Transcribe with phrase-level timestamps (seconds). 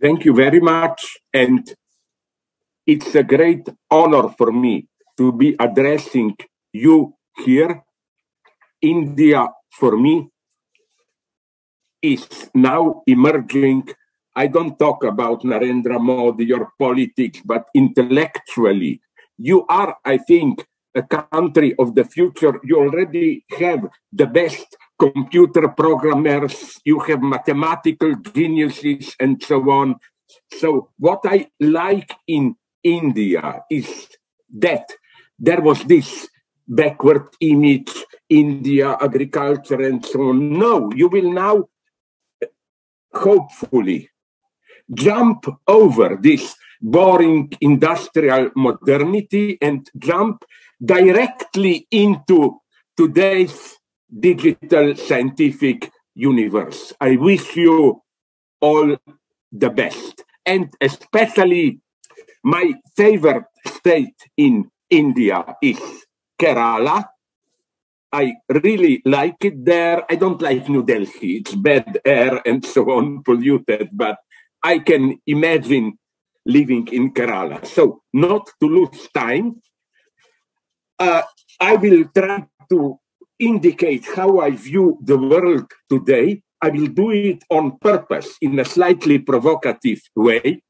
[0.00, 1.18] Thank you very much.
[1.32, 1.72] And
[2.86, 6.36] it's a great honor for me to be addressing
[6.72, 7.82] you here.
[8.82, 10.28] India, for me,
[12.02, 13.88] is now emerging.
[14.36, 19.00] I don't talk about Narendra Modi or politics, but intellectually,
[19.38, 22.60] you are, I think, a country of the future.
[22.62, 29.96] You already have the best computer programmers, you have mathematical geniuses, and so on.
[30.52, 34.08] So, what I like in India is
[34.58, 34.90] that
[35.38, 36.28] there was this
[36.66, 37.92] backward image,
[38.28, 40.58] India, agriculture, and so on.
[40.58, 41.64] No, you will now,
[43.12, 44.10] hopefully,
[44.92, 50.44] jump over this boring industrial modernity and jump
[50.84, 52.60] directly into
[52.96, 53.76] today's
[54.18, 56.92] digital scientific universe.
[57.00, 58.02] I wish you
[58.60, 58.96] all
[59.52, 60.22] the best.
[60.46, 61.80] And especially
[62.42, 65.80] my favorite state in India is
[66.40, 67.04] Kerala.
[68.12, 70.04] I really like it there.
[70.08, 71.42] I don't like New Delhi.
[71.42, 74.18] It's bad air and so on, polluted, but
[74.62, 75.98] I can imagine
[76.46, 77.66] living in Kerala.
[77.66, 79.60] So, not to lose time,
[80.98, 81.22] uh,
[81.60, 83.00] I will try to
[83.38, 86.42] indicate how I view the world today.
[86.62, 90.62] I will do it on purpose in a slightly provocative way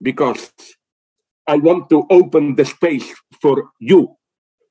[0.00, 0.52] because
[1.46, 4.16] I want to open the space for you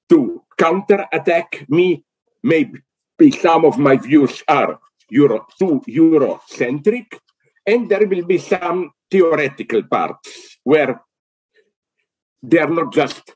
[0.10, 2.06] to counterattack me.
[2.44, 2.82] Maybe
[3.32, 7.18] some of my views are Euro, too Eurocentric,
[7.66, 11.02] and there will be some theoretical parts where
[12.42, 13.36] they are not just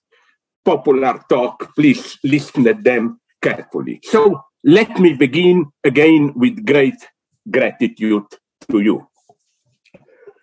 [0.64, 1.76] popular talk.
[1.76, 4.00] Please listen to them carefully.
[4.04, 7.00] So let me begin again with great
[7.50, 8.28] gratitude
[8.72, 9.08] to you.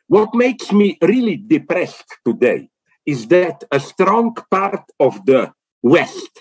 [0.06, 2.68] What makes me really depressed today
[3.06, 6.32] is that a strong part of the West,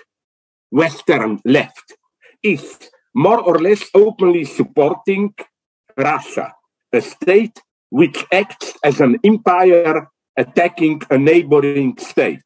[0.71, 1.95] Western left,
[2.43, 2.77] is
[3.13, 5.33] more or less openly supporting
[5.97, 6.53] Russia,
[6.91, 12.43] a state which acts as an empire attacking a neighboring state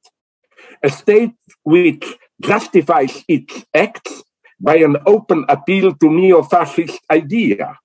[0.83, 1.33] a state
[1.63, 2.05] which
[2.41, 4.23] justifies its acts
[4.59, 7.77] by an open appeal to neo-fascist idea.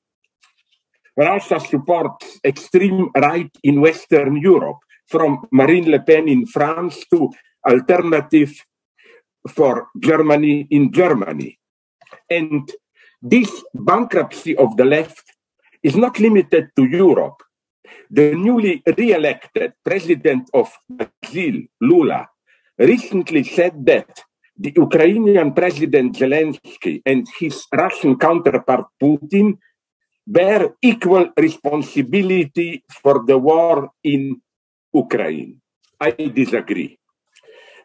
[1.16, 7.31] Russia supports extreme right in Western Europe, from Marine Le Pen in France to
[7.66, 8.54] alternative
[9.48, 11.58] for Germany in Germany.
[12.31, 12.70] And
[13.20, 15.25] this bankruptcy of the left
[15.82, 17.42] is not limited to Europe.
[18.10, 22.28] The newly re-elected president of Brazil, Lula,
[22.78, 24.22] recently said that
[24.58, 29.54] the Ukrainian President Zelensky and his Russian counterpart Putin
[30.26, 34.36] bear equal responsibility for the war in
[34.92, 35.62] Ukraine.
[36.00, 36.98] I disagree.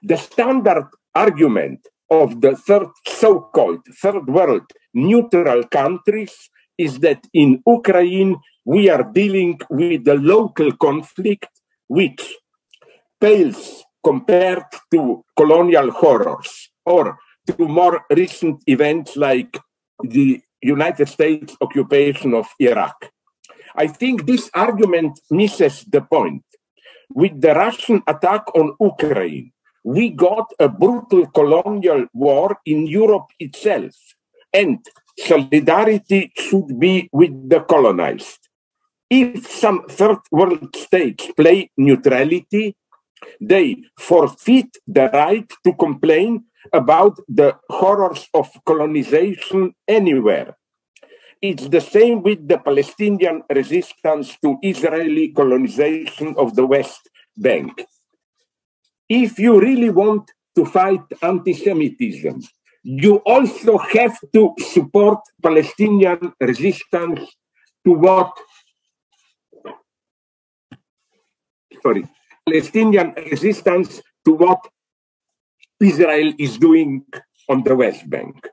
[0.02, 8.36] The standard argument of the third, so-called third world neutral countries is that in Ukraine
[8.66, 11.50] we are dealing with a local conflict
[11.88, 12.22] which
[13.22, 19.58] pales compared to colonial horrors or to more recent events like
[20.02, 23.10] the United States occupation of Iraq.
[23.76, 26.44] I think this argument misses the point.
[27.14, 29.52] With the Russian attack on Ukraine,
[29.84, 33.94] we got a brutal colonial war in Europe itself,
[34.54, 34.80] and
[35.20, 38.40] solidarity should be with the colonized.
[39.10, 42.76] If some third world states play neutrality,
[43.40, 50.56] they forfeit the right to complain about the horrors of colonization anywhere.
[51.42, 57.84] It's the same with the Palestinian resistance to Israeli colonization of the West Bank.
[59.10, 62.42] If you really want to fight anti Semitism,
[62.84, 67.20] you also have to support Palestinian resistance
[67.86, 68.32] to what
[71.82, 72.06] sorry
[72.46, 74.60] Palestinian resistance to what
[75.82, 77.06] Israel is doing
[77.50, 78.48] on the West Bank.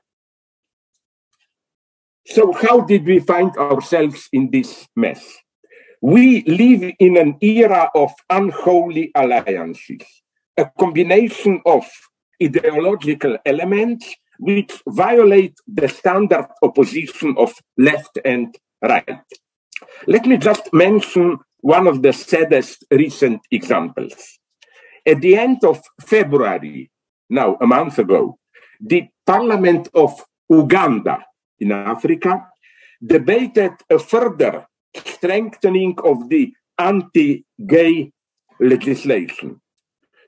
[2.27, 5.25] So, how did we find ourselves in this mess?
[6.01, 10.01] We live in an era of unholy alliances,
[10.57, 11.85] a combination of
[12.41, 19.19] ideological elements which violate the standard opposition of left and right.
[20.07, 24.39] Let me just mention one of the saddest recent examples.
[25.05, 26.91] At the end of February,
[27.29, 28.37] now a month ago,
[28.79, 30.11] the parliament of
[30.49, 31.23] Uganda
[31.59, 32.47] in Africa
[33.05, 34.65] debated a further
[35.05, 38.11] strengthening of the anti-gay
[38.59, 39.61] legislation.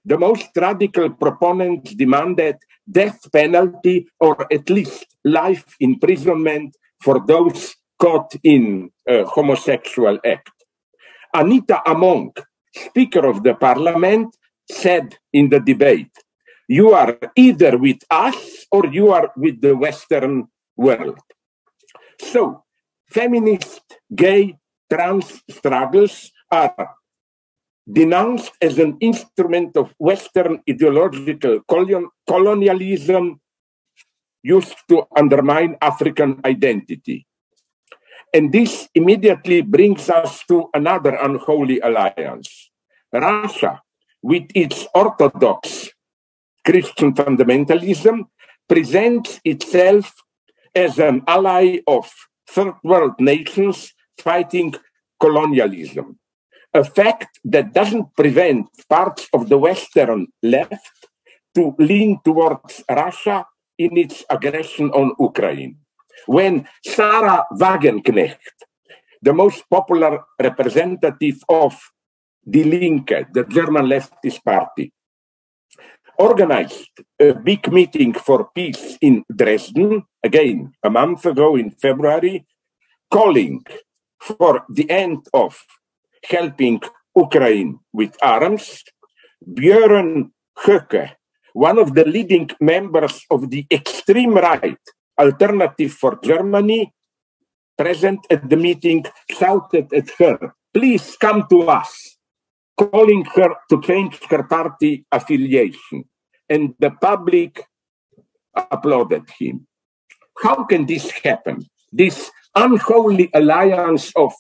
[0.06, 2.58] The most radical proponents demanded
[2.90, 10.53] death penalty or at least life imprisonment for those caught in a homosexual act.
[11.34, 12.34] Anita Among,
[12.72, 14.36] Speaker of the Parliament,
[14.70, 16.12] said in the debate,
[16.68, 20.48] you are either with us or you are with the Western
[20.78, 21.20] world.
[22.22, 22.64] So,
[23.08, 23.82] feminist,
[24.16, 24.58] gay,
[24.90, 26.96] trans struggles are
[27.92, 33.42] denounced as an instrument of Western ideological colonialism
[34.42, 37.26] used to undermine African identity.
[38.34, 42.72] And this immediately brings us to another unholy alliance.
[43.14, 43.82] Russia,
[44.22, 45.90] with its orthodox
[46.66, 48.26] Christian fundamentalism,
[48.68, 50.12] presents itself
[50.74, 52.10] as an ally of
[52.50, 54.74] third world nations fighting
[55.20, 56.18] colonialism
[56.74, 61.08] a fact that doesn't prevent parts of the Western left
[61.54, 63.46] to lean towards Russia
[63.78, 65.78] in its aggression on Ukraine.
[66.26, 68.56] When Sahra Wagenknecht,
[69.22, 71.80] the most popular representative of
[72.50, 74.92] Die Linke, the German leftist party,
[76.18, 82.46] organized a big meeting for peace in Dresden, again a month ago in February,
[83.10, 83.64] calling
[84.20, 85.58] for the end of
[86.30, 86.82] helping
[87.16, 88.84] Ukraine with arms.
[89.44, 91.16] Björn Höcke,
[91.54, 94.80] one of the leading members of the extreme right
[95.20, 96.92] Alternative for Germany,
[97.78, 102.18] present at the meeting, shouted at her, please come to us,
[102.78, 106.06] calling her to change her party affiliation.
[106.50, 107.66] And the public
[108.56, 109.68] applauded him.
[110.42, 111.66] How can this happen?
[111.92, 114.34] This unholy alliance of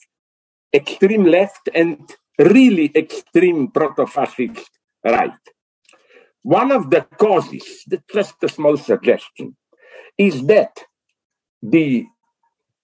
[0.73, 4.69] extreme left and really extreme proto-fascist
[5.03, 5.31] right.
[6.41, 9.55] One of the causes, just a small suggestion,
[10.17, 10.77] is that
[11.61, 12.05] the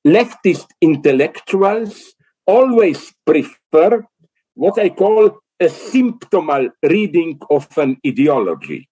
[0.05, 2.13] leftist intellectuals
[2.45, 4.03] always prefer
[4.55, 8.89] what I call a symptomal reading of an ideology.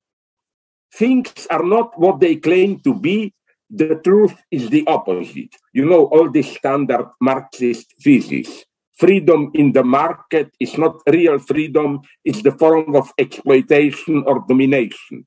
[0.94, 3.34] Things are not what they claim to be,
[3.70, 5.56] the truth is the opposite.
[5.74, 8.64] You know, all this standard Marxist thesis
[8.98, 15.26] freedom in the market is not real freedom, it's the form of exploitation or domination.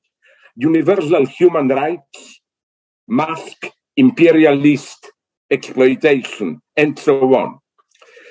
[0.55, 2.40] Universal human rights
[3.11, 3.67] mask
[3.97, 5.11] imperialist
[5.51, 7.59] exploitation and so on.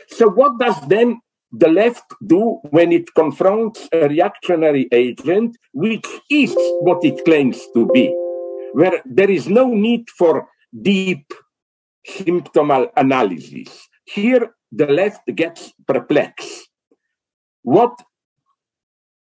[0.08, 1.20] So, what does then
[1.52, 7.86] the left do when it confronts a reactionary agent, which is what it claims to
[7.92, 8.08] be,
[8.72, 10.48] where there is no need for
[10.82, 11.30] deep
[12.08, 13.88] symptomal analysis?
[14.04, 16.68] Here, the left gets perplexed.
[17.62, 18.00] What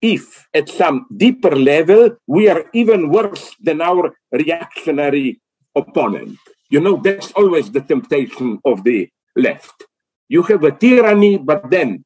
[0.02, 5.40] if at some deeper level we are even worse than our reactionary
[5.76, 6.38] opponent?
[6.70, 9.84] You know, that's always the temptation of the left.
[10.30, 12.04] You have a tyranny, but then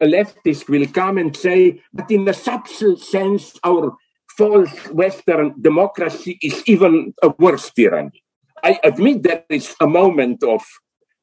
[0.00, 3.96] a leftist will come and say, but in a subtle sense, our
[4.36, 8.22] false Western democracy is even a worse tyranny.
[8.62, 10.64] I admit there is a moment of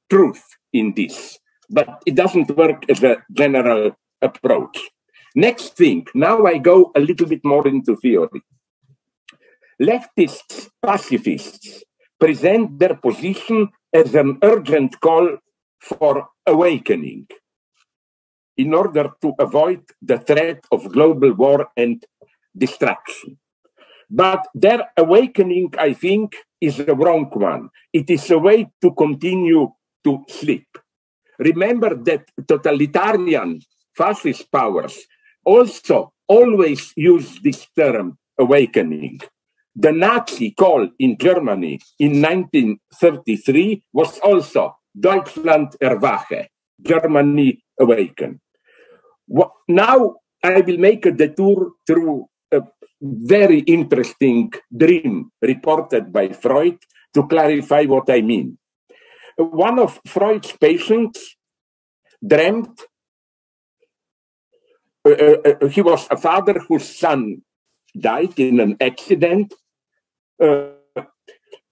[0.09, 0.43] truth
[0.73, 1.39] in this
[1.69, 3.91] but it doesn't work as a general
[4.21, 4.79] approach.
[5.35, 8.41] Next thing, now I go a little bit more into theory.
[9.81, 11.83] Leftists, pacifists,
[12.19, 15.37] present their position as an urgent call
[15.79, 17.27] for awakening
[18.57, 22.03] in order to avoid the threat of global war and
[22.57, 23.37] destruction.
[24.09, 27.69] But their awakening, I think, is the wrong one.
[27.91, 29.69] It is a way to continue
[30.03, 30.67] to sleep.
[31.39, 33.59] Remember that totalitarian
[33.95, 34.95] fascist powers
[35.43, 39.19] also always use this term awakening.
[39.75, 46.47] The Nazi call in Germany in 1933 was also Deutschland erwache,
[46.81, 48.39] Germany awaken.
[49.67, 52.61] Now I will make a detour through a
[53.01, 56.77] very interesting dream reported by Freud
[57.13, 58.57] to clarify what I mean.
[59.37, 61.35] One of Freud's patients
[62.25, 62.79] dreamt
[65.05, 67.41] uh, uh, uh, he was a father whose son
[67.95, 69.53] died in an accident,
[70.41, 70.69] uh,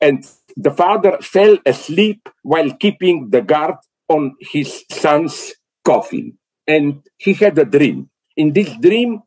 [0.02, 0.26] and
[0.58, 3.76] the father fell asleep while keeping the guard
[4.10, 5.54] on his son's
[5.84, 6.38] coffin.
[6.68, 8.10] And he had a dream.
[8.36, 9.22] In this dream,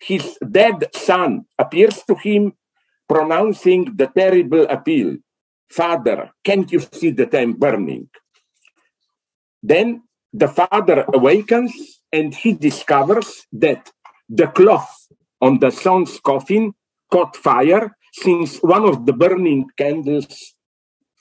[0.00, 2.54] his dead son appears to him
[3.08, 5.16] pronouncing the terrible appeal
[5.70, 8.08] Father, can't you see that I'm burning?
[9.62, 13.92] Then the father awakens and he discovers that
[14.28, 15.06] the cloth
[15.40, 16.74] on the son's coffin
[17.10, 20.54] caught fire since one of the burning candles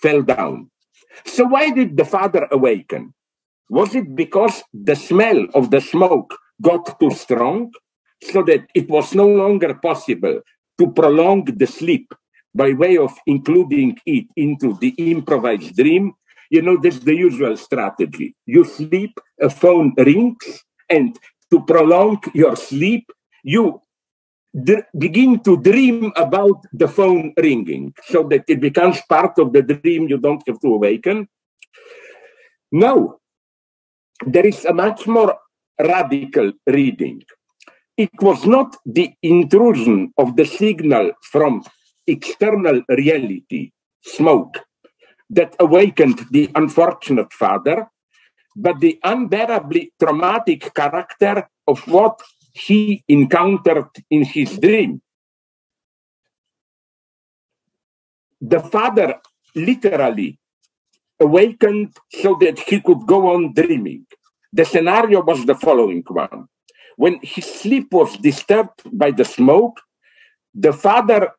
[0.01, 0.69] fell down.
[1.25, 3.13] So why did the father awaken?
[3.69, 7.71] Was it because the smell of the smoke got too strong
[8.23, 10.41] so that it was no longer possible
[10.79, 12.13] to prolong the sleep
[12.53, 16.13] by way of including it into the improvised dream?
[16.49, 18.35] You know, that's the usual strategy.
[18.47, 21.17] You sleep, a phone rings, and
[21.51, 23.11] to prolong your sleep,
[23.43, 23.81] you
[24.97, 30.09] begin to dream about the phone ringing so that it becomes part of the dream
[30.09, 31.27] you don't have to awaken.
[32.71, 33.19] No,
[34.25, 35.37] there is a much more
[35.79, 37.23] radical reading.
[37.97, 41.63] It was not the intrusion of the signal from
[42.07, 44.59] external reality, smoke,
[45.29, 47.87] that awakened the unfortunate father,
[48.55, 52.19] but the unbearably traumatic character of what
[52.53, 55.01] he encountered in his dream.
[58.41, 59.15] The father
[59.55, 60.39] literally
[61.19, 64.05] awakened so that he could go on dreaming.
[64.53, 66.47] The scenario was the following one.
[66.95, 69.79] When his sleep was disturbed by the smoke,
[70.53, 71.31] the father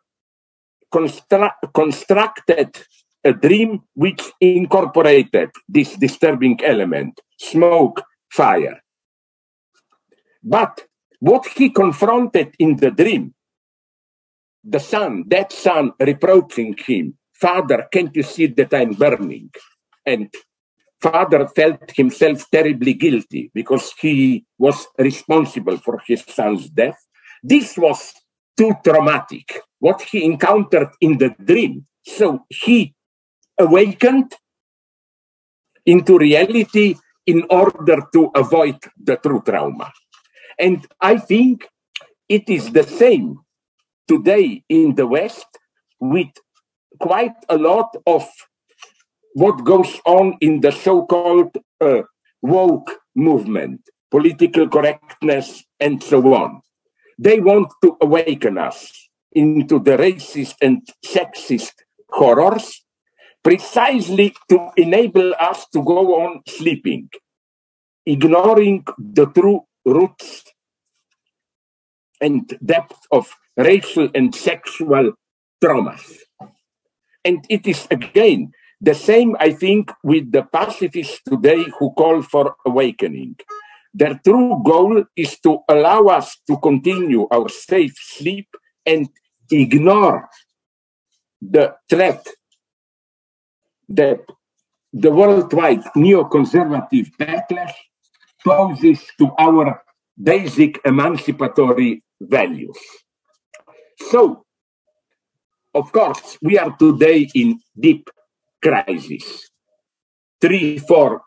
[0.92, 2.76] constru- constructed
[3.24, 8.80] a dream which incorporated this disturbing element smoke, fire.
[10.42, 10.86] But
[11.20, 13.34] what he confronted in the dream,
[14.64, 19.50] the son, that son reproaching him, Father, can't you see that I'm burning?
[20.04, 20.32] And
[21.00, 26.98] father felt himself terribly guilty because he was responsible for his son's death.
[27.42, 28.12] This was
[28.56, 31.86] too traumatic, what he encountered in the dream.
[32.04, 32.94] So he
[33.58, 34.34] awakened
[35.86, 36.96] into reality
[37.26, 39.90] in order to avoid the true trauma.
[40.60, 41.66] And I think
[42.28, 43.38] it is the same
[44.06, 45.46] today in the West
[45.98, 46.28] with
[47.00, 48.28] quite a lot of
[49.32, 52.02] what goes on in the so called uh,
[52.42, 56.60] woke movement, political correctness, and so on.
[57.18, 61.72] They want to awaken us into the racist and sexist
[62.10, 62.84] horrors
[63.42, 67.08] precisely to enable us to go on sleeping,
[68.04, 70.44] ignoring the true roots
[72.20, 75.12] and depth of racial and sexual
[75.62, 76.18] traumas.
[77.24, 82.56] And it is again the same, I think, with the pacifists today who call for
[82.64, 83.36] awakening.
[83.92, 88.48] Their true goal is to allow us to continue our safe sleep
[88.86, 89.08] and
[89.50, 90.28] ignore
[91.42, 92.26] the threat
[93.88, 94.20] that
[94.92, 97.74] the worldwide neoconservative backlash
[98.44, 99.82] poses to our
[100.22, 102.78] basic emancipatory values.
[104.10, 104.44] So,
[105.74, 108.10] of course, we are today in deep
[108.62, 109.50] crisis.
[110.40, 111.22] Three, four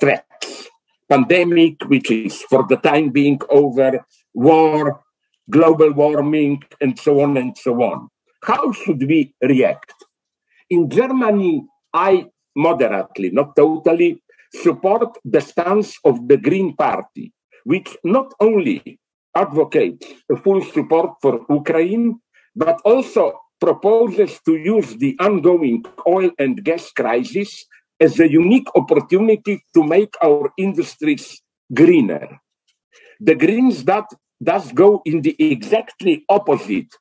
[0.00, 0.68] threats.
[1.08, 5.02] Pandemic, which is for the time being over, war,
[5.48, 8.08] global warming, and so on and so on.
[8.42, 9.94] How should we react?
[10.68, 12.26] In Germany, I
[12.56, 14.22] moderately, not totally,
[14.52, 17.32] support the stance of the Green Party,
[17.64, 18.98] which not only
[19.36, 20.06] advocates
[20.42, 22.18] full support for Ukraine,
[22.54, 23.24] but also
[23.60, 27.50] proposes to use the ongoing oil and gas crisis
[28.00, 31.40] as a unique opportunity to make our industries
[31.72, 32.40] greener.
[33.20, 34.04] The Greens that
[34.42, 36.92] does go in the exactly opposite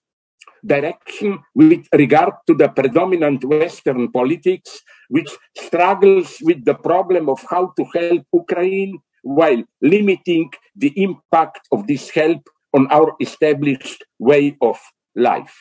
[0.66, 7.74] direction with regard to the predominant Western politics, which struggles with the problem of how
[7.78, 14.78] to help Ukraine while limiting the impact of this help on our established way of
[15.16, 15.56] life,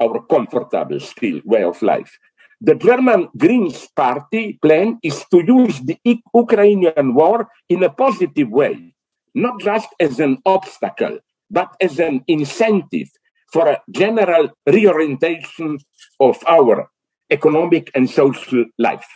[0.00, 2.18] our comfortable still way of life.
[2.60, 5.98] The German Greens Party plan is to use the
[6.34, 8.94] Ukrainian war in a positive way,
[9.34, 11.18] not just as an obstacle,
[11.50, 13.08] but as an incentive
[13.52, 15.78] for a general reorientation
[16.20, 16.88] of our
[17.30, 19.06] economic and social life.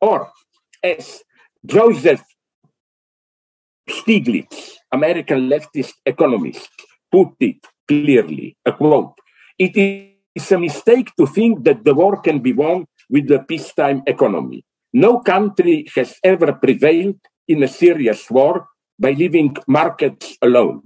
[0.00, 0.30] Or,
[0.82, 1.22] as
[1.66, 2.22] Joseph
[3.88, 6.68] Stiglitz, American leftist economist,
[7.10, 9.14] put it clearly, a quote,
[9.58, 9.76] it
[10.34, 14.64] is a mistake to think that the war can be won with the peacetime economy.
[14.92, 17.16] No country has ever prevailed
[17.46, 18.66] in a serious war
[18.98, 20.82] by leaving markets alone.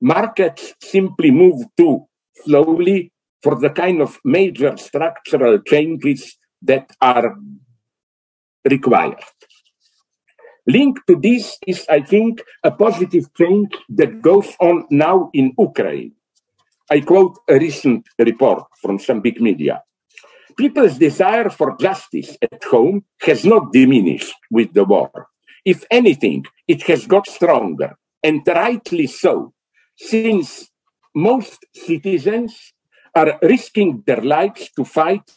[0.00, 2.06] Markets simply move too
[2.44, 7.36] slowly for the kind of major structural changes that are
[8.68, 9.22] required.
[10.66, 16.12] Linked to this is, I think, a positive change that goes on now in Ukraine.
[16.90, 19.82] I quote a recent report from some big media.
[20.56, 25.28] People's desire for justice at home has not diminished with the war.
[25.64, 29.52] If anything, it has got stronger, and rightly so,
[29.96, 30.68] since
[31.14, 32.72] most citizens
[33.14, 35.30] are risking their lives to fight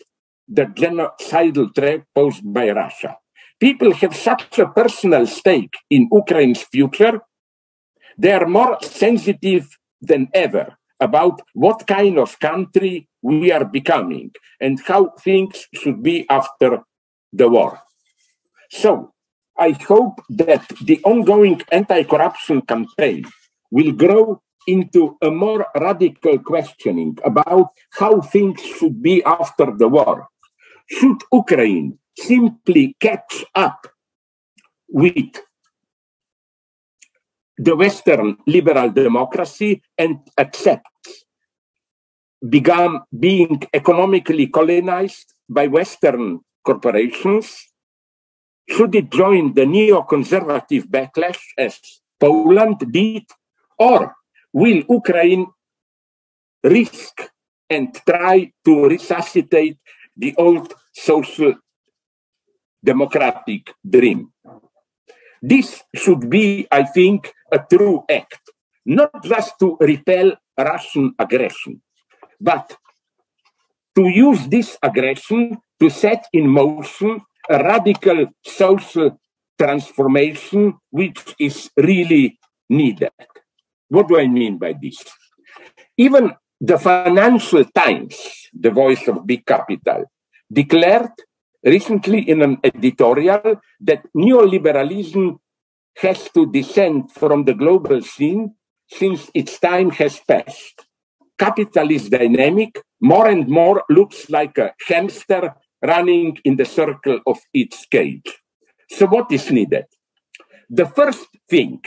[0.48, 3.18] the genocidal threat posed by Russia.
[3.60, 7.22] People have such a personal stake in Ukraine's future.
[8.18, 9.68] They are more sensitive
[10.02, 16.26] than ever about what kind of country we are becoming and how things should be
[16.30, 16.84] after
[17.34, 17.80] the war.
[18.70, 19.14] So
[19.58, 23.26] I hope that the ongoing anti-corruption campaign
[23.72, 30.28] will grow into a more radical questioning about how things should be after the war.
[30.88, 33.88] Should Ukraine simply catch up
[34.88, 35.34] with
[37.58, 40.86] the Western liberal democracy and accept
[42.48, 47.48] began being economically colonized by Western corporations?
[48.70, 51.80] Should it join the neoconservative backlash as
[52.20, 53.26] Poland did?
[53.80, 54.16] Or
[54.54, 55.48] will Ukraine
[56.64, 57.16] risk
[57.70, 59.78] and try to resuscitate
[60.16, 61.54] the old social
[62.84, 64.32] democratic dream?
[65.42, 68.52] This should be, I think, a true act,
[68.86, 71.82] not just to repel Russian aggression,
[72.40, 72.76] but
[73.96, 79.18] to use this aggression to set in motion a radical social
[79.58, 82.38] transformation which is really
[82.70, 83.12] needed.
[83.90, 85.04] What do I mean by this?
[85.98, 86.32] Even
[86.62, 88.16] the Financial Times,
[88.54, 90.06] the voice of big capital,
[90.52, 91.12] declared
[91.64, 95.38] recently in an editorial that neoliberalism
[95.98, 98.56] has to descend from the global scene
[98.88, 100.86] since its time has passed
[101.40, 107.86] capitalist dynamic more and more looks like a hamster running in the circle of its
[107.86, 108.30] cage.
[108.92, 109.86] So, what is needed?
[110.70, 111.82] The first thing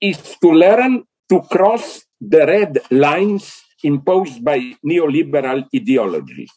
[0.00, 6.48] is to learn to cross the red lines imposed by neoliberal ideology.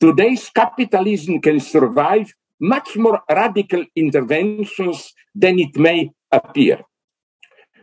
[0.00, 6.80] Today's capitalism can survive much more radical interventions than it may appear.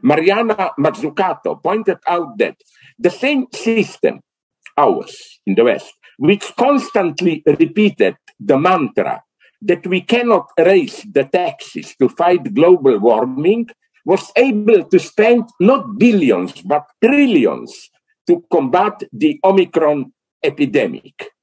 [0.02, 2.58] Mariana Mazzucato pointed out that
[2.98, 4.20] the same system,
[4.76, 9.22] ours in the West, which constantly repeated the mantra
[9.62, 13.70] that we cannot raise the taxes to fight global warming,
[14.06, 17.92] was able to spend not billions, but trillions
[18.26, 20.12] to combat the Omicron
[20.44, 21.37] epidemic.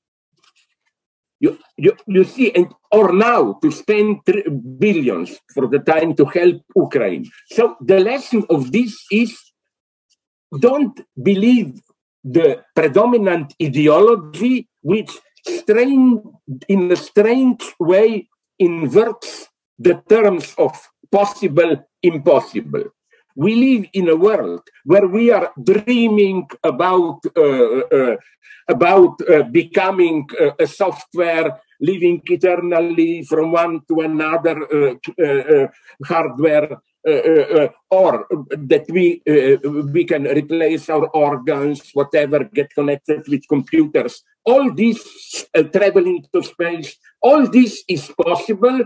[1.40, 4.20] You, you, you see, and or now to spend
[4.78, 7.30] billions for the time to help Ukraine.
[7.50, 9.36] So the lesson of this is
[10.58, 11.80] don't believe
[12.22, 15.10] the predominant ideology which
[15.46, 16.22] strain,
[16.68, 20.72] in a strange way inverts the terms of
[21.10, 22.84] possible impossible
[23.36, 28.16] we live in a world where we are dreaming about uh, uh,
[28.68, 35.66] about uh, becoming uh, a software living eternally from one to another uh, uh,
[36.04, 36.78] hardware
[37.90, 39.20] or that we
[39.92, 44.22] we can replace our organs whatever get connected with computers.
[44.46, 48.80] All this traveling to space all this is possible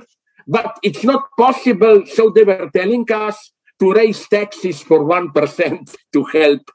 [0.46, 6.24] but it's not possible so they were telling us to raise taxes for 1% to
[6.24, 6.70] help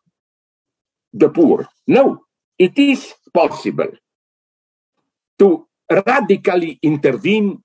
[1.12, 1.68] the poor.
[1.88, 2.22] No,
[2.58, 3.92] it is possible
[5.40, 7.62] to radically intervene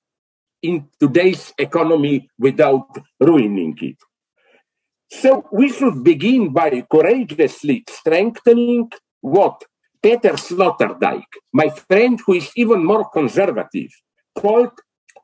[0.62, 2.88] in today's economy without
[3.20, 3.96] ruining it.
[5.10, 9.64] So we should begin by courageously strengthening what
[10.02, 13.90] Peter Sloterdijk, my friend who is even more conservative,
[14.36, 14.72] called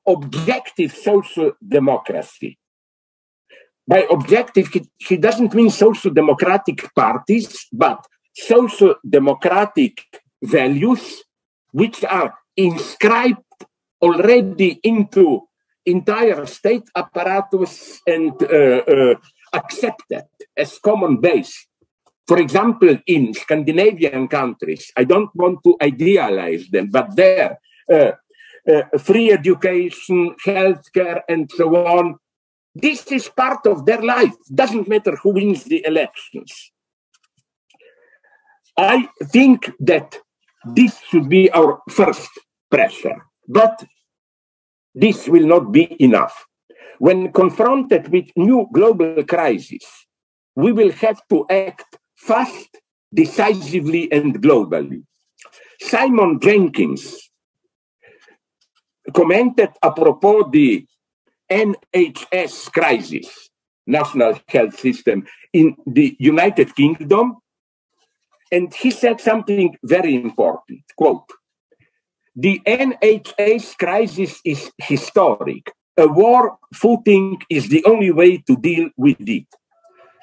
[0.06, 2.58] objective social democracy
[3.86, 10.02] by objective, he, he doesn't mean social democratic parties, but social democratic
[10.42, 11.22] values
[11.72, 13.42] which are inscribed
[14.00, 15.42] already into
[15.86, 19.14] entire state apparatus and uh, uh,
[19.52, 20.24] accepted
[20.56, 21.66] as common base.
[22.26, 27.58] For example, in Scandinavian countries, I don't want to idealize them, but there,
[27.92, 28.12] uh,
[28.66, 32.16] uh free education, healthcare, and so on
[32.74, 34.34] this is part of their life.
[34.52, 36.72] Doesn't matter who wins the elections.
[38.76, 40.18] I think that
[40.64, 42.30] this should be our first
[42.70, 43.84] pressure, but
[44.94, 46.44] this will not be enough.
[46.98, 49.84] When confronted with new global crises,
[50.56, 52.78] we will have to act fast,
[53.12, 55.04] decisively, and globally.
[55.80, 57.30] Simon Jenkins
[59.12, 60.86] commented apropos the
[61.50, 63.50] NHS crisis,
[63.86, 67.36] National Health System, in the United Kingdom,
[68.50, 70.82] and he said something very important.
[70.96, 71.28] Quote,
[72.36, 75.72] the NHS crisis is historic.
[75.96, 79.46] A war footing is the only way to deal with it.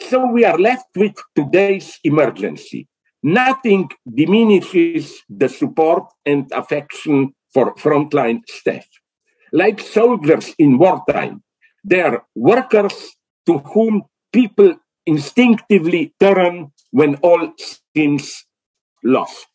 [0.10, 2.88] So we are left with today's emergency.
[3.24, 8.86] Nothing diminishes the support and affection for frontline staff.
[9.52, 11.44] Like soldiers in wartime,
[11.84, 17.54] they are workers to whom people instinctively turn when all
[17.96, 18.46] seems
[19.04, 19.48] lost.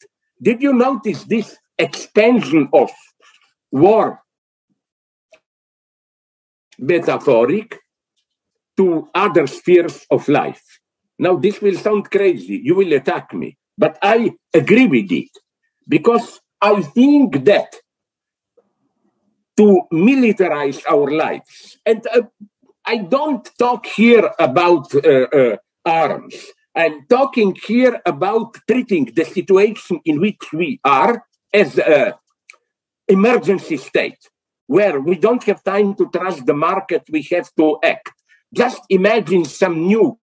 [0.42, 2.90] Did you notice this expansion of
[3.70, 4.20] war
[6.78, 7.78] metaphoric
[8.76, 10.62] to other spheres of life?
[11.18, 12.60] Now, this will sound crazy.
[12.62, 15.30] You will attack me, but I agree with it
[15.88, 17.76] because I think that
[19.56, 22.22] to militarize our lives, and uh,
[22.84, 25.00] I don't talk here about uh,
[25.32, 26.34] uh, arms.
[26.74, 32.12] I'm talking here about treating the situation in which we are as an
[33.08, 34.18] emergency state,
[34.66, 38.12] where we don't have time to trust the market, we have to act.
[38.52, 40.18] Just imagine some new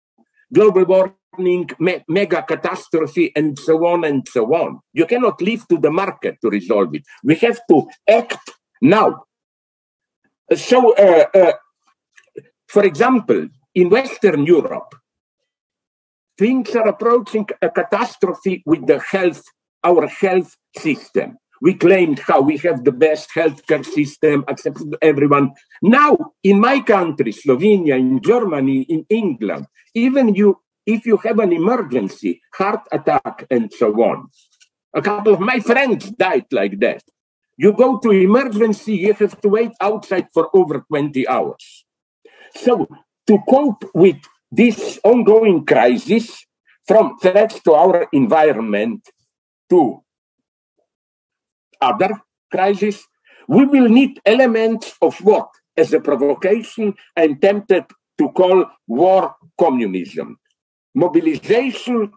[0.53, 4.79] global warming, me- mega catastrophe, and so on and so on.
[4.93, 7.03] You cannot leave to the market to resolve it.
[7.23, 9.25] We have to act now.
[10.55, 11.53] So, uh, uh,
[12.67, 14.95] for example, in Western Europe,
[16.37, 19.43] things are approaching a catastrophe with the health,
[19.83, 21.37] our health system.
[21.61, 25.51] We claimed how we have the best healthcare system, accepted everyone.
[25.81, 31.51] Now, in my country, Slovenia, in Germany, in England, even you, if you have an
[31.51, 34.29] emergency, heart attack, and so on.
[34.93, 37.03] A couple of my friends died like that.
[37.59, 41.83] You go to emergency, you have to wait outside for over 20 hours.
[42.55, 42.87] So,
[43.27, 44.15] to cope with
[44.49, 46.45] this ongoing crisis,
[46.87, 49.09] from threats to our environment
[49.69, 50.01] to
[51.81, 52.11] other
[52.49, 53.05] crises,
[53.49, 57.83] we will need elements of what, as a provocation, I'm tempted
[58.19, 60.39] to call war communism.
[60.95, 62.13] Mobilization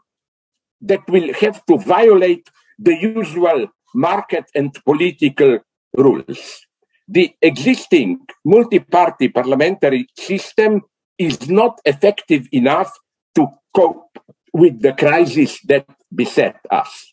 [0.83, 5.59] that will have to violate the usual market and political
[5.97, 6.67] rules.
[7.09, 10.83] The existing multi party parliamentary system
[11.19, 12.93] is not effective enough
[13.35, 14.19] to cope
[14.53, 17.13] with the crisis that beset us.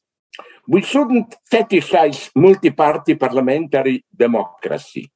[0.68, 5.12] We shouldn't fetishize multi party parliamentary democracy.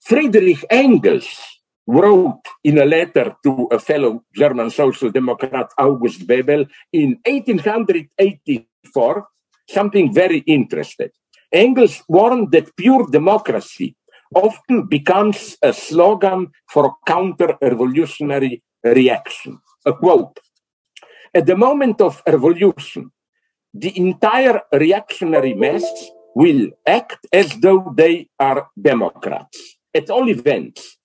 [0.00, 1.28] Friedrich Engels
[1.86, 9.26] wrote in a letter to a fellow German social democrat, August Bebel, in 1884
[9.68, 11.10] something very interesting.
[11.52, 13.96] Engels warned that pure democracy
[14.34, 19.58] often becomes a slogan for counter revolutionary reaction.
[19.86, 20.38] A quote
[21.34, 23.10] At the moment of revolution,
[23.72, 25.84] the entire reactionary mass
[26.34, 29.76] will act as though they are Democrats.
[29.94, 30.98] At all events,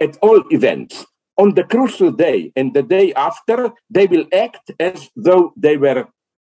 [0.00, 1.06] at all events,
[1.36, 6.08] on the crucial day and the day after, they will act as though they were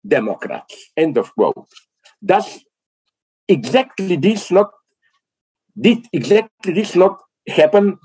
[0.05, 0.91] Democrats.
[0.95, 1.67] End of quote.
[2.23, 2.63] Does
[3.47, 4.71] exactly this not
[5.79, 7.97] did exactly this not happen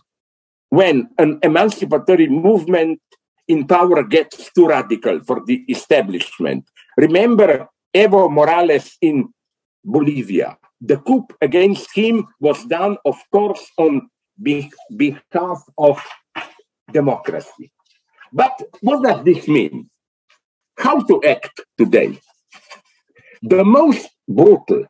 [0.70, 3.00] when an emancipatory movement
[3.48, 6.64] in power gets too radical for the establishment?
[6.96, 9.28] Remember Evo Morales in
[9.84, 10.58] Bolivia.
[10.80, 14.08] The coup against him was done, of course, on
[14.40, 16.02] be- behalf of
[16.92, 17.72] democracy.
[18.32, 19.90] But what does this mean?
[20.80, 22.18] How to act today.
[23.42, 24.86] The most brutal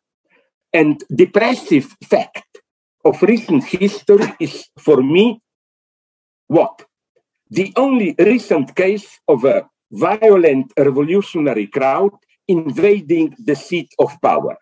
[0.72, 2.46] and depressive fact
[3.04, 5.40] of recent history is for me
[6.46, 6.84] what?
[7.50, 12.12] The only recent case of a violent revolutionary crowd
[12.46, 14.56] invading the seat of power,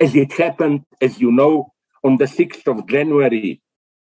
[0.00, 1.72] as it happened, as you know,
[2.04, 3.60] on the 6th of January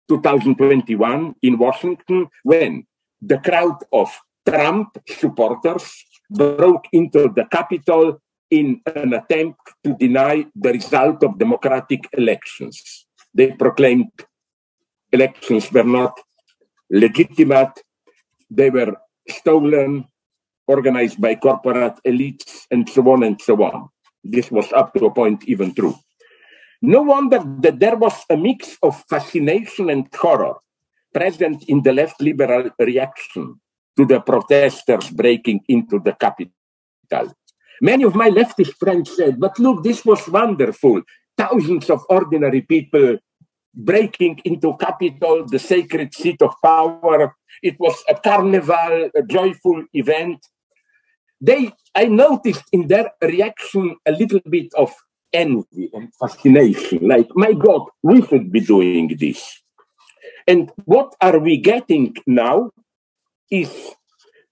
[0.08, 2.84] 2021 in Washington, when
[3.20, 4.08] the crowd of
[4.48, 12.08] Trump supporters broke into the Capitol in an attempt to deny the result of democratic
[12.12, 13.06] elections.
[13.34, 14.12] They proclaimed
[15.12, 16.18] elections were not
[16.90, 17.82] legitimate,
[18.50, 18.96] they were
[19.28, 20.06] stolen,
[20.66, 23.88] organized by corporate elites, and so on and so on.
[24.24, 25.94] This was up to a point even true.
[26.80, 30.54] No wonder that there was a mix of fascination and horror
[31.12, 33.60] present in the left liberal reaction
[33.98, 37.34] to the protesters breaking into the Capitol.
[37.82, 41.02] Many of my leftist friends said, but look, this was wonderful.
[41.37, 43.18] Thousands of ordinary people
[43.74, 47.34] breaking into Capitol, the sacred seat of power.
[47.61, 50.46] It was a carnival, a joyful event.
[51.40, 54.94] They, I noticed in their reaction a little bit of
[55.32, 57.06] envy and fascination.
[57.06, 59.61] Like, my God, we should be doing this.
[60.46, 62.70] And what are we getting now
[63.50, 63.70] is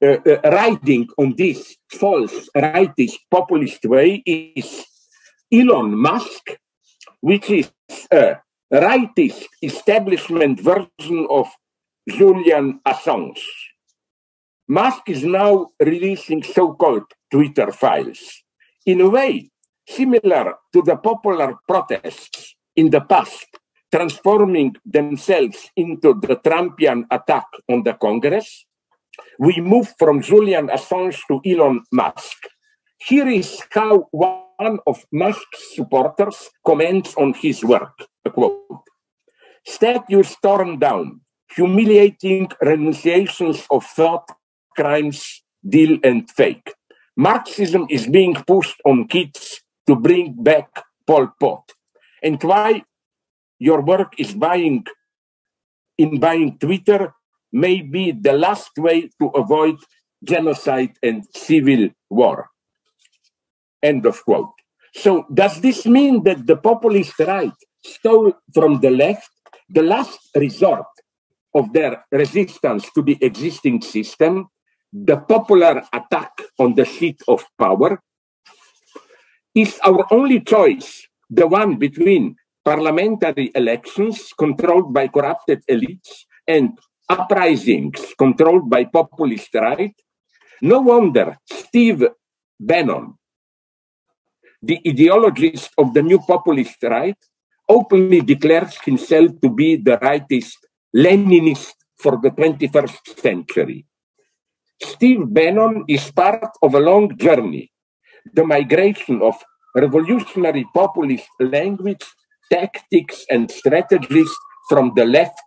[0.03, 4.85] uh, uh, riding on this false rightist populist way is
[5.53, 6.51] Elon Musk,
[7.21, 7.71] which is
[8.13, 8.37] a
[8.73, 11.49] rightist establishment version of
[12.09, 13.41] Julian Assange.
[14.69, 18.43] Musk is now releasing so-called Twitter files.
[18.85, 19.51] In a way,
[19.89, 23.47] similar to the popular protests in the past,
[23.91, 28.66] transforming themselves into the Trumpian attack on the Congress,
[29.39, 32.37] we move from Julian Assange to Elon Musk.
[32.99, 37.93] Here is how one of Musk's supporters comments on his work.
[38.25, 38.85] A quote.
[39.65, 41.21] Statues torn down,
[41.55, 44.31] humiliating renunciations of thought,
[44.77, 46.73] crimes, deal, and fake.
[47.17, 50.69] Marxism is being pushed on kids to bring back
[51.07, 51.73] Pol Pot.
[52.23, 52.83] And why
[53.59, 54.87] your work is buying
[55.99, 57.15] in buying Twitter
[57.57, 59.77] may be the last way to avoid
[60.23, 62.49] genocide and civil war.
[63.83, 64.53] End of quote.
[64.95, 69.31] So does this mean that the populist right stole from the left
[69.69, 70.87] the last resort
[71.55, 74.49] of their resistance to the existing system,
[74.93, 78.01] the popular attack on the seat of power,
[79.55, 88.15] is our only choice the one between parliamentary elections controlled by corrupted elites and uprisings
[88.19, 89.95] controlled by populist right?
[90.63, 92.07] No wonder Steve
[92.59, 93.15] Bannon,
[94.63, 97.19] the ideologist of the new populist right,
[97.69, 100.57] openly declares himself to be the rightist
[100.95, 103.85] Leninist for the 21st century.
[104.83, 107.71] Steve Bannon is part of a long journey
[108.35, 109.35] the migration of
[109.75, 112.05] revolutionary populist language,
[112.51, 114.33] tactics, and strategies
[114.69, 115.39] from the left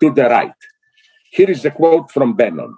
[0.00, 0.54] to the right.
[1.34, 2.76] Here is a quote from Bannon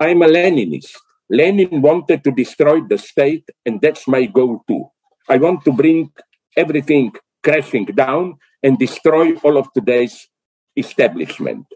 [0.00, 0.90] I'm a Leninist.
[1.30, 4.86] Lenin wanted to destroy the state, and that's my goal too.
[5.28, 6.10] I want to bring
[6.56, 7.12] everything
[7.44, 10.28] crashing down and destroy all of today's
[10.76, 11.66] establishment.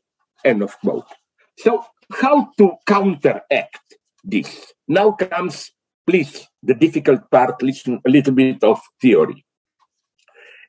[0.44, 1.06] End of quote.
[1.56, 4.72] So, how to counteract this?
[4.88, 5.70] Now comes
[6.04, 9.46] please, the difficult part, listen a little bit of theory.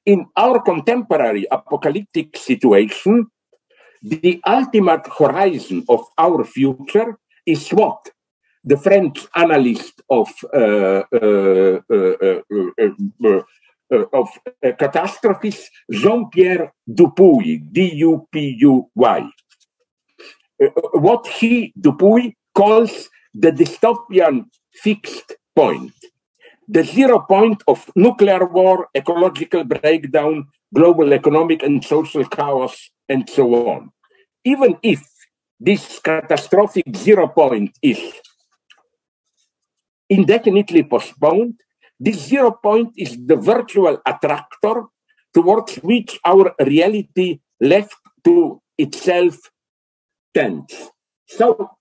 [0.05, 3.25] In our contemporary apocalyptic situation,
[4.01, 8.09] the ultimate horizon of our future is what
[8.63, 11.79] the French analyst of uh, uh,
[13.91, 14.29] uh, of
[14.77, 19.29] catastrophes, Jean-Pierre Dupuy, D-U-P-U-Y.
[20.93, 24.45] what he, Dupuy, calls the dystopian
[24.83, 25.93] fixed point.
[26.71, 33.67] The zero point of nuclear war, ecological breakdown, global economic and social chaos, and so
[33.67, 33.89] on.
[34.45, 35.01] Even if
[35.59, 37.99] this catastrophic zero point is
[40.09, 41.55] indefinitely postponed,
[41.99, 44.83] this zero point is the virtual attractor
[45.33, 49.35] towards which our reality left to itself
[50.35, 50.91] tends.
[51.25, 51.71] So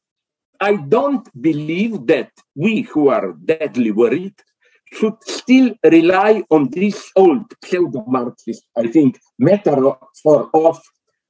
[0.60, 4.34] I don't believe that we who are deadly worried
[4.92, 9.98] should still rely on this old pseudo-Marxist, I think, metaphor
[10.54, 10.80] of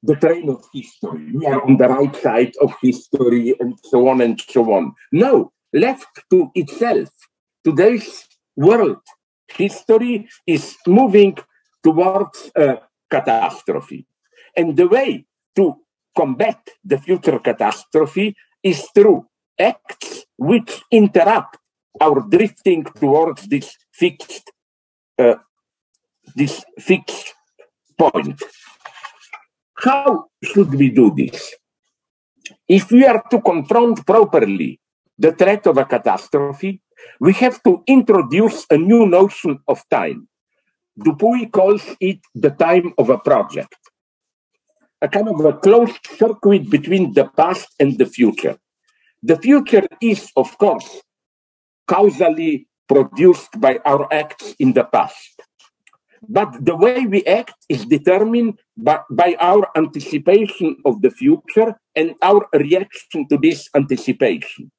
[0.03, 1.33] the train of history.
[1.35, 4.93] We are on the right side of history and so on and so on.
[5.13, 7.09] No, left to itself,
[7.65, 8.99] today's world
[9.49, 11.37] history is moving
[11.83, 12.79] towards a
[13.11, 14.07] catastrophe.
[14.57, 15.75] And the way to
[16.17, 19.27] combat the future catastrophe is through
[19.59, 21.59] acts which interrupt
[22.01, 24.51] our drifting towards this fixed
[25.19, 25.37] uh,
[26.35, 27.35] this fixed
[27.99, 28.43] point.
[29.75, 31.55] How should we do this?
[32.69, 34.81] If we are to confront properly
[35.19, 36.83] the threat of a catastrophe,
[37.21, 40.29] we have to introduce a new notion of time.
[40.97, 43.75] Dupuy calls it the time of a project
[45.01, 48.57] a kind of a closed circuit between the past and the future.
[49.23, 51.03] The future is, of course,
[51.89, 55.41] causally produced by our acts in the past.
[56.29, 62.15] But the way we act is determined by, by our anticipation of the future and
[62.23, 64.71] our reaction to this anticipation.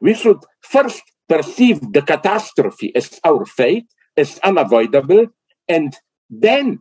[0.00, 3.86] We should first perceive the catastrophe as our fate,
[4.16, 5.26] as unavoidable,
[5.68, 5.94] and
[6.28, 6.80] then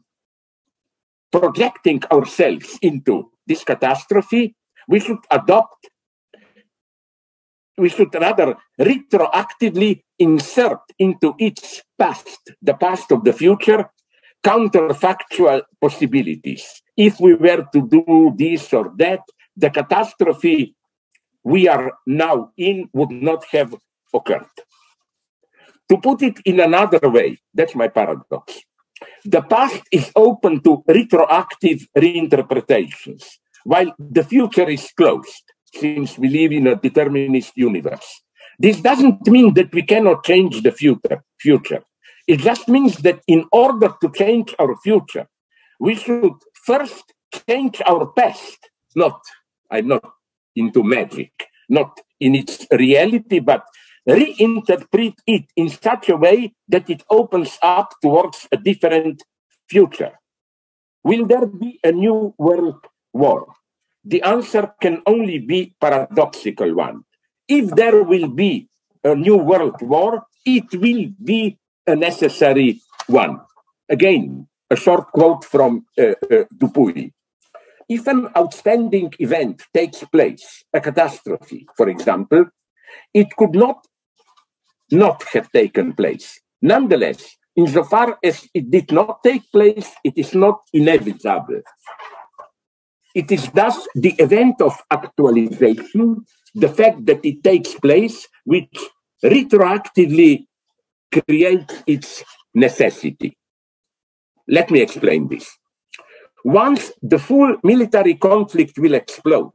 [1.32, 4.56] projecting ourselves into this catastrophe,
[4.88, 5.90] we should adopt,
[7.78, 13.90] we should rather retroactively insert into its past, the past of the future,
[14.44, 16.82] counterfactual possibilities.
[16.98, 19.22] If we were to do this or that,
[19.56, 20.76] the catastrophe
[21.44, 23.76] we are now in would not have
[24.14, 24.46] occurred.
[25.90, 28.60] To put it in another way, that's my paradox.
[29.26, 33.26] The past is open to retroactive reinterpretations,
[33.64, 38.22] while the future is closed, since we live in a determinist universe.
[38.60, 41.24] This doesn't mean that we cannot change the future.
[41.40, 41.84] future.
[42.28, 45.28] It just means that in order to change our future,
[45.80, 47.04] we should first
[47.48, 48.70] change our past.
[48.96, 49.20] Not,
[49.72, 50.14] I'm not
[50.56, 51.32] into magic,
[51.70, 53.64] not in its reality, but
[54.08, 59.24] reinterpret it in such a way that it opens up towards a different
[59.70, 60.14] future.
[61.04, 63.48] Will there be a new world war?
[64.04, 67.04] The answer can only be paradoxical one.
[67.48, 68.68] If there will be
[69.04, 73.42] a new world war, it will be a necessary one.
[73.90, 77.12] Again, a short quote from uh, uh, Dupuy.
[77.90, 82.46] If an outstanding event takes place, a catastrophe, for example,
[83.14, 83.86] it could not
[84.92, 86.40] not have taken place.
[86.62, 91.62] Nonetheless, insofar as it did not take place, it is not inevitable.
[93.14, 98.78] It is thus the event of actualization, the fact that it takes place, which
[99.24, 100.46] retroactively
[101.12, 103.38] creates its necessity.
[104.48, 105.58] Let me explain this.
[106.44, 109.52] Once the full military conflict will explode,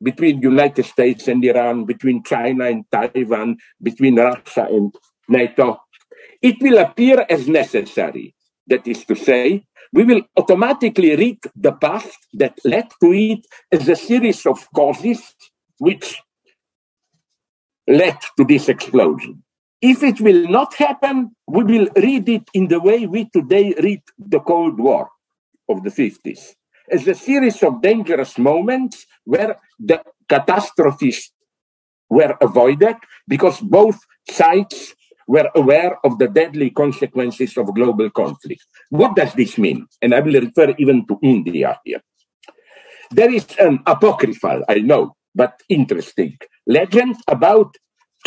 [0.00, 4.94] between United States and Iran, between China and Taiwan, between Russia and
[5.28, 5.80] NATO,
[6.40, 8.34] it will appear as necessary.
[8.66, 13.88] That is to say, we will automatically read the path that led to it as
[13.88, 15.34] a series of causes
[15.78, 16.20] which
[17.86, 19.42] led to this explosion.
[19.80, 24.02] If it will not happen, we will read it in the way we today read
[24.18, 25.08] the Cold War
[25.68, 26.54] of the 50s
[26.90, 31.30] as a series of dangerous moments where the catastrophes
[32.08, 32.96] were avoided
[33.26, 33.98] because both
[34.30, 34.94] sides
[35.28, 38.64] were aware of the deadly consequences of global conflict.
[38.90, 39.86] What does this mean?
[40.02, 42.00] And I will refer even to India here.
[43.10, 46.36] There is an apocryphal, I know, but interesting
[46.66, 47.76] legend about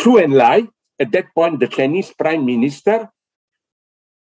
[0.00, 3.08] Zhou Enlai, at that point the Chinese prime minister,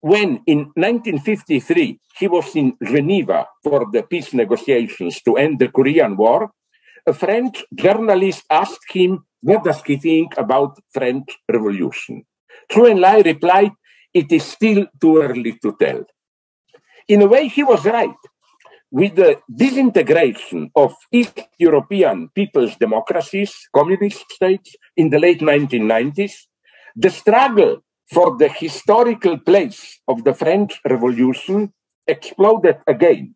[0.01, 6.15] when in 1953 he was in Geneva for the peace negotiations to end the Korean
[6.15, 6.51] War,
[7.07, 12.23] a French journalist asked him what does he think about French Revolution.
[12.71, 13.71] Zhou Enlai replied,
[14.13, 16.03] it is still too early to tell.
[17.07, 18.15] In a way, he was right.
[18.91, 26.33] With the disintegration of East European people's democracies, communist states, in the late 1990s,
[26.95, 31.73] the struggle for the historical place of the French Revolution
[32.07, 33.35] exploded again.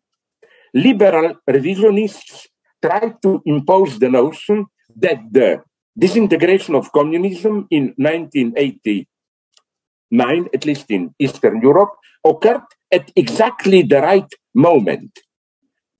[0.72, 2.46] Liberal revisionists
[2.82, 5.62] tried to impose the notion that the
[6.00, 11.90] disintegration of communism in 1989, at least in Eastern Europe,
[12.24, 15.18] occurred at exactly the right moment,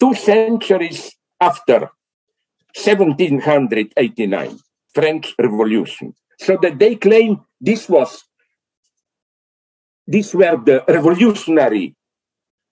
[0.00, 1.90] two centuries after
[2.74, 4.58] 1789
[4.94, 6.14] French Revolution.
[6.38, 8.24] So that they claim this was
[10.06, 11.94] these were the revolutionary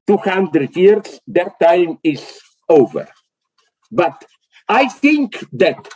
[0.08, 3.06] 200 years, their time is over.
[3.92, 4.24] But
[4.68, 5.88] I think that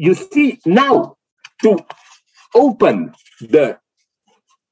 [0.00, 1.14] you see now
[1.60, 1.78] to
[2.54, 3.78] open the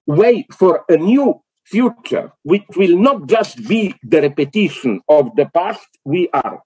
[0.06, 5.86] way for a new future, which will not just be the repetition of the past
[6.06, 6.62] we are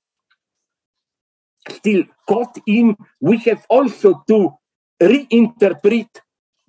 [1.70, 4.54] still caught in, we have also to
[5.02, 6.08] reinterpret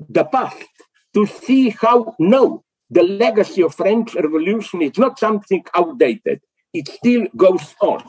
[0.10, 0.66] the past
[1.14, 6.42] to see how no, the legacy of French Revolution is not something outdated.
[6.74, 8.04] It still goes on.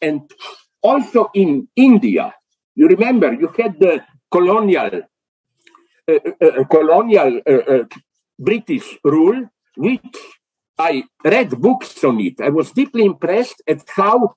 [0.00, 0.30] And
[0.80, 2.32] also in India,
[2.76, 5.02] you remember you had the colonial
[6.08, 7.84] uh, uh, uh colonial uh, uh,
[8.38, 10.16] British rule, which
[10.78, 12.40] I read books on it.
[12.40, 14.34] I was deeply impressed at how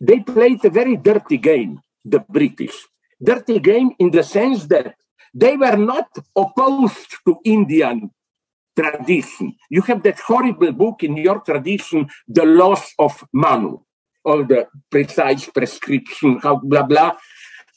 [0.00, 2.76] they played a very dirty game, the British.
[3.22, 4.94] Dirty game in the sense that
[5.32, 8.10] they were not opposed to Indian
[8.76, 9.54] tradition.
[9.70, 13.78] You have that horrible book in your tradition, The Laws of Manu,
[14.24, 17.12] all the precise prescription, how blah blah.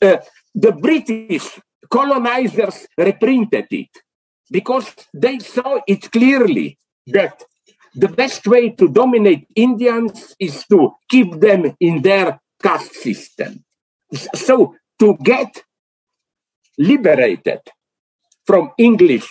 [0.01, 0.17] Uh,
[0.53, 3.89] the British colonizers reprinted it
[4.49, 6.77] because they saw it clearly
[7.07, 7.43] that
[7.93, 13.63] the best way to dominate Indians is to keep them in their caste system.
[14.35, 15.63] So to get
[16.77, 17.61] liberated
[18.45, 19.27] from English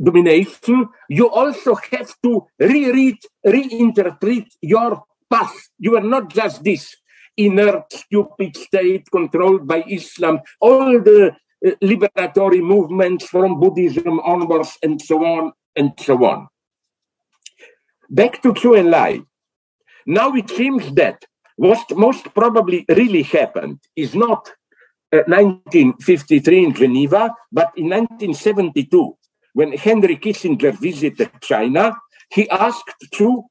[0.00, 5.70] domination, you also have to reread, reinterpret your past.
[5.78, 6.94] You are not just this
[7.36, 10.40] inert, stupid state controlled by Islam.
[10.60, 11.32] All the
[11.66, 16.48] uh, liberatory movements from Buddhism onwards and so on and so on.
[18.10, 19.24] Back to Zhou Enlai.
[20.06, 21.24] Now it seems that
[21.56, 24.48] what most probably really happened is not
[25.12, 29.16] uh, 1953 in Geneva, but in 1972,
[29.54, 31.96] when Henry Kissinger visited China,
[32.30, 33.44] he asked Zhou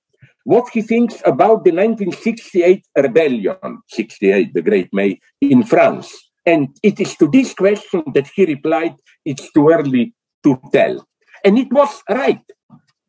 [0.47, 3.57] what he thinks about the 1968 rebellion,
[3.89, 6.09] 68, the Great May, in France.
[6.45, 8.95] And it is to this question that he replied,
[9.25, 11.05] it's too early to tell.
[11.43, 12.39] And it was right.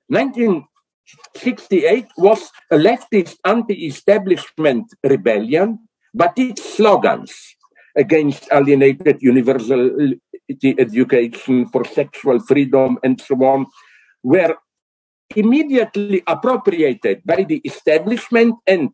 [0.09, 5.79] 1968 was a leftist anti-establishment rebellion,
[6.13, 7.55] but its slogans
[7.97, 10.15] against alienated universal uh,
[10.77, 13.67] education for sexual freedom and so on
[14.25, 14.57] were
[15.37, 18.91] immediately appropriated by the establishment and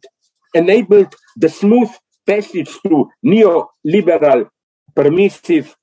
[0.55, 1.91] enabled the smooth
[2.27, 4.49] passage to neoliberal
[4.95, 5.77] permissive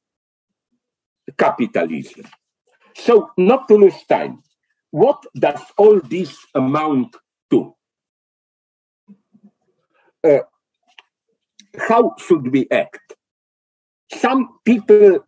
[1.38, 2.26] capitalism.
[2.96, 4.44] So, not to lose time,
[4.92, 7.16] what does all this amount
[7.50, 7.76] to?
[10.24, 10.40] Uh,
[11.78, 13.16] how should we act?
[14.14, 15.26] Some people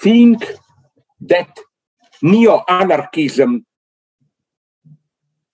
[0.00, 0.44] think
[1.20, 1.58] that
[2.22, 3.64] neo-anarchism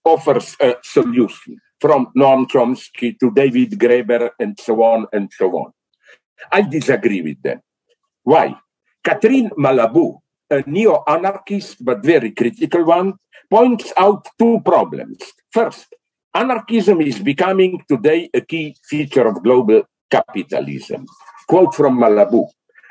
[0.05, 5.73] offers a solution from Noam Chomsky to David Graeber and so on and so on.
[6.53, 7.61] I disagree with them.
[8.23, 8.55] Why?
[9.03, 13.15] Catherine Malabou, a neo-anarchist but very critical one,
[13.51, 15.19] points out two problems.
[15.53, 15.95] First,
[16.35, 21.07] anarchism is becoming today a key feature of global capitalism.
[21.47, 22.47] Quote from Malabou.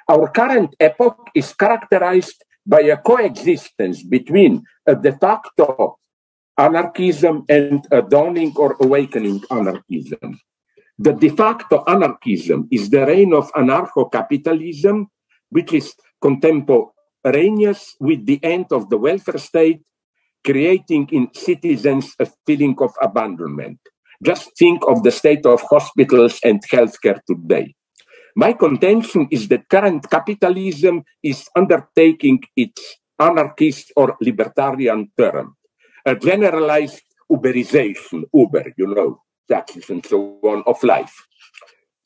[0.09, 5.99] Our current epoch is characterized by a coexistence between a de facto
[6.57, 10.39] anarchism and a dawning or awakening anarchism.
[10.97, 15.07] The de facto anarchism is the reign of anarcho capitalism,
[15.49, 19.81] which is contemporaneous with the end of the welfare state,
[20.45, 23.79] creating in citizens a feeling of abandonment.
[24.23, 27.75] Just think of the state of hospitals and healthcare today.
[28.35, 35.55] My contention is that current capitalism is undertaking its anarchist or libertarian term,
[36.05, 41.13] a generalized Uberization, Uber, you know, taxes and so on, of life.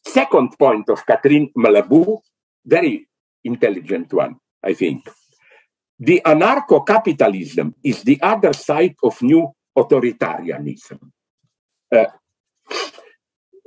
[0.06, 2.20] Second point of Catherine Malabou,
[2.66, 3.08] very
[3.44, 5.10] intelligent one, I think.
[6.00, 11.00] The anarcho capitalism is the other side of new authoritarianism.
[11.92, 12.06] Uh,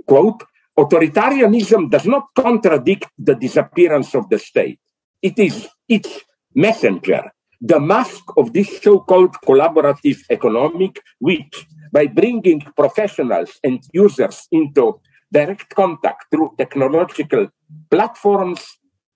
[0.07, 0.45] quote,
[0.81, 4.81] authoritarianism does not contradict the disappearance of the state.
[5.21, 6.11] It is its
[6.55, 7.23] messenger,
[7.61, 15.01] the mask of this so-called collaborative economic, which, by bringing professionals and users into
[15.31, 17.49] direct contact through technological
[17.91, 18.61] platforms,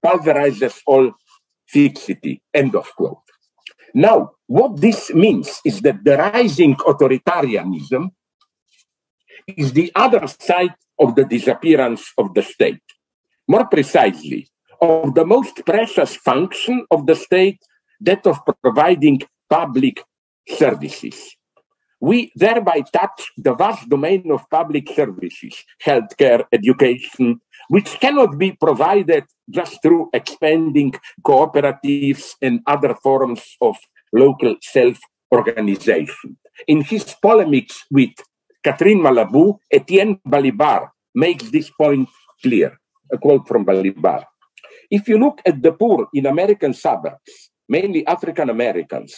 [0.04, 1.12] pulverizes all
[1.66, 2.42] fixity.
[2.52, 3.24] End of quote.
[3.94, 8.10] Now, what this means is that the rising authoritarianism
[9.46, 12.82] is the other side of the disappearance of the state.
[13.48, 14.48] More precisely,
[14.80, 17.60] of the most precious function of the state,
[18.00, 20.02] that of providing public
[20.48, 21.36] services.
[22.00, 29.24] We thereby touch the vast domain of public services, healthcare, education, which cannot be provided
[29.48, 33.76] just through expanding cooperatives and other forms of
[34.12, 34.98] local self
[35.32, 36.36] organization.
[36.68, 38.12] In his polemics with
[38.64, 42.08] Catherine Malabou, Etienne Balibar makes this point
[42.42, 42.80] clear.
[43.12, 44.24] A quote from Balibar.
[44.90, 49.14] If you look at the poor in American suburbs, mainly African Americans,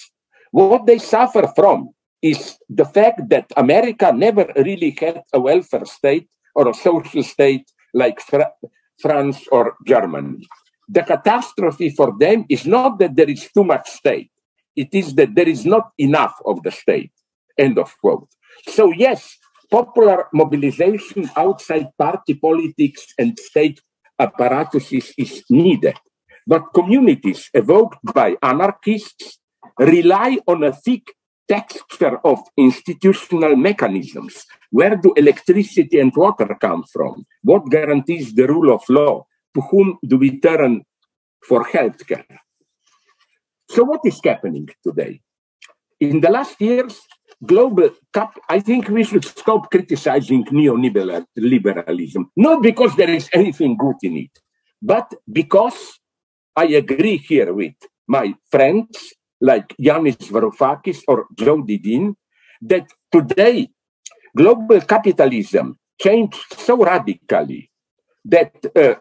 [0.51, 1.91] what they suffer from
[2.21, 7.71] is the fact that America never really had a welfare state or a social state
[7.95, 8.53] like Fra-
[9.01, 10.45] France or Germany.
[10.89, 14.31] The catastrophe for them is not that there is too much state,
[14.75, 17.13] it is that there is not enough of the state.
[17.57, 18.29] End of quote.
[18.69, 19.37] So, yes,
[19.71, 23.81] popular mobilization outside party politics and state
[24.19, 25.97] apparatuses is needed.
[26.47, 29.39] but communities evoked by anarchists
[29.79, 31.13] rely on a thick
[31.49, 34.47] texture of institutional mechanisms.
[34.71, 37.27] Where do electricity and water come from?
[37.43, 39.27] What guarantees the rule of law?
[39.55, 40.83] To whom do we turn
[41.43, 42.27] for healthcare?
[43.71, 45.21] So, what is happening today?
[45.99, 47.01] In the last years,
[47.45, 53.97] global cap, I think we should stop criticizing neoliberalism, not because there is anything good
[54.03, 54.39] in it,
[54.81, 56.01] but because
[56.55, 57.75] I agree here with
[58.09, 62.17] my friends like Yanis Varoufakis or Jodi Dean
[62.63, 63.69] that today
[64.35, 67.71] global capitalism changed so radically
[68.25, 68.95] that uh,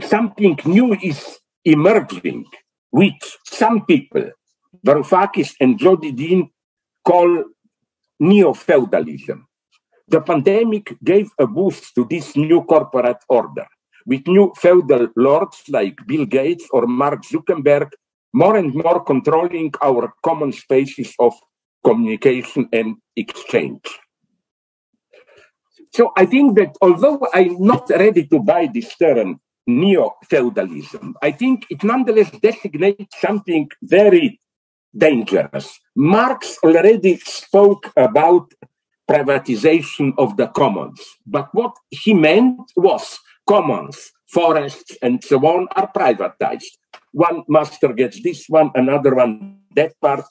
[0.00, 2.44] something new is emerging,
[2.90, 4.30] which some people,
[4.84, 6.50] Varoufakis and Jodi Dean,
[7.06, 7.44] call
[8.18, 9.46] neo-feudalism.
[10.08, 13.66] The pandemic gave a boost to this new corporate order,
[14.06, 17.90] with new feudal lords like Bill Gates or Mark Zuckerberg
[18.32, 21.32] more and more controlling our common spaces of
[21.82, 23.86] communication and exchange.
[25.94, 31.64] So I think that although I'm not ready to buy this term neo-feudalism, I think
[31.70, 34.40] it nonetheless designates something very
[34.96, 35.78] dangerous.
[35.94, 38.52] Marx already spoke about
[39.10, 45.90] privatization of the commons, but what he meant was commons, forests, and so on are
[45.92, 46.76] privatized
[47.16, 50.24] one master gets this one, another one that part.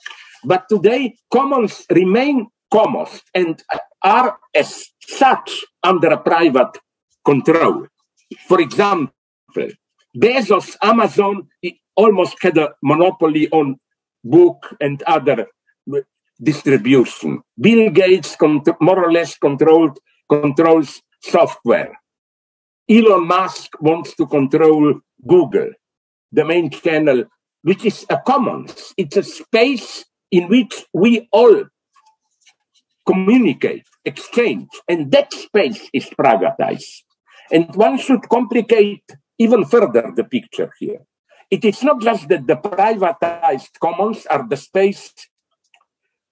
[0.43, 3.61] But today, commons remain commons and
[4.03, 6.77] are as such under a private
[7.25, 7.87] control.
[8.47, 9.09] For example,
[10.15, 11.47] Bezos, Amazon
[11.95, 13.79] almost had a monopoly on
[14.25, 15.47] book and other
[16.41, 17.41] distribution.
[17.59, 18.35] Bill Gates
[18.81, 21.97] more or less controls software.
[22.89, 25.69] Elon Musk wants to control Google
[26.31, 27.23] the main channel,
[27.61, 28.93] which is a commons.
[28.97, 31.63] It's a space in which we all
[33.07, 37.03] communicate, exchange, and that space is privatized.
[37.51, 39.03] And one should complicate
[39.37, 41.01] even further the picture here.
[41.51, 45.13] It is not just that the privatized commons are the space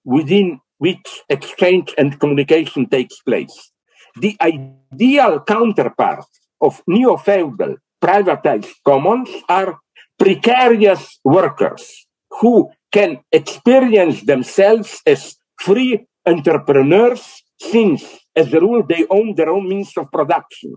[0.04, 3.72] within which exchange and communication takes place.
[4.16, 6.26] The ideal counterpart
[6.60, 9.78] of neo feudal privatized commons are
[10.18, 12.06] precarious workers
[12.40, 18.04] who can experience themselves as free entrepreneurs since,
[18.36, 20.74] as a rule, they own their own means of production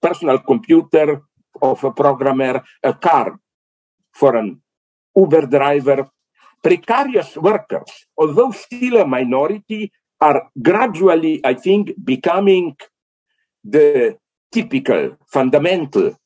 [0.00, 1.22] personal computer
[1.60, 3.38] of a programmer, a car
[4.12, 4.60] for an
[5.16, 6.08] Uber driver.
[6.62, 9.90] Precarious workers, although still a minority,
[10.20, 12.76] are gradually, I think, becoming
[13.64, 14.18] the
[14.52, 16.16] typical, fundamental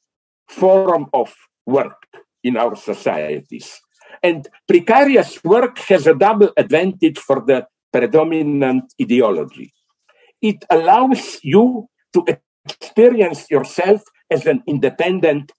[0.49, 1.33] form of
[1.67, 2.07] work
[2.43, 3.81] in our societies.
[4.23, 9.73] And precarious work has a double advantage for the predominant ideology.
[10.43, 12.25] It allows you to
[12.67, 15.53] experience yourself as an independent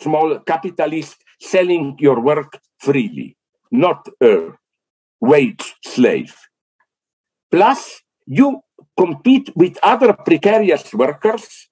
[0.00, 3.36] small capitalist selling your work freely,
[3.70, 4.48] not a
[5.20, 6.34] wage slave.
[7.50, 8.60] Plus, you
[8.96, 11.68] compete with other precarious workers,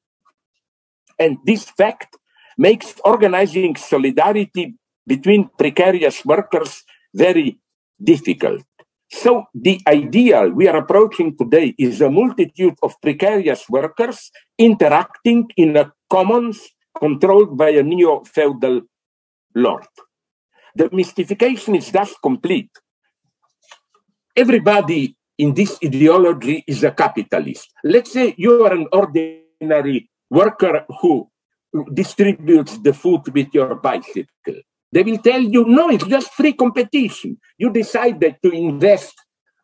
[1.18, 2.16] and this fact
[2.56, 4.74] makes organizing solidarity
[5.06, 7.58] between precarious workers very
[8.02, 8.62] difficult.
[9.10, 15.76] So the ideal we are approaching today is a multitude of precarious workers interacting in
[15.76, 18.82] a commons controlled by a neo-feudal
[19.54, 19.86] lord.
[20.74, 22.70] The mystification is thus complete.
[24.36, 27.72] Everybody in this ideology is a capitalist.
[27.82, 31.30] Let's say you are an ordinary worker who
[31.94, 34.60] distributes the food with your bicycle.
[34.90, 37.38] They will tell you, no, it's just free competition.
[37.58, 39.14] You decided to invest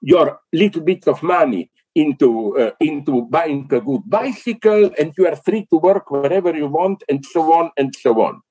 [0.00, 5.36] your little bit of money into uh, into buying a good bicycle, and you are
[5.36, 8.42] free to work wherever you want, and so on and so on.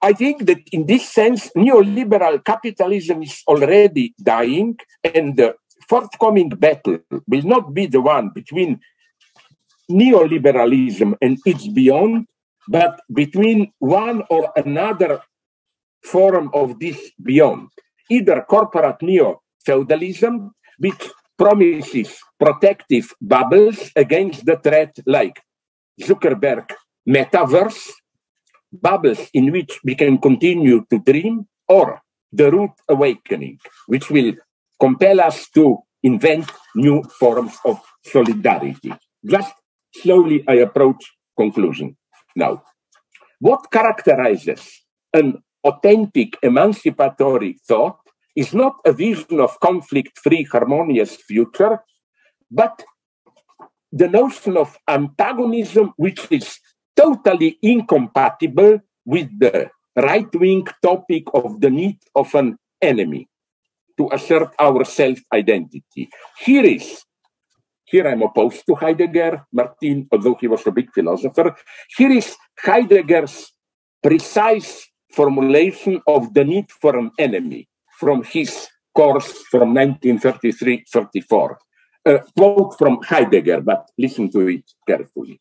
[0.00, 5.56] I think that in this sense, neoliberal capitalism is already dying, and the
[5.88, 8.80] forthcoming battle will not be the one between
[9.90, 12.26] neoliberalism and its beyond,
[12.68, 15.20] but between one or another
[16.02, 17.68] form of this beyond,
[18.10, 25.40] either corporate neo feudalism, which promises protective bubbles against the threat like
[26.00, 26.70] Zuckerberg
[27.08, 27.90] metaverse,
[28.72, 32.00] bubbles in which we can continue to dream, or
[32.32, 34.34] the root awakening, which will
[34.78, 38.92] compel us to invent new forms of solidarity.
[39.24, 39.52] Just
[39.94, 41.04] slowly I approach
[41.36, 41.96] conclusion
[42.36, 42.62] now.
[43.38, 44.68] What characterizes
[45.12, 47.98] an authentic emancipatory thought
[48.36, 51.80] is not a vision of conflict-free harmonious future,
[52.50, 52.84] but
[53.92, 56.58] the notion of antagonism which is
[56.96, 63.28] totally incompatible with the right-wing topic of the need of an enemy
[63.98, 66.08] to assert our self-identity.
[66.38, 67.02] Here is,
[67.90, 71.56] here I'm opposed to Heidegger, Martin, although he was a big philosopher.
[71.96, 73.52] Here is Heidegger's
[74.02, 77.68] precise formulation of the need for an enemy
[77.98, 81.56] from his course from 1933-34.
[82.06, 85.40] A quote from Heidegger, but listen to it carefully.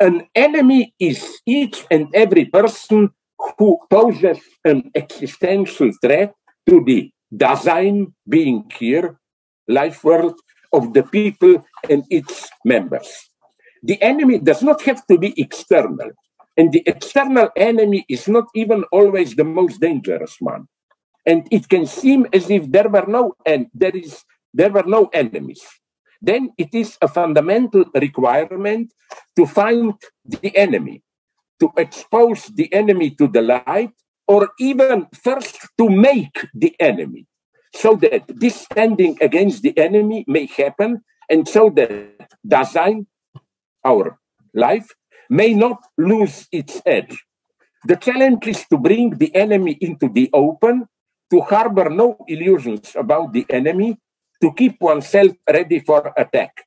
[0.00, 3.10] An enemy is each and every person
[3.58, 6.34] who poses an existential threat
[6.66, 9.20] to the Dasein being here,
[9.68, 10.34] life world
[10.74, 13.30] of the people and its members.
[13.82, 16.10] The enemy does not have to be external.
[16.56, 20.66] And the external enemy is not even always the most dangerous one.
[21.26, 25.10] And it can seem as if there were no and there is there were no
[25.12, 25.62] enemies.
[26.22, 28.94] Then it is a fundamental requirement
[29.36, 29.94] to find
[30.24, 31.02] the enemy,
[31.60, 33.92] to expose the enemy to the light,
[34.26, 37.26] or even first to make the enemy,
[37.74, 43.06] so that this standing against the enemy may happen, and so that Dasein,
[43.84, 44.18] our
[44.54, 44.94] life,
[45.28, 47.24] may not lose its edge.
[47.84, 50.86] The challenge is to bring the enemy into the open,
[51.30, 53.98] to harbor no illusions about the enemy,
[54.40, 56.64] to keep oneself ready for attack,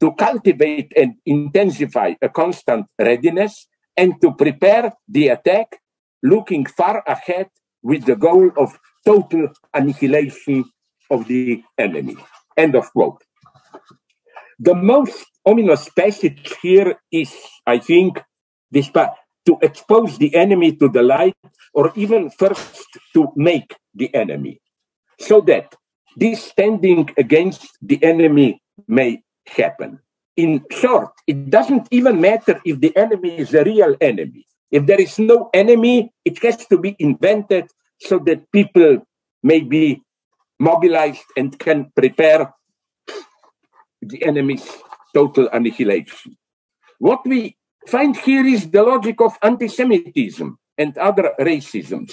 [0.00, 5.80] to cultivate and intensify a constant readiness, and to prepare the attack
[6.22, 7.48] looking far ahead
[7.82, 10.64] with the goal of total annihilation
[11.10, 12.16] of the enemy.
[12.56, 13.22] End of quote.
[14.58, 17.34] The most ominous passage here is,
[17.66, 18.22] I think,
[18.70, 18.90] this
[19.46, 21.36] to expose the enemy to the light,
[21.74, 24.60] or even first to make the enemy,
[25.20, 25.74] so that
[26.16, 29.98] this standing against the enemy may happen.
[30.36, 34.46] In short, it doesn't even matter if the enemy is a real enemy.
[34.70, 37.70] If there is no enemy, it has to be invented
[38.04, 39.00] so that people
[39.42, 40.02] may be
[40.60, 42.52] mobilized and can prepare
[44.00, 44.64] the enemy's
[45.14, 46.36] total annihilation.
[46.98, 47.56] What we
[47.88, 52.12] find here is the logic of anti Semitism and other racisms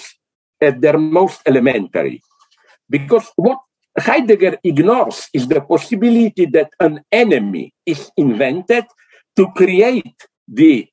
[0.60, 2.22] at their most elementary.
[2.88, 3.58] Because what
[3.98, 8.84] Heidegger ignores is the possibility that an enemy is invented
[9.36, 10.16] to create
[10.48, 10.88] the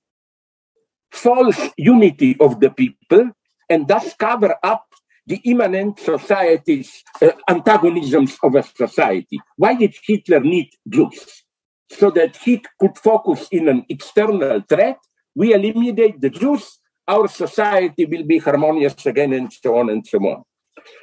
[1.11, 3.31] false unity of the people
[3.69, 4.88] and thus cover up
[5.29, 9.39] the immanent society's uh, antagonisms of a society.
[9.55, 11.43] Why did Hitler need Jews?
[11.89, 14.97] so that he could focus in an external threat.
[15.35, 20.19] We eliminate the Jews, our society will be harmonious again, and so on and so
[20.19, 20.43] on.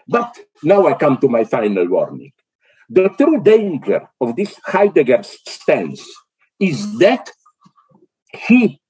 [0.08, 2.32] But now I come to my final warning.
[2.88, 6.06] The true danger of this Heidegger stance
[6.60, 7.30] is that
[8.32, 8.80] he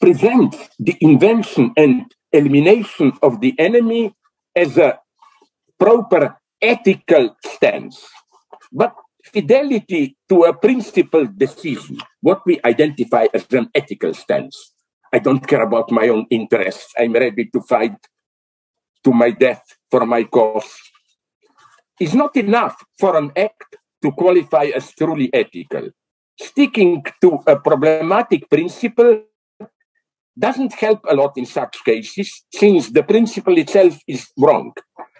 [0.00, 4.14] presents the invention and elimination of the enemy
[4.54, 4.98] as a
[5.78, 8.06] proper ethical stance.
[8.72, 8.94] But
[9.24, 14.72] fidelity to a principled decision, what we identify as an ethical stance.
[15.12, 16.92] I don't care about my own interests.
[16.98, 17.94] I'm ready to fight
[19.04, 20.74] to my death for my cause.
[22.00, 25.90] Is not enough for an act to qualify as truly ethical.
[26.40, 29.22] Sticking to a problematic principle
[30.38, 34.72] doesn't help a lot in such cases, since the principle itself is wrong.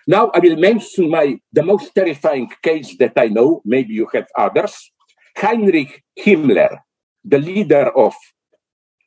[0.06, 3.62] Now I will mention my the most terrifying case that I know.
[3.64, 4.90] Maybe you have others.
[5.36, 6.78] Heinrich Himmler,
[7.24, 8.14] the leader of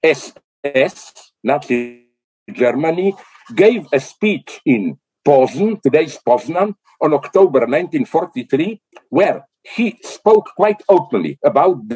[0.04, 2.08] SS, Nazi
[2.52, 3.16] Germany,
[3.56, 11.38] gave a speech in Posen, today's Poznan, on October 1943, where he spoke quite openly
[11.44, 11.88] about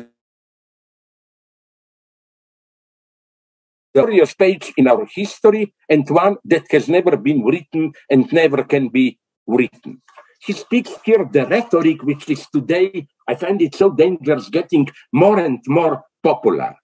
[3.93, 8.89] glorious page in our history and one that has never been written and never can
[8.89, 10.01] be written.
[10.41, 15.39] He speaks here the rhetoric which is today, I find it so dangerous, getting more
[15.39, 16.75] and more popular.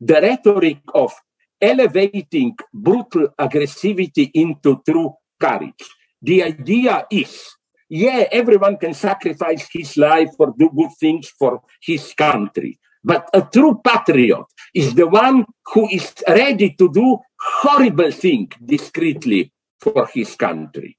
[0.00, 1.12] The rhetoric of
[1.60, 5.84] elevating brutal aggressivity into true courage.
[6.20, 7.54] The idea is,
[7.88, 12.78] yeah, everyone can sacrifice his life or do good things for his country.
[13.04, 19.52] But a true patriot is the one who is ready to do horrible things discreetly
[19.78, 20.96] for his country.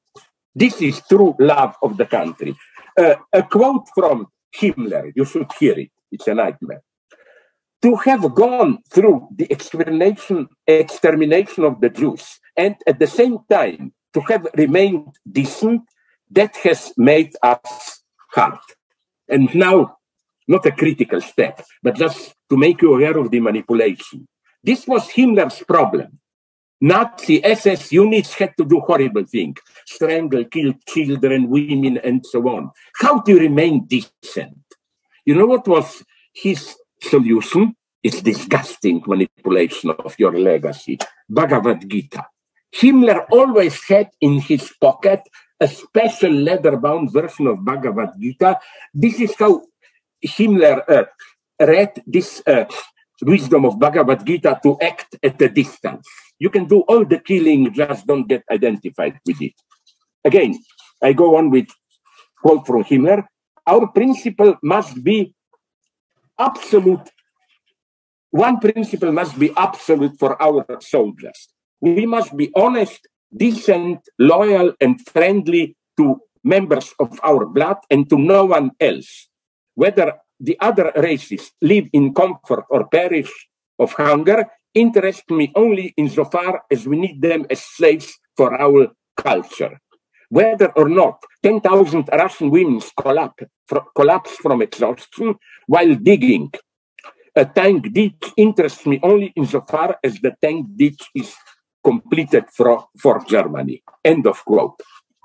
[0.53, 2.55] This is true love of the country.
[2.97, 5.91] Uh, a quote from Himmler, you should hear it.
[6.11, 6.83] It's a nightmare.
[7.85, 13.93] to have gone through the extermination, extermination of the Jews and at the same time
[14.13, 15.83] to have remained decent,
[16.31, 18.01] that has made us
[18.31, 18.57] hard.
[19.29, 19.97] And now,
[20.47, 24.27] not a critical step, but just to make you aware of the manipulation.
[24.63, 26.19] This was Himmler's problem.
[26.81, 32.71] Nazi SS units had to do horrible things, strangle, kill children, women, and so on.
[32.99, 34.57] How to remain decent?
[35.25, 37.75] You know what was his solution?
[38.03, 40.99] It's disgusting manipulation of your legacy.
[41.27, 42.25] Bhagavad Gita.
[42.75, 45.21] Himmler always had in his pocket
[45.59, 48.59] a special leather-bound version of Bhagavad Gita.
[48.93, 49.61] This is how
[50.25, 51.05] Himmler uh,
[51.59, 52.65] read this uh,
[53.21, 56.07] wisdom of Bhagavad Gita to act at a distance.
[56.39, 59.53] You can do all the killing, just don't get identified with it.
[60.23, 60.59] Again,
[61.01, 61.67] I go on with
[62.41, 63.23] quote from Himmler.
[63.67, 65.33] Our principle must be
[66.37, 67.09] absolute.
[68.31, 71.49] One principle must be absolute for our soldiers.
[71.79, 78.17] We must be honest, decent, loyal, and friendly to members of our blood and to
[78.19, 79.29] no one else.
[79.75, 83.31] Whether the other races live in comfort or perish
[83.79, 89.79] of hunger interest me only insofar as we need them as slaves for our culture.
[90.29, 93.45] Whether or not 10,000 Russian women collapse,
[93.95, 95.35] collapse from exhaustion
[95.67, 96.51] while digging
[97.35, 101.33] a tank ditch interests me only insofar as the tank ditch is
[101.83, 103.83] completed for, for Germany.
[104.03, 104.79] End of quote.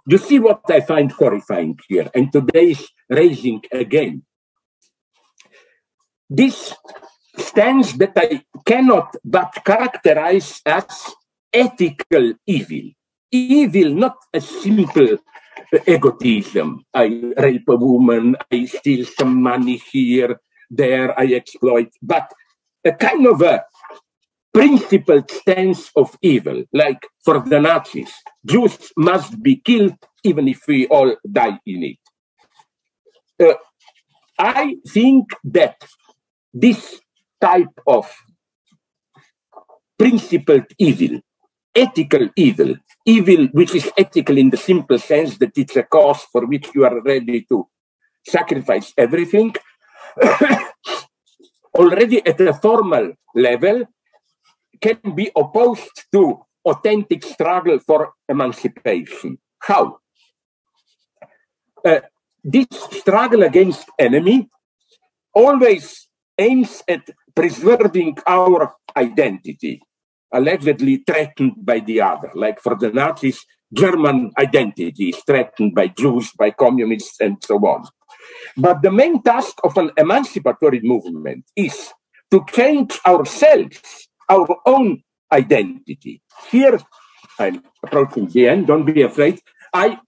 [0.06, 4.22] You see what I find horrifying here, and today is raising again
[6.30, 6.72] this
[7.36, 10.86] stands that I cannot but characterize as
[11.52, 12.92] ethical evil.
[13.32, 15.18] Evil, not a simple
[15.86, 16.84] egotism.
[16.94, 22.32] I rape a woman, I steal some money here, there, I exploit, but
[22.84, 23.64] a kind of a
[24.52, 28.12] principled stance of evil, like for the Nazis,
[28.44, 31.98] Jews must be killed even if we all die in it.
[33.40, 33.54] Uh,
[34.38, 35.76] I think that
[36.52, 37.00] this
[37.40, 38.10] type of
[39.98, 41.20] principled evil,
[41.74, 42.74] ethical evil,
[43.06, 46.84] evil which is ethical in the simple sense that it's a cause for which you
[46.84, 47.66] are ready to
[48.26, 49.54] sacrifice everything,
[51.74, 53.84] already at a formal level
[54.80, 59.38] can be opposed to authentic struggle for emancipation.
[59.58, 59.98] How?
[61.84, 62.00] Uh,
[62.42, 64.48] this struggle against enemy
[65.34, 66.08] always
[66.40, 69.82] aims at preserving our identity,
[70.32, 72.30] allegedly threatened by the other.
[72.34, 77.84] Like for the Nazis, German identity is threatened by Jews, by communists, and so on.
[78.56, 81.92] But the main task of an emancipatory movement is
[82.30, 86.22] to change ourselves, our own identity.
[86.50, 86.80] Here,
[87.38, 89.40] I'm approaching the end, don't be afraid.
[89.72, 89.98] I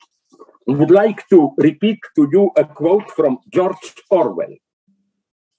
[0.66, 4.55] would like to repeat to you a quote from George Orwell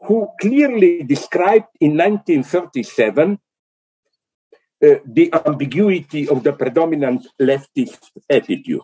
[0.05, 3.39] who clearly described in 1937
[4.83, 8.81] uh, the ambiguity of the predominant leftist attitude.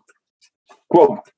[0.90, 1.30] Quote,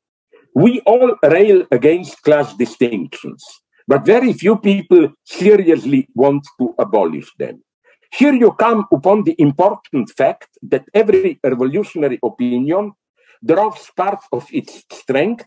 [0.53, 3.43] we all rail against class distinctions,
[3.87, 7.63] but very few people seriously want to abolish them.
[8.13, 12.91] Here you come upon the important fact that every revolutionary opinion
[13.43, 15.45] draws part of its strength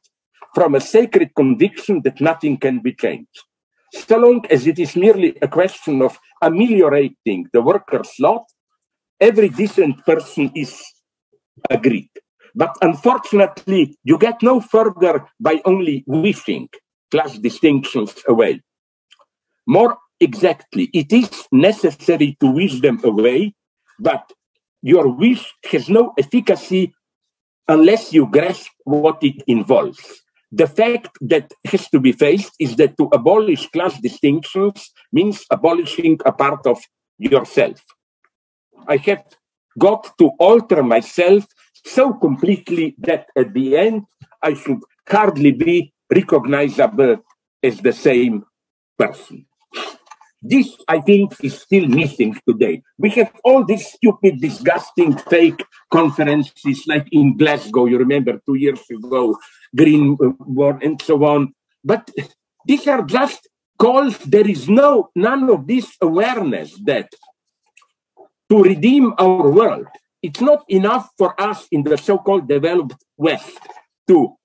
[0.55, 3.45] from a sacred conviction that nothing can be changed
[3.95, 8.45] so long as it is merely a question of ameliorating the worker's lot,
[9.21, 10.83] every decent person is
[11.71, 12.11] agreed.
[12.55, 16.69] But unfortunately, you get no further by only wishing
[17.11, 18.61] class distinctions away.
[19.67, 23.55] More exactly, it is necessary to wish them away,
[23.99, 24.31] but
[24.83, 26.93] your wish has no efficacy
[27.69, 30.24] unless you grasp what it involves.
[30.55, 36.21] The fact that has to be faced is that to abolish class distinctions means abolishing
[36.25, 36.79] a part of
[37.19, 37.83] yourself.
[38.87, 39.25] I have
[39.77, 41.45] got to alter myself
[41.85, 44.03] so completely that at the end
[44.43, 44.79] I should
[45.09, 47.17] hardly be recognizable
[47.61, 48.45] as the same
[48.97, 49.47] person.
[50.47, 52.83] This, I think, is still missing today.
[52.99, 58.83] We have all these stupid, disgusting, fake conferences like in Glasgow, you remember two years
[58.91, 59.39] ago,
[59.75, 61.55] Green uh, World, and so on.
[61.83, 62.11] But
[62.67, 64.19] these are just calls.
[64.19, 67.09] There is no, none of this awareness that
[68.51, 69.87] to redeem our world,
[70.23, 73.59] it's not enough for us in the so called developed West
[74.09, 74.37] to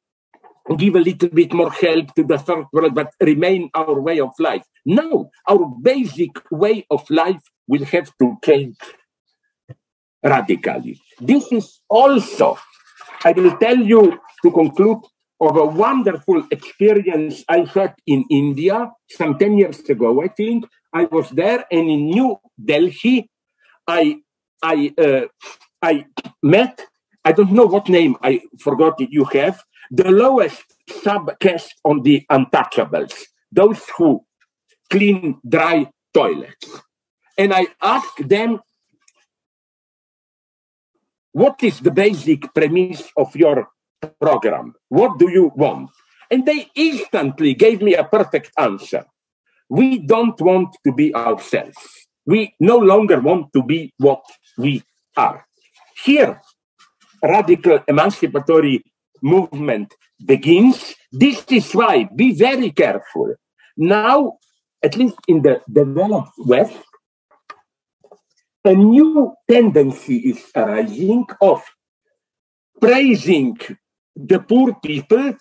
[0.78, 4.32] give a little bit more help to the third world, but remain our way of
[4.40, 4.66] life.
[4.86, 8.78] No, our basic way of life will have to change
[10.24, 11.02] radically.
[11.20, 12.58] This is also,
[13.24, 15.00] I will tell you to conclude,
[15.42, 20.66] of a wonderful experience I had in India some 10 years ago, I think.
[20.94, 23.30] I was there and in New Delhi,
[23.88, 24.18] I,
[24.62, 25.28] I, uh,
[25.82, 26.06] I
[26.44, 26.86] met,
[27.24, 32.26] I don't know what name, I forgot it you have, the lowest subcaste on the
[32.32, 33.14] untouchables,
[33.52, 34.26] those who
[34.90, 36.82] clean dry toilets.
[37.38, 38.60] And I asked them,
[41.32, 43.70] what is the basic premise of your
[44.20, 44.74] program?
[44.90, 45.90] What do you want?
[46.32, 49.06] And they instantly gave me a perfect answer.
[49.70, 52.08] We don't want to be ourselves.
[52.26, 54.24] We no longer want to be what
[54.58, 54.84] we
[55.16, 55.46] are.
[56.04, 56.42] Here,
[57.24, 58.84] radical emancipatory
[59.22, 59.94] movement
[60.26, 60.96] begins.
[61.12, 63.36] This is why, be very careful.
[63.78, 64.38] Now,
[64.84, 66.78] at least in the developed West,
[68.66, 71.64] a new tendency is arising of
[72.82, 73.58] praising
[74.16, 75.34] the poor people,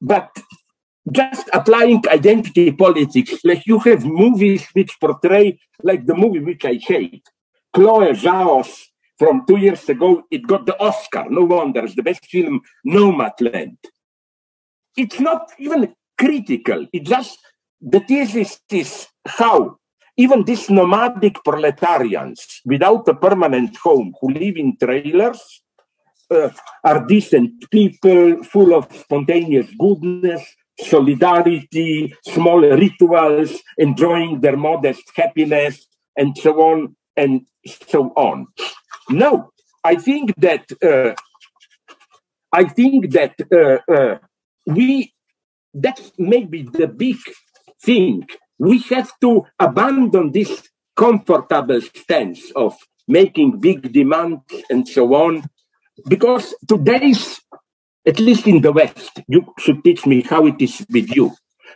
[0.00, 0.30] but
[1.10, 3.34] just applying identity politics.
[3.44, 7.22] Like you have movies which portray, like the movie which I hate,
[7.74, 8.87] Chloe Zhao's
[9.18, 11.26] from two years ago, it got the Oscar.
[11.28, 13.76] No wonder, it's the best film, Nomadland.
[14.96, 16.86] It's not even critical.
[16.92, 17.38] It just,
[17.80, 19.78] the thesis is how
[20.16, 25.62] even these nomadic proletarians without a permanent home who live in trailers
[26.30, 26.50] uh,
[26.84, 30.44] are decent people, full of spontaneous goodness,
[30.80, 37.42] solidarity, small rituals, enjoying their modest happiness, and so on and
[37.86, 38.46] so on.
[39.10, 39.50] No,
[39.84, 41.14] I think that uh,
[42.52, 44.18] I think that uh, uh,
[44.66, 45.12] we
[45.72, 47.16] that's maybe the big
[47.82, 48.26] thing.
[48.58, 55.44] We have to abandon this comfortable stance of making big demands and so on,
[56.08, 57.40] because today's,
[58.06, 61.32] at least in the West, you should teach me how it is with you.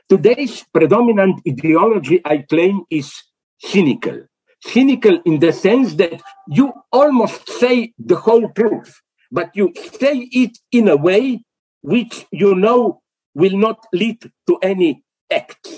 [0.08, 3.14] Today's predominant ideology, I claim, is
[3.60, 4.26] cynical
[4.64, 9.00] cynical in the sense that you almost say the whole truth,
[9.30, 11.44] but you say it in a way
[11.82, 13.02] which you know
[13.34, 15.68] will not lead to any act.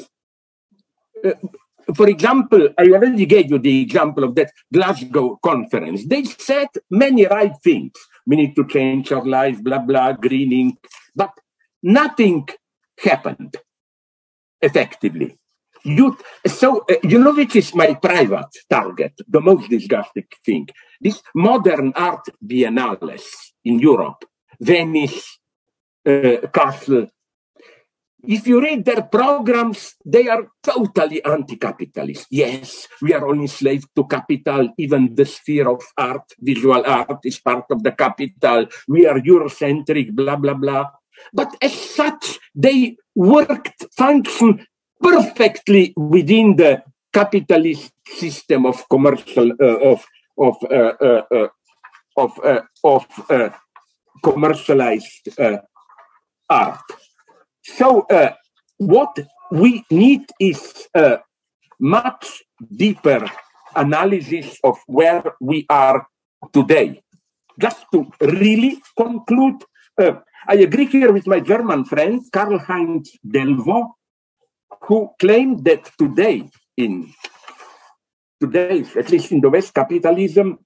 [1.25, 1.33] Uh,
[1.95, 6.07] for example, I already gave you the example of that Glasgow conference.
[6.07, 7.93] They said many right things.
[8.27, 10.79] We need to change our life, blah, blah, greening,
[11.15, 11.33] but
[11.83, 12.49] nothing
[12.99, 13.57] happened
[14.63, 15.39] effectively.
[15.85, 16.17] You,
[16.47, 20.69] so, uh, you know which is my private target, the most disgusting thing?
[20.99, 24.25] These modern art biennales in Europe,
[24.59, 25.41] Venice,
[26.07, 27.11] uh, Kassel.
[28.27, 32.29] If you read their programs, they are totally anti-capitalist.
[32.31, 34.71] Yes, we are all enslaved to capital.
[34.79, 38.67] Even the sphere of art, visual art, is part of the capital.
[38.89, 40.87] We are Eurocentric, blah, blah, blah.
[41.35, 44.67] But as such, they worked, function
[45.05, 46.83] perfectly within the
[47.13, 50.01] capitalist system of commercial uh, of
[50.39, 51.49] of uh, uh, uh
[52.17, 53.05] of uh, of
[54.23, 55.29] commercialized
[56.49, 56.89] art.
[57.63, 58.07] So
[58.79, 59.19] what
[59.51, 60.89] we need is
[61.79, 62.43] much
[62.75, 63.29] deeper
[63.77, 66.07] analysis of where we are
[66.53, 67.03] today.
[67.61, 69.65] Just to really conclude,
[69.99, 73.93] I agree here with my German friend Karl Heinz Dellwo
[74.83, 77.13] who claimed that today, in
[78.41, 80.59] today, at least in the West capitalism,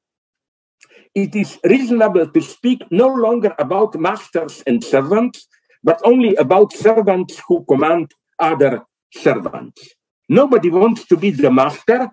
[1.15, 5.49] it is reasonable to speak no longer about masters and servants,
[5.83, 8.83] but only about servants who command other
[9.13, 9.95] servants.
[10.29, 12.11] Nobody wants to be the master.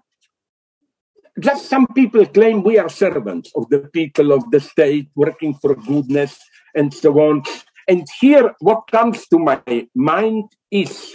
[1.40, 5.76] Just some people claim we are servants of the people of the state, working for
[5.76, 6.40] goodness
[6.74, 7.44] and so on.
[7.88, 9.62] And here, what comes to my
[9.94, 11.14] mind is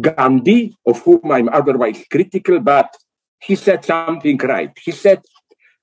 [0.00, 2.94] Gandhi, of whom I'm otherwise critical, but
[3.40, 4.70] he said something right.
[4.82, 5.22] He said,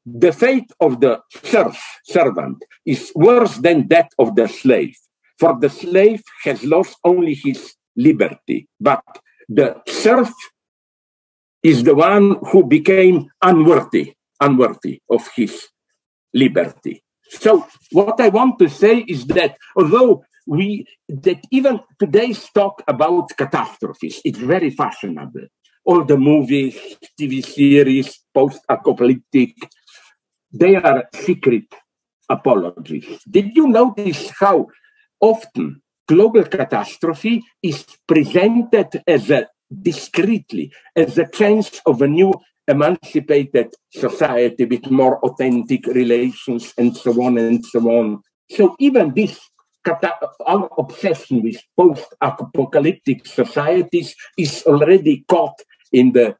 [0.05, 4.95] the fate of the serf, servant, is worse than that of the slave.
[5.39, 9.03] For the slave has lost only his liberty, but
[9.49, 10.31] the serf
[11.63, 15.67] is the one who became unworthy, unworthy of his
[16.33, 17.03] liberty.
[17.29, 23.35] So what I want to say is that although we that even today's talk about
[23.37, 25.47] catastrophes is very fashionable.
[25.83, 26.75] All the movies,
[27.19, 29.53] TV series, post-apocalyptic,
[30.51, 31.65] they are secret
[32.29, 33.19] apologies.
[33.29, 34.67] Did you notice how
[35.19, 39.47] often global catastrophe is presented as a
[39.81, 42.33] discreetly as a chance of a new
[42.67, 48.21] emancipated society with more authentic relations and so on and so on.
[48.51, 49.39] So even this
[49.87, 55.59] our obsession with post-apocalyptic societies is already caught
[55.91, 56.35] in the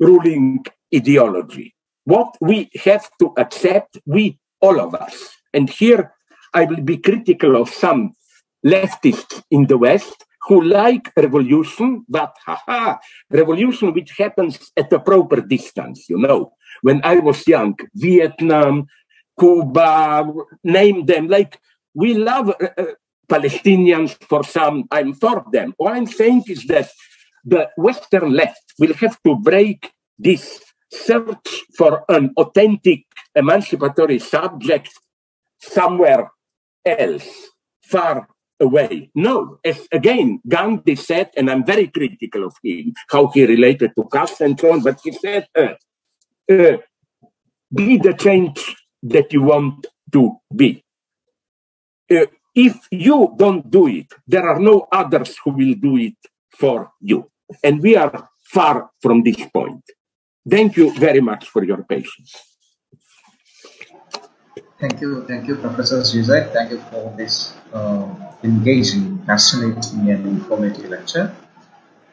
[0.00, 1.74] ruling ideology.
[2.04, 5.16] What we have to accept, we, all of us,
[5.52, 6.12] and here
[6.52, 8.14] I will be critical of some
[8.64, 12.98] leftists in the West who like revolution, but haha,
[13.30, 16.52] revolution which happens at a proper distance, you know.
[16.82, 18.86] When I was young, Vietnam,
[19.38, 20.30] Cuba,
[20.62, 21.58] name them, like
[21.94, 22.84] we love uh, uh,
[23.28, 25.74] Palestinians for some, I'm for them.
[25.78, 26.90] All I'm saying is that
[27.44, 30.60] the Western left will have to break this
[30.92, 34.90] search for an authentic emancipatory subject
[35.60, 36.30] somewhere
[36.84, 37.28] else,
[37.82, 38.28] far
[38.60, 39.10] away.
[39.14, 44.08] No, as again, Gandhi said, and I'm very critical of him, how he related to
[44.12, 45.74] caste and so on, but he said, uh,
[46.50, 46.76] uh,
[47.74, 50.83] be the change that you want to be.
[52.10, 56.16] Uh, if you don't do it, there are no others who will do it
[56.50, 57.30] for you.
[57.62, 59.82] And we are far from this point.
[60.48, 62.36] Thank you very much for your patience.
[64.78, 66.52] Thank you, thank you, Professor Zizek.
[66.52, 68.06] Thank you for this uh,
[68.42, 71.34] engaging, fascinating, and informative lecture.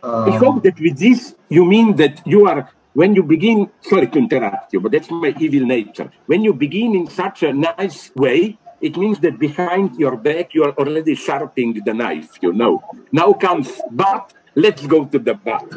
[0.02, 4.08] Um, I hope that with this you mean that you are, when you begin, sorry
[4.08, 6.10] to interrupt you, but that's my evil nature.
[6.26, 10.64] When you begin in such a nice way, it means that behind your back you
[10.64, 12.84] are already sharpening the knife, you know.
[13.12, 15.68] Now comes but, let's go to the but,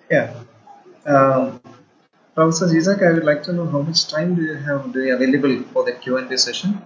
[0.10, 0.34] yeah.
[1.06, 1.60] Um,
[2.34, 5.14] Professor Zizek, I would like to know how much time do you have do you
[5.14, 6.82] available for the Q&A session?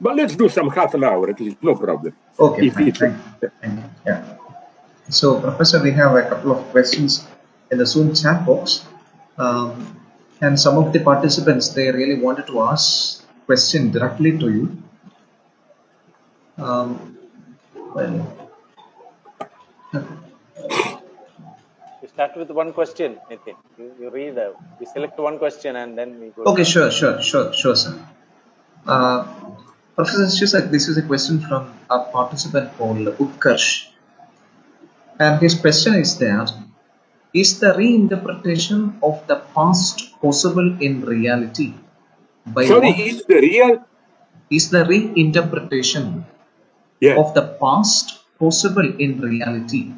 [0.00, 2.16] But let's do some half an hour at least, no problem.
[2.38, 3.50] Okay, fine, thank, you.
[3.60, 3.84] thank you.
[4.04, 4.24] Yeah.
[5.08, 7.28] So, Professor, we have a couple of questions
[7.70, 8.84] in the Zoom chat box.
[9.38, 10.01] Um,
[10.42, 14.82] and some of the participants, they really wanted to ask question directly to you.
[16.58, 17.16] Um,
[17.94, 18.36] well,
[22.02, 23.56] we start with one question, Nitin.
[23.78, 26.42] You, you read, uh, we select one question and then we go.
[26.52, 27.94] Okay, sure, sure, sure, sure, sir.
[28.86, 29.24] Uh,
[29.94, 33.88] Professor this is a question from a participant called Utkarsh.
[35.20, 36.52] And his question is that,
[37.34, 41.74] is the reinterpretation of the past possible in reality?
[42.46, 43.84] By Sorry, what, is the real?
[44.50, 46.24] Is the reinterpretation
[47.00, 47.16] yeah.
[47.16, 49.92] of the past possible in reality?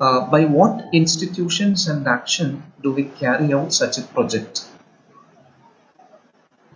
[0.00, 4.66] Uh, by what institutions and action do we carry out such a project?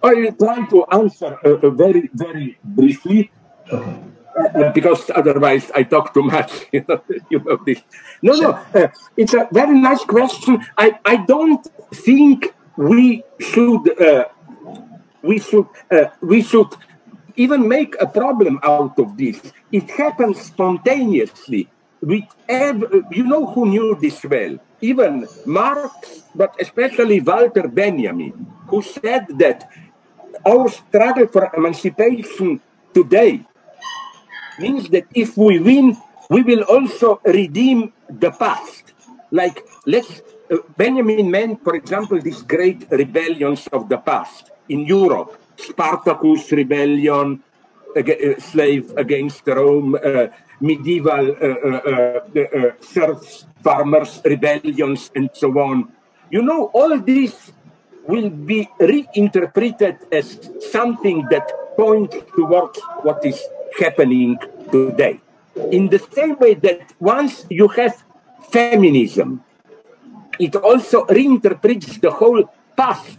[0.03, 3.31] I will try to answer uh, uh, very, very briefly.
[3.71, 3.99] Okay.
[4.75, 6.67] Because otherwise I talk too much.
[6.73, 7.01] You know,
[7.31, 7.83] you know this.
[8.23, 10.65] No, no, uh, it's a very nice question.
[10.77, 14.25] I, I don't think we should uh,
[15.23, 16.71] we should uh, we should
[17.37, 19.41] even make a problem out of this.
[19.73, 21.69] It happens spontaneously.
[22.01, 24.59] With every, you know who knew this well?
[24.81, 29.69] Even Marx, but especially Walter Benjamin, who said that
[30.47, 32.61] our struggle for emancipation
[32.95, 33.45] today
[34.59, 35.97] means that if we win,
[36.31, 38.93] we will also redeem the past.
[39.31, 45.39] Like, let's, uh, Benjamin meant, for example, these great rebellions of the past in Europe
[45.59, 47.43] Spartacus rebellion,
[47.97, 48.03] uh,
[48.39, 50.29] slave against Rome, uh,
[50.61, 55.93] medieval uh, uh, uh, serfs, farmers rebellions, and so on.
[56.31, 57.53] You know, all these
[58.07, 60.39] will be reinterpreted as
[60.71, 63.43] something that points towards what is
[63.79, 64.39] happening
[64.71, 65.21] today.
[65.71, 68.03] In the same way that once you have
[68.51, 69.43] feminism,
[70.39, 73.19] it also reinterprets the whole past.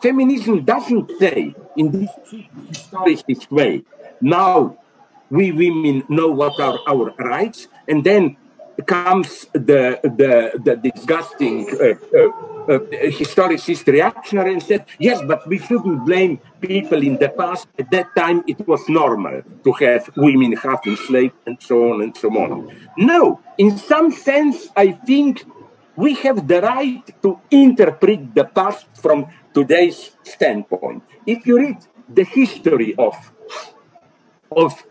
[0.00, 2.10] Feminism doesn't say in this
[2.70, 3.84] historicist way,
[4.20, 4.76] now
[5.30, 8.36] we women know what are our rights, and then
[8.86, 12.78] comes the the, the disgusting uh, uh, uh,
[13.12, 17.68] historicist reactionary and said, yes, but we shouldn't blame people in the past.
[17.78, 22.16] At that time, it was normal to have women half enslaved and so on and
[22.16, 22.74] so on.
[22.96, 25.44] No, in some sense, I think
[25.96, 31.02] we have the right to interpret the past from today's standpoint.
[31.26, 33.14] If you read the history of
[34.50, 34.84] of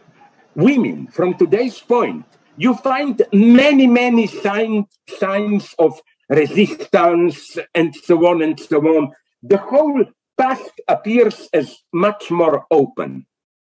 [0.55, 2.25] women from today's point,
[2.57, 4.85] you find many, many sign,
[5.19, 5.99] signs of
[6.29, 9.11] resistance and so on and so on.
[9.41, 10.05] The whole
[10.37, 13.25] past appears as much more open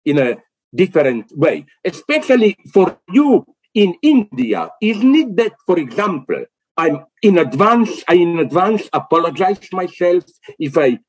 [0.06, 0.38] in a
[0.74, 4.70] different way, especially for you in India.
[4.82, 6.46] Isn't it that, for example,
[6.78, 10.26] I'm in advance, I in advance apologize myself
[10.60, 11.00] if I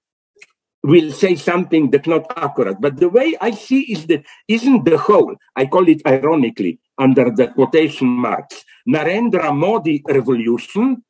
[0.83, 2.81] will say something that's not accurate.
[2.81, 7.31] But the way I see is that isn't the whole, I call it ironically under
[7.31, 11.03] the quotation marks, Narendra Modi revolution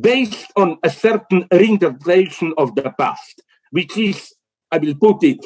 [0.00, 4.34] based on a certain reinterpretation of the past, which is,
[4.70, 5.44] I will put it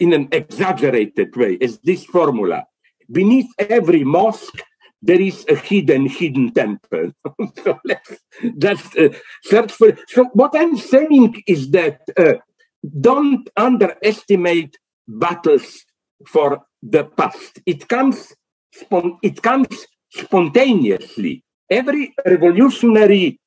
[0.00, 2.64] in an exaggerated way, as this formula.
[3.10, 4.60] Beneath every mosque,
[5.00, 7.12] there is a hidden, hidden temple.
[7.64, 8.16] so let's
[8.58, 9.10] just uh,
[9.44, 9.96] search for.
[10.08, 12.34] So what I'm saying is that uh,
[13.00, 15.84] don't underestimate battles
[16.26, 17.60] for the past.
[17.64, 18.34] It comes,
[19.22, 21.44] it comes spontaneously.
[21.70, 23.38] Every revolutionary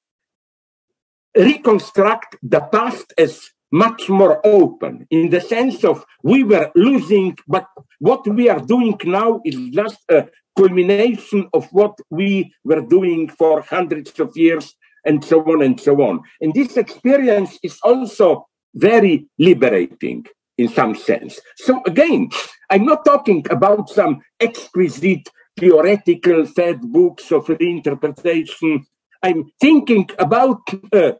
[1.35, 7.65] reconstruct the past as much more open in the sense of we were losing, but
[7.99, 13.61] what we are doing now is just a culmination of what we were doing for
[13.61, 16.21] hundreds of years and so on and so on.
[16.41, 20.25] And this experience is also very liberating
[20.57, 21.39] in some sense.
[21.57, 22.29] So again,
[22.69, 25.29] I'm not talking about some exquisite
[25.59, 28.85] theoretical fed books of reinterpretation.
[29.23, 30.61] I'm thinking about,
[30.93, 31.13] uh,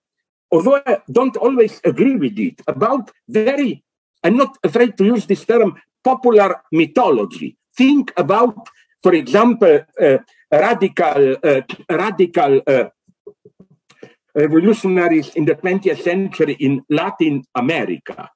[0.52, 3.84] although I don't always agree with it, about very,
[4.24, 7.58] I'm not afraid to use this term, popular mythology.
[7.76, 8.70] Think about,
[9.04, 10.18] for example, uh,
[10.52, 12.86] radical, uh, radical uh,
[14.36, 18.30] revolutionaries in the 20th century in Latin America.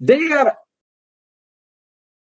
[0.00, 0.56] They are,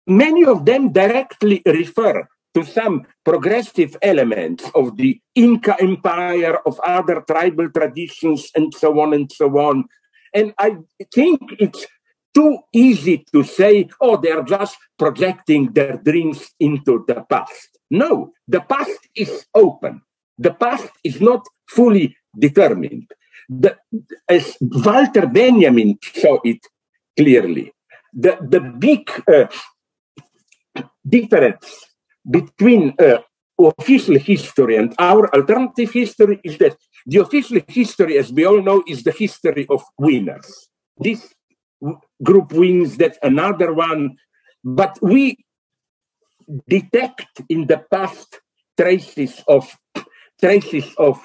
[0.07, 7.21] many of them directly refer to some progressive elements of the Inca Empire, of other
[7.27, 9.85] tribal traditions, and so on and so on.
[10.33, 10.77] And I
[11.13, 11.85] think it's
[12.33, 17.79] too easy to say, oh, they're just projecting their dreams into the past.
[17.89, 20.01] No, the past is open.
[20.37, 23.09] The past is not fully determined.
[23.47, 23.77] The,
[24.27, 26.59] as Walter Benjamin saw it
[27.17, 27.71] clearly,
[28.13, 29.47] the, the big uh,
[31.07, 31.85] difference
[32.29, 33.17] between uh,
[33.59, 38.83] official history and our alternative history is that the official history, as we all know,
[38.87, 40.69] is the history of winners.
[40.97, 41.33] This
[42.23, 44.17] group wins, that another one.
[44.63, 45.37] But we
[46.67, 48.39] detect in the past
[48.77, 49.71] traces of
[50.39, 51.23] traces of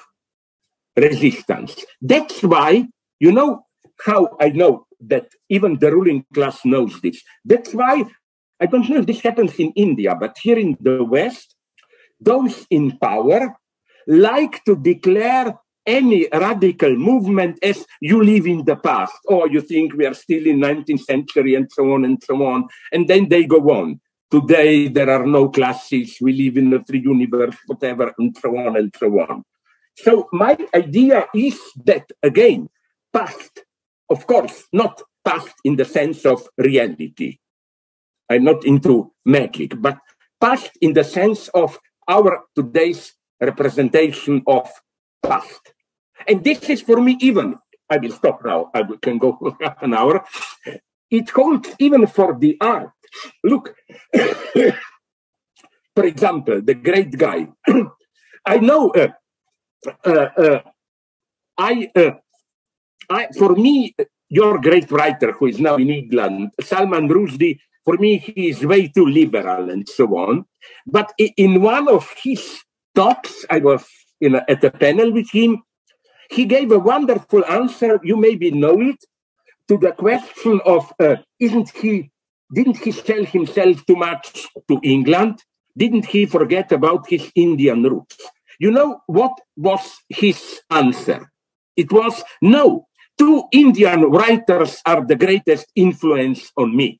[0.95, 1.83] resistance.
[2.01, 2.87] That's why,
[3.19, 3.65] you know
[4.05, 7.21] how I know that even the ruling class knows this.
[7.45, 8.05] That's why,
[8.59, 11.55] I don't know if this happens in India, but here in the West,
[12.19, 13.55] those in power
[14.07, 19.93] like to declare any radical movement as you live in the past, or you think
[19.93, 22.67] we are still in 19th century and so on and so on.
[22.91, 23.99] And then they go on.
[24.29, 28.77] Today there are no classes, we live in a free universe, whatever, and so on
[28.77, 29.43] and so on.
[29.97, 32.69] So my idea is that again,
[33.11, 33.63] past,
[34.11, 37.39] of course, not past in the sense of reality.
[38.29, 39.97] I'm not into magic, but
[40.39, 44.69] past in the sense of our today's representation of
[45.23, 45.73] past.
[46.27, 47.55] And this is for me even,
[47.89, 50.25] I will stop now, I can go for half an hour.
[51.09, 52.91] It holds even for the art.
[53.43, 53.75] Look,
[55.95, 57.47] for example, the great guy.
[58.45, 59.09] I know uh,
[60.05, 60.61] uh, uh,
[61.57, 62.11] I, uh,
[63.09, 63.95] I, for me,
[64.29, 68.87] your great writer who is now in England, Salman Rushdie, for me, he is way
[68.87, 70.45] too liberal and so on.
[70.85, 72.61] But in one of his
[72.93, 73.85] talks, I was
[74.19, 75.63] in a, at a panel with him,
[76.29, 77.99] he gave a wonderful answer.
[78.03, 79.03] You maybe know it
[79.67, 82.11] to the question of uh, isn't he
[82.53, 85.41] didn't he sell himself too much to England?
[85.77, 88.17] Didn't he forget about his Indian roots?
[88.59, 91.31] You know what was his answer?
[91.77, 92.87] It was no,
[93.21, 96.99] two Indian writers are the greatest influence on me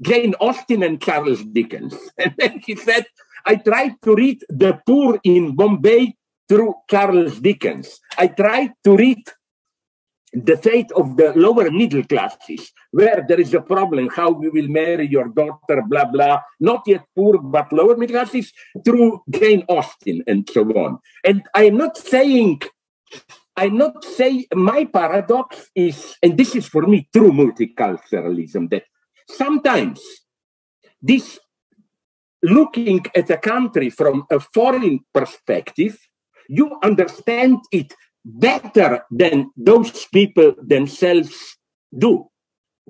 [0.00, 1.94] Jane Austen and Charles Dickens.
[2.22, 3.04] And then he said,
[3.44, 6.14] I tried to read The Poor in Bombay
[6.48, 8.00] through Charles Dickens.
[8.16, 9.22] I tried to read
[10.32, 14.68] the fate of the lower middle classes, where there is a problem how we will
[14.68, 18.52] marry your daughter, blah, blah, not yet poor, but lower middle classes,
[18.84, 20.98] through Jane Austen and so on.
[21.24, 22.62] And I'm not saying,
[23.58, 28.84] I'm not saying, my paradox is, and this is for me true multiculturalism, that
[29.28, 30.00] sometimes
[31.02, 31.40] this
[32.40, 35.98] looking at a country from a foreign perspective,
[36.48, 37.92] you understand it
[38.24, 41.56] better than those people themselves
[42.06, 42.28] do.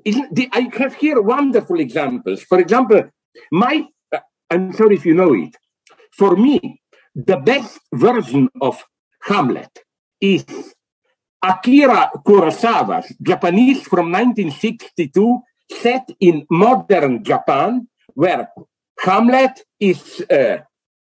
[0.06, 2.42] I have here wonderful examples.
[2.42, 3.04] For example,
[3.50, 4.18] my, uh,
[4.50, 5.56] I'm sorry if you know it,
[6.12, 6.82] for me,
[7.14, 8.84] the best version of
[9.22, 9.70] Hamlet
[10.20, 10.44] is
[11.42, 15.40] Akira Kurosawa's Japanese from 1962,
[15.70, 18.48] set in modern Japan, where
[19.00, 20.58] Hamlet is uh,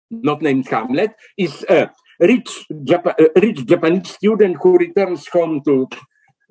[0.09, 1.89] not named Hamlet, is a
[2.19, 5.87] rich, Jap- rich Japanese student who returns home to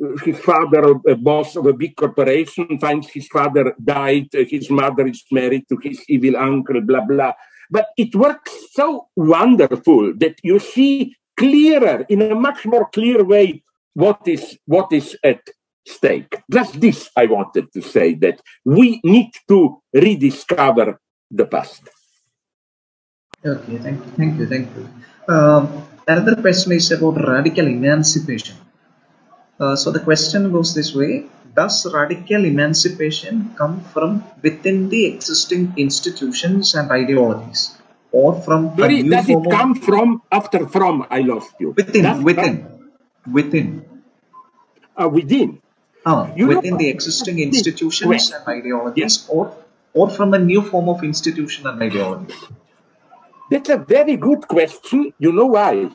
[0.02, 4.70] uh, his father, a boss of a big corporation, finds his father died, uh, his
[4.70, 7.32] mother is married to his evil uncle, blah, blah.
[7.70, 13.62] But it works so wonderful that you see clearer, in a much more clear way,
[13.94, 15.40] what is, what is at
[15.86, 16.42] stake.
[16.50, 21.00] Just this I wanted to say that we need to rediscover
[21.30, 21.82] the past.
[23.44, 24.88] Okay, thank you, thank you, thank you.
[25.28, 28.56] Um, another question is about radical emancipation.
[29.58, 35.74] Uh, so the question goes this way: Does radical emancipation come from within the existing
[35.76, 37.75] institutions and ideologies,
[38.16, 41.06] or from Sorry, does it come from after from?
[41.10, 41.70] I lost you.
[41.76, 42.54] Within, within,
[43.30, 43.68] within.
[44.96, 45.60] Uh, within.
[46.06, 49.28] Uh, within know, the existing institutions and ideologies, yes.
[49.28, 49.52] or
[49.92, 52.34] or from a new form of institution and ideology?
[53.50, 55.12] That's a very good question.
[55.18, 55.90] You know why?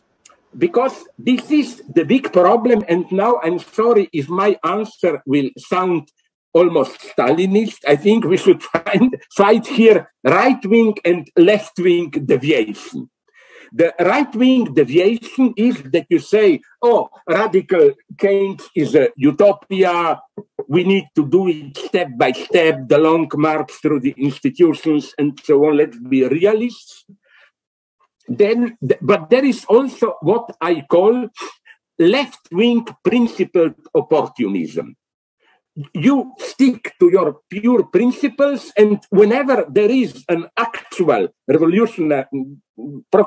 [0.57, 2.84] Because this is the big problem.
[2.88, 6.11] And now I'm sorry if my answer will sound
[6.53, 7.80] almost Stalinist.
[7.88, 13.10] I think we should find, fight here right wing and left wing deviation.
[13.73, 20.19] The right wing deviation is that you say, oh, radical change is a utopia.
[20.68, 25.40] We need to do it step by step, the long march through the institutions and
[25.41, 25.78] so on.
[25.78, 27.06] Let's be realists.
[28.28, 31.30] Then, but there is also what I call
[31.98, 34.95] left wing principled opportunism
[35.94, 42.26] you stick to your pure principles, and whenever there is an actual revolutionary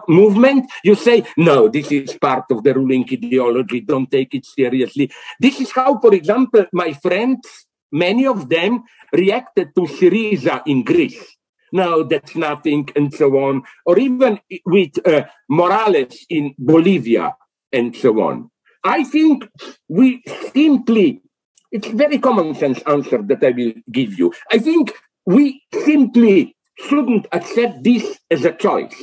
[0.09, 5.11] movement, you say, no, this is part of the ruling ideology, don't take it seriously.
[5.39, 8.83] This is how, for example, my friends, many of them
[9.13, 11.37] reacted to Syriza in Greece.
[11.73, 13.63] No, that's nothing, and so on.
[13.85, 17.37] Or even with uh, Morales in Bolivia,
[17.73, 18.51] and so on.
[18.85, 19.49] I think
[19.89, 20.23] we
[20.53, 21.23] simply
[21.75, 24.33] it's very common sense answer that I will give you.
[24.51, 24.95] I think
[25.27, 28.95] we simply shouldn't accept this as a choice.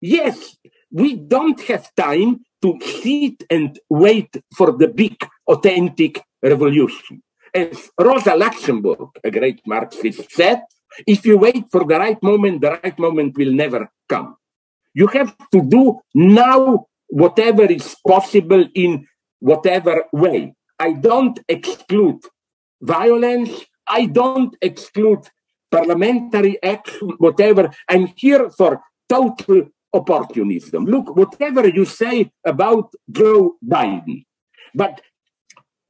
[0.00, 0.56] Yes,
[0.92, 5.16] we don't have time to sit and wait for the big,
[5.48, 7.22] authentic revolution.
[7.52, 10.62] As Rosa Luxemburg, a great Marxist, said,
[11.04, 14.36] if you wait for the right moment, the right moment will never come.
[14.94, 19.08] You have to do now whatever is possible in
[19.40, 20.54] whatever way.
[20.78, 22.20] I don't exclude
[22.80, 23.50] violence.
[23.88, 25.28] I don't exclude
[25.70, 27.70] parliamentary action, whatever.
[27.88, 30.84] I'm here for total opportunism.
[30.84, 34.24] Look, whatever you say about Joe Biden,
[34.74, 35.00] but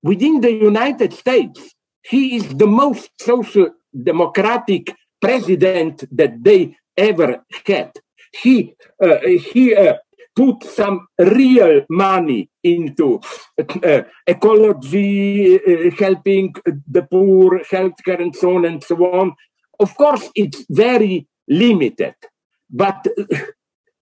[0.02, 3.70] within the United States, he is the most social
[4.02, 7.92] democratic president that they ever had.
[8.32, 9.18] He uh,
[9.52, 9.94] he uh,
[10.34, 13.20] put some real money into
[13.59, 16.54] uh, ecology, uh, helping
[16.88, 19.34] the poor, healthcare, and so on and so on.
[19.78, 22.14] Of course, it's very limited,
[22.70, 23.06] but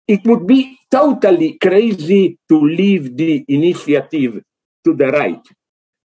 [0.07, 4.43] it would be totally crazy to leave the initiative
[4.83, 5.41] to the right,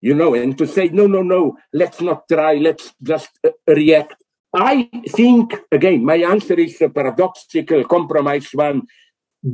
[0.00, 4.14] you know, and to say, no, no, no, let's not try, let's just uh, react.
[4.54, 8.82] I think, again, my answer is a paradoxical compromise one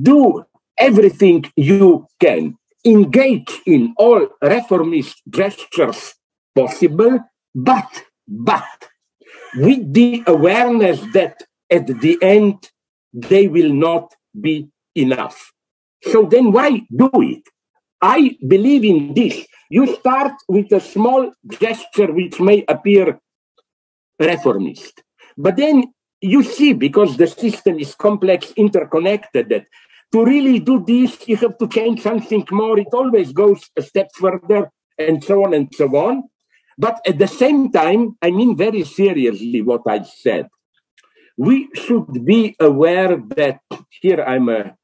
[0.03, 0.45] do
[0.79, 6.15] everything you can, engage in all reformist gestures
[6.55, 7.19] possible,
[7.55, 8.65] but, but
[9.57, 12.71] with the awareness that at the end
[13.13, 15.53] they will not be enough.
[16.03, 17.43] So then why do it?
[18.03, 19.47] I believe in this.
[19.71, 23.19] You start with a small gesture which may appear
[24.19, 25.03] reformist,
[25.39, 25.85] but then
[26.25, 29.67] you see, because the system is complex, interconnected, that
[30.13, 32.79] to really do this, you have to change something more.
[32.79, 36.23] It always goes a step further, and so on and so on.
[36.79, 40.49] But at the same time, I mean very seriously what I said.
[41.37, 43.61] We should be aware that
[44.01, 44.77] here I'm a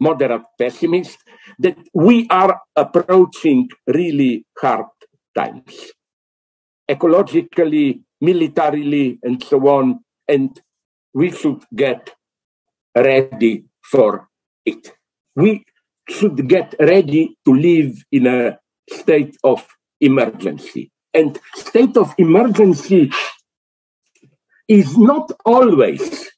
[0.00, 1.18] moderate pessimist,
[1.60, 4.86] that we are approaching really hard
[5.36, 5.92] times,
[6.90, 10.00] ecologically, militarily, and so on.
[10.26, 10.58] And
[11.14, 12.10] we should get
[12.96, 14.28] ready for
[14.64, 14.92] it.
[15.36, 15.64] We
[16.08, 18.58] should get ready to live in a
[18.90, 19.66] state of
[20.00, 20.90] emergency.
[21.14, 23.10] And state of emergency
[24.68, 26.30] is not always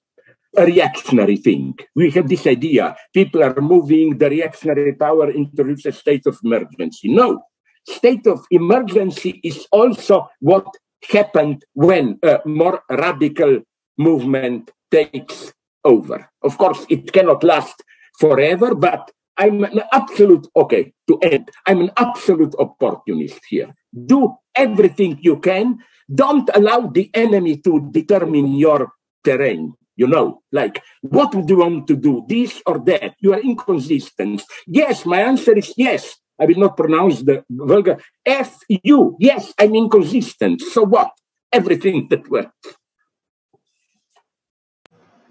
[0.57, 1.75] a reactionary thing.
[1.95, 7.09] We have this idea people are moving the reactionary power into a state of emergency.
[7.09, 7.43] No,
[7.89, 10.67] state of emergency is also what
[11.11, 13.61] happened when a more radical
[13.97, 15.53] movement takes
[15.85, 16.31] over.
[16.43, 17.83] Of course, it cannot last
[18.19, 23.75] forever, but I'm an absolute, okay, to end, I'm an absolute opportunist here.
[23.93, 25.79] Do everything you can.
[26.13, 28.93] Don't allow the enemy to determine your
[29.25, 29.75] terrain.
[29.97, 33.15] You know, like, what would you want to do, this or that?
[33.21, 34.43] You are inconsistent.
[34.67, 36.17] Yes, my answer is yes.
[36.39, 39.17] I will not pronounce the vulgar F you.
[39.21, 40.61] Yes, I'm inconsistent.
[40.63, 41.13] So what?
[41.53, 42.75] Everything that works.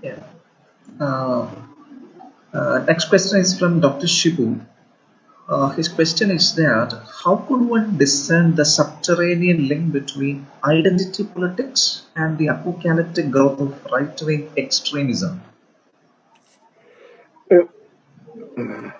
[0.01, 0.11] Yeah.
[0.11, 0.31] Uh, uh,
[2.87, 4.07] next question is from Dr.
[4.07, 4.65] Shibu.
[5.47, 6.93] Uh, his question is that
[7.23, 13.85] how could one discern the subterranean link between identity politics and the apocalyptic growth of
[13.91, 15.41] right-wing extremism?
[17.51, 17.65] Uh,
[18.57, 18.91] uh,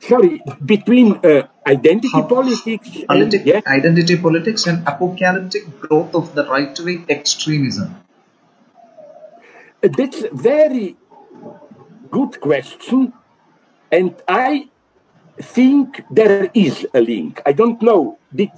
[0.00, 3.60] sorry, between uh, identity how, politics and, yeah?
[3.66, 7.94] identity politics and apocalyptic growth of the right-wing extremism.
[9.84, 10.96] That's a very
[12.10, 13.12] good question,
[13.92, 14.70] and I
[15.42, 17.42] think there is a link.
[17.44, 18.50] I don't know, did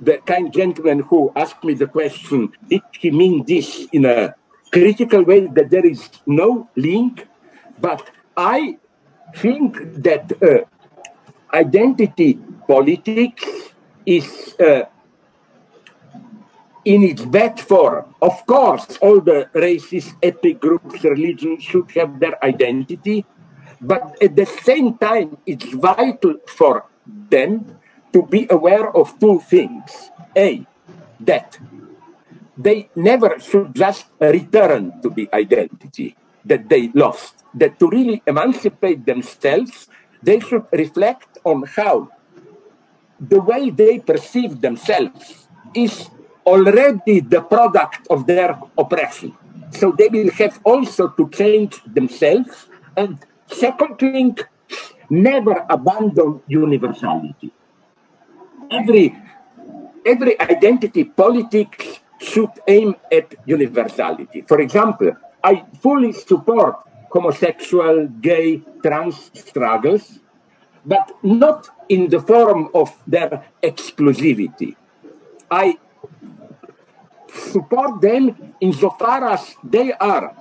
[0.00, 4.36] the kind gentleman who asked me the question, did he mean this in a
[4.70, 7.26] critical way that there is no link?
[7.80, 8.78] But I
[9.34, 10.64] think that uh,
[11.52, 13.44] identity politics
[14.06, 14.84] is uh,
[16.84, 18.14] in its bad form.
[18.20, 23.24] Of course, all the racist ethnic groups, religions should have their identity,
[23.80, 27.78] but at the same time, it's vital for them
[28.12, 30.10] to be aware of two things.
[30.36, 30.66] A,
[31.20, 31.58] that
[32.56, 39.06] they never should just return to the identity that they lost, that to really emancipate
[39.06, 39.88] themselves,
[40.22, 42.08] they should reflect on how
[43.20, 46.10] the way they perceive themselves is
[46.46, 49.34] already the product of their oppression.
[49.70, 52.66] So they will have also to change themselves
[52.96, 53.18] and
[53.52, 54.38] Second thing,
[55.10, 57.52] never abandon universality.
[58.70, 59.14] Every,
[60.06, 64.42] every identity politics should aim at universality.
[64.48, 65.12] For example,
[65.44, 66.76] I fully support
[67.10, 70.20] homosexual, gay, trans struggles,
[70.86, 74.76] but not in the form of their exclusivity.
[75.50, 75.76] I
[77.32, 80.36] support them insofar as they are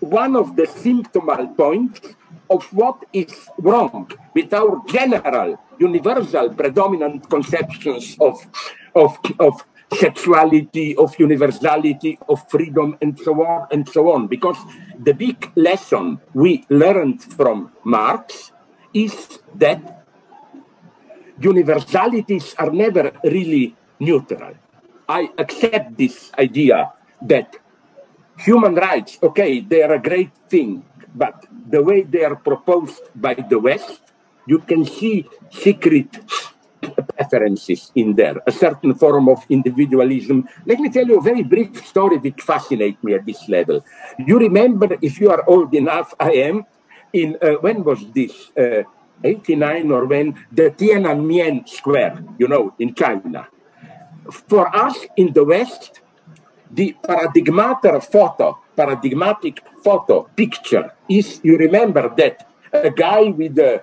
[0.00, 2.14] one of the symptomal points
[2.50, 8.36] of what is wrong with our general, universal, predominant conceptions of,
[8.94, 9.64] of, of
[9.94, 14.26] sexuality, of universality, of freedom, and so on and so on.
[14.26, 14.58] Because
[14.98, 18.52] the big lesson we learned from Marx
[18.92, 20.04] is that
[21.40, 24.54] universalities are never really neutral.
[25.08, 27.56] I accept this idea that
[28.38, 33.34] human rights, okay, they are a great thing, but the way they are proposed by
[33.34, 34.00] the West,
[34.46, 36.08] you can see secret
[37.16, 40.48] preferences in there, a certain form of individualism.
[40.66, 43.84] Let me tell you a very brief story which fascinates me at this level.
[44.18, 46.64] You remember, if you are old enough, I am,
[47.12, 48.50] in uh, when was this?
[48.56, 48.82] Uh,
[49.22, 53.48] 89 or when the Tiananmen Square, you know, in China.
[54.30, 56.00] For us in the West,
[56.70, 63.82] the paradigmatic photo, paradigmatic photo picture is you remember that a guy with a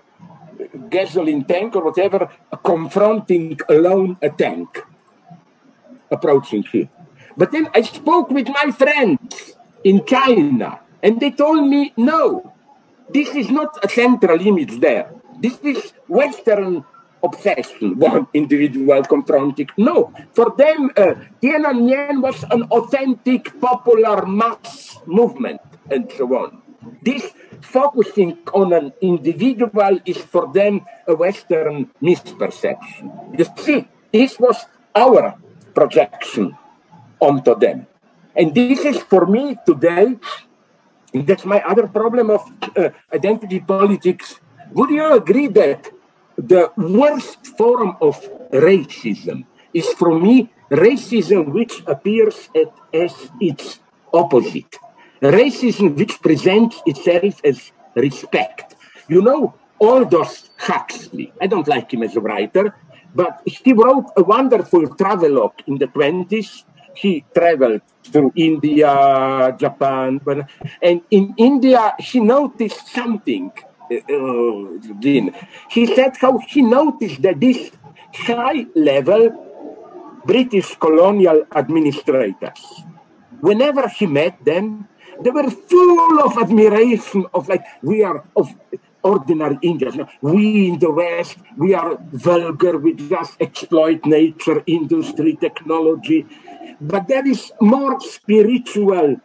[0.90, 2.30] gasoline tank or whatever
[2.64, 4.84] confronting alone a tank
[6.10, 6.90] approaching him.
[7.38, 12.54] But then I spoke with my friends in China and they told me, no,
[13.10, 15.14] this is not a central image there.
[15.40, 16.84] This is Western
[17.24, 19.70] obsession, one individual confronting.
[19.78, 26.62] No, for them, uh, Tiananmen was an authentic popular mass movement and so on.
[27.02, 27.30] This
[27.62, 33.38] focusing on an individual is for them a Western misperception.
[33.38, 34.66] You see, this was
[34.96, 35.38] our
[35.74, 36.58] projection
[37.20, 37.88] onto them.
[38.36, 40.18] And this is for me today,
[41.14, 42.42] that's my other problem of
[42.76, 44.40] uh, identity politics.
[44.74, 45.92] Would you agree that
[46.42, 48.18] the worst form of
[48.52, 53.80] racism is for me racism which appears at, as its
[54.14, 54.76] opposite.
[55.22, 58.76] Racism which presents itself as respect.
[59.08, 62.74] You know, Aldous Huxley, I don't like him as a writer,
[63.14, 66.64] But he wrote a wonderful travelogue in the 20s.
[66.96, 70.20] He traveled through India, Japan,
[70.82, 73.52] and in India he noticed something.
[73.92, 74.80] Uh,
[75.70, 77.72] he said how he noticed that this
[78.14, 82.84] high level British colonial administrators,
[83.42, 84.88] whenever he met them,
[85.20, 88.56] they were full of admiration of like we are of
[89.04, 89.98] ordinary Indians.
[90.22, 96.26] We in the West, we are vulgar, we just exploit nature, industry, technology.
[96.80, 99.18] But there is more spiritual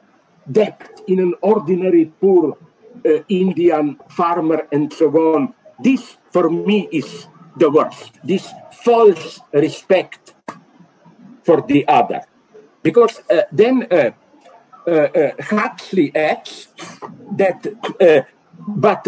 [0.50, 2.58] depth in an ordinary poor
[3.06, 5.54] uh, Indian farmer and so on.
[5.78, 8.18] This, for me, is the worst.
[8.24, 8.52] This
[8.84, 10.34] false respect
[11.42, 12.22] for the other.
[12.82, 14.10] Because uh, then uh,
[14.86, 16.68] uh, uh Huxley adds
[17.36, 17.66] that,
[18.00, 18.22] uh,
[18.68, 19.06] but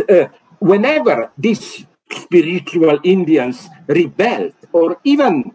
[0.59, 5.53] whenever these spiritual Indians rebelled, or even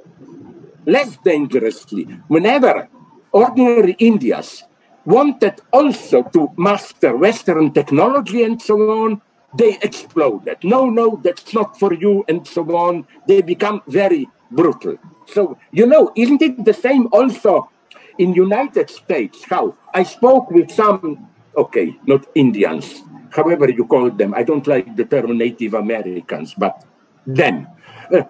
[0.85, 2.87] less dangerously, whenever
[3.31, 4.63] ordinary Indians
[5.05, 9.21] wanted also to master Western technology and so on,
[9.57, 10.57] they exploded.
[10.63, 13.05] No, no, that's not for you, and so on.
[13.27, 14.97] They become very brutal.
[15.27, 17.69] So, you know, isn't it the same also
[18.17, 19.43] in United States?
[19.45, 24.33] How I spoke with some, okay, not Indians, however you call them.
[24.33, 26.83] I don't like the term Native Americans, but
[27.25, 27.67] them.
[28.11, 28.23] Uh,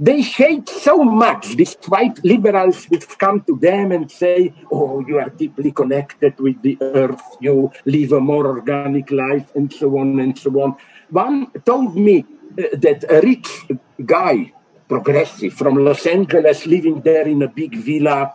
[0.00, 5.18] they hate so much these white liberals which come to them and say, Oh, you
[5.18, 10.18] are deeply connected with the earth, you live a more organic life, and so on
[10.18, 10.76] and so on.
[11.10, 13.66] One told me uh, that a rich
[14.04, 14.52] guy,
[14.88, 18.32] progressive, from Los Angeles, living there in a big villa,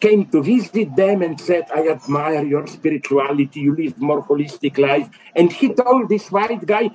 [0.00, 5.08] came to visit them and said, I admire your spirituality, you live more holistic life.
[5.34, 6.90] And he told this white guy,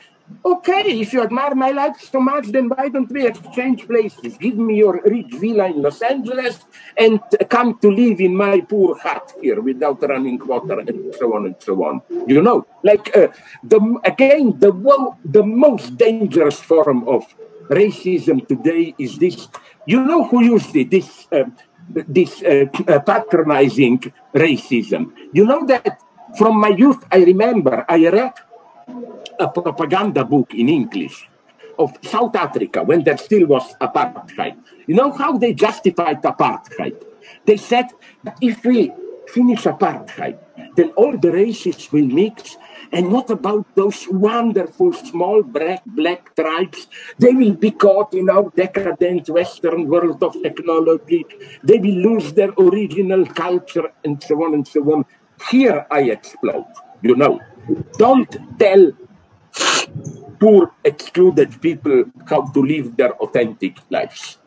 [0.45, 4.37] okay, if you admire my life so much, then why don't we exchange places?
[4.37, 6.59] Give me your rich villa in Los Angeles
[6.97, 7.19] and
[7.49, 11.55] come to live in my poor hut here without running water and so on and
[11.59, 12.01] so on.
[12.27, 13.27] You know, like uh,
[13.63, 14.71] the again, the
[15.25, 17.25] the most dangerous form of
[17.69, 19.47] racism today is this.
[19.85, 20.91] You know who used it?
[20.91, 21.45] This uh,
[21.89, 23.99] this uh, uh, patronizing
[24.33, 25.13] racism.
[25.33, 26.01] You know that
[26.37, 28.33] from my youth, I remember I read
[29.39, 31.29] a propaganda book in English
[31.77, 34.57] of South Africa when there still was apartheid.
[34.85, 37.01] You know how they justified apartheid?
[37.45, 37.87] They said
[38.41, 38.91] if we
[39.27, 40.37] finish apartheid,
[40.75, 42.57] then all the races will mix
[42.91, 46.87] and what about those wonderful small black, black tribes?
[47.19, 51.25] They will be caught in our decadent Western world of technology.
[51.63, 55.05] They will lose their original culture and so on and so on.
[55.51, 56.65] Here I explode,
[57.01, 57.39] you know.
[57.97, 58.91] Don't tell
[60.39, 64.37] poor excluded people how to live their authentic lives.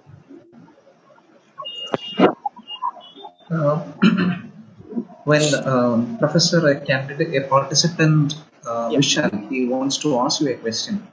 [3.50, 3.84] Uh,
[5.24, 8.34] when um, Professor, a candidate, a participant,
[8.66, 8.98] uh, yeah.
[8.98, 11.06] Vishal, he wants to ask you a question.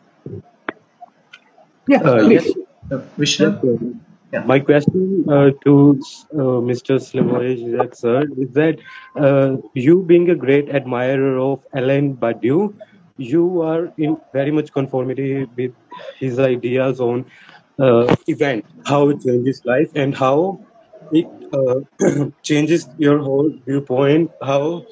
[1.87, 2.49] Yeah, uh, yes.
[2.91, 3.99] Uh, Vishal?
[4.31, 4.43] Yeah.
[4.43, 5.99] My question uh, to
[6.33, 7.01] uh, Mr.
[7.01, 8.77] Slavoj sir is that
[9.15, 12.75] uh, you being a great admirer of Alain Badiou,
[13.19, 15.73] you are in very much conformity with
[16.17, 17.25] his ideas on
[17.79, 20.59] uh, event, how it changes life, and how
[21.11, 24.85] it uh, changes your whole viewpoint how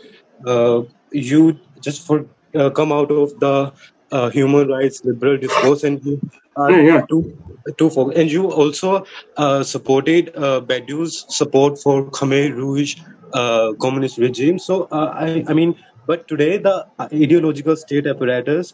[0.46, 0.82] uh,
[1.12, 2.26] you just for
[2.56, 3.74] uh, come out of the
[4.12, 6.20] uh, human rights liberal discourse and you
[6.56, 7.06] are yeah, yeah.
[7.10, 7.38] too
[7.78, 9.06] too and you also
[9.36, 12.96] uh, supported uh, Badiou's support for Khmer Rouge
[13.34, 15.76] uh, communist regime so I, I mean
[16.12, 18.74] but today the ideological state apparatus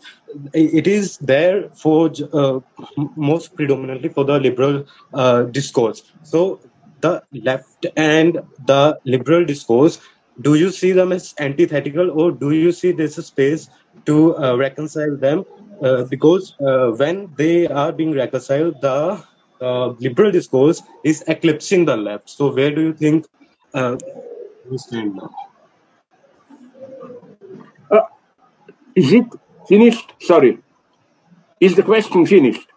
[0.53, 2.11] it is there for
[3.31, 4.85] most predominantly for the liberal
[5.59, 6.03] discourse
[6.33, 6.59] so
[7.03, 9.99] the left and the liberal discourse,
[10.41, 13.69] do you see them as antithetical or do you see this space
[14.05, 15.43] to uh, reconcile them?
[15.81, 19.21] Uh, because uh, when they are being reconciled, the
[19.61, 22.29] uh, liberal discourse is eclipsing the left.
[22.29, 23.25] So where do you think
[23.73, 23.97] uh,
[24.69, 25.29] we stand now?
[27.91, 28.01] Uh,
[28.95, 29.25] is it
[29.67, 30.13] finished?
[30.19, 30.59] Sorry.
[31.59, 32.67] Is the question finished?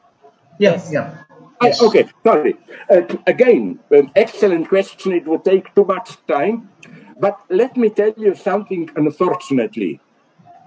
[0.58, 1.24] Yes, yeah.
[1.60, 2.56] I, okay, sorry.
[2.90, 5.12] Uh, again, um, excellent question.
[5.12, 6.70] It would take too much time.
[7.18, 10.00] But let me tell you something, unfortunately.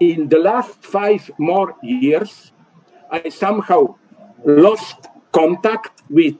[0.00, 2.52] In the last five more years,
[3.10, 3.96] I somehow
[4.44, 6.38] lost contact with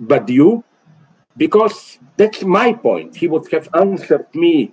[0.00, 0.62] Badiou
[1.36, 3.16] because that's my point.
[3.16, 4.72] He would have answered me,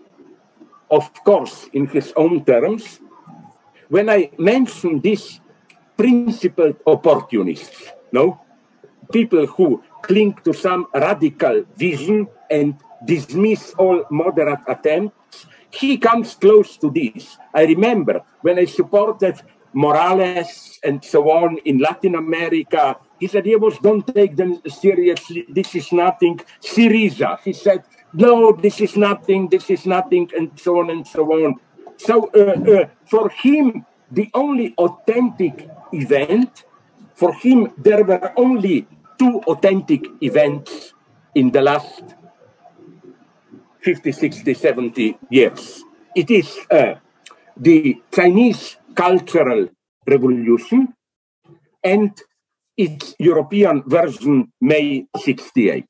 [0.89, 2.99] of course, in his own terms.
[3.89, 5.39] When I mention this
[5.97, 8.41] principled opportunists, no?
[9.11, 12.75] people who cling to some radical vision and
[13.05, 15.45] dismiss all moderate attempts.
[15.71, 17.37] He comes close to this.
[17.53, 19.41] I remember when I supported
[19.73, 25.45] Morales and so on in Latin America, he said, "He was don't take them seriously.
[25.49, 26.39] This is nothing.
[26.61, 27.83] Syriza, he said,
[28.13, 31.55] no, this is nothing, this is nothing, and so on and so on.
[31.97, 36.63] So uh, uh, for him, the only authentic event,
[37.15, 40.93] for him, there were only two authentic events
[41.33, 42.03] in the last
[43.81, 45.83] 50, 60, 70 years.
[46.15, 46.95] It is uh,
[47.57, 49.67] the Chinese Cultural
[50.07, 50.93] Revolution
[51.83, 52.11] and
[52.77, 55.85] its European version, May 68.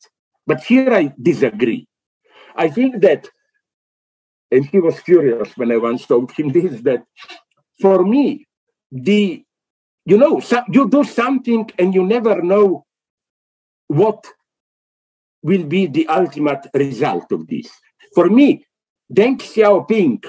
[0.46, 1.88] But here I disagree.
[2.56, 3.30] I think that,
[4.56, 7.04] and he was curious when I once told him this, that
[7.82, 8.48] for me,
[8.92, 9.44] the
[10.06, 12.86] you know, so you do something and you never know
[13.88, 14.24] what
[15.42, 17.70] will be the ultimate result of this.
[18.14, 18.66] For me,
[19.12, 20.24] Deng Xiaoping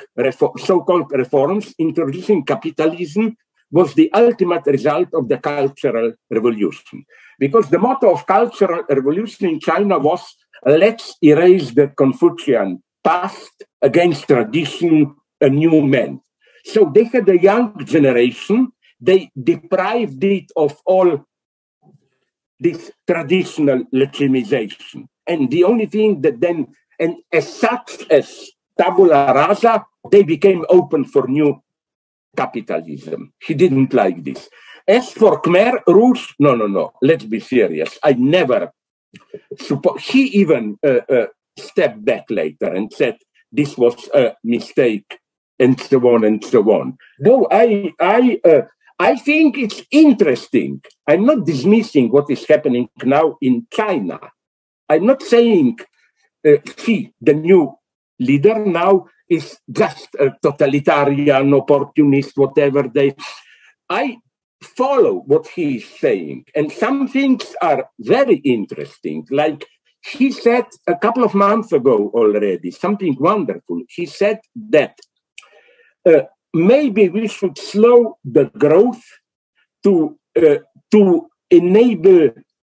[0.58, 3.36] so-called reforms introducing capitalism
[3.70, 7.04] was the ultimate result of the Cultural Revolution.
[7.38, 10.22] Because the motto of Cultural Revolution in China was
[10.64, 16.20] let's erase the Confucian past against tradition, a new man.
[16.64, 21.24] So they had a young generation, they deprived it of all
[22.58, 25.06] this traditional legitimization.
[25.26, 28.26] And the only thing that then, and as such as
[28.78, 31.62] tabula rasa, they became open for new
[32.36, 33.32] capitalism.
[33.46, 34.48] He didn't like this.
[34.88, 36.92] As for Khmer Rouge, no, no, no.
[37.02, 37.98] Let's be serious.
[38.02, 38.72] I never.
[40.00, 41.26] He even uh, uh,
[41.58, 43.16] stepped back later and said
[43.52, 45.18] this was a mistake,
[45.58, 46.96] and so on and so on.
[47.18, 48.62] No, I, I, uh,
[48.98, 50.82] I think it's interesting.
[51.06, 54.18] I'm not dismissing what is happening now in China.
[54.88, 55.78] I'm not saying
[56.46, 57.74] uh, he, the new
[58.18, 63.14] leader now, is just a totalitarian, opportunist, whatever they.
[63.90, 64.18] I
[64.62, 69.26] follow what he is saying, and some things are very interesting.
[69.30, 69.66] Like
[70.12, 73.82] he said a couple of months ago already, something wonderful.
[73.88, 74.98] He said that
[76.06, 76.22] uh,
[76.54, 79.02] maybe we should slow the growth
[79.84, 80.58] to uh,
[80.92, 82.30] to enable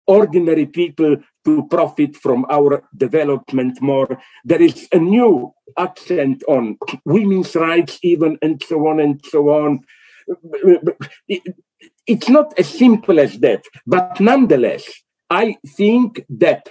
[0.06, 4.20] ordinary people to profit from our development more.
[4.44, 9.80] There is a new accent on women's rights, even, and so on and so on.
[12.06, 13.64] It's not as simple as that.
[13.86, 14.84] But nonetheless,
[15.30, 16.68] I think that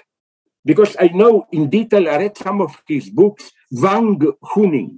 [0.66, 4.98] because I know in detail, I read some of his books, Wang Huning.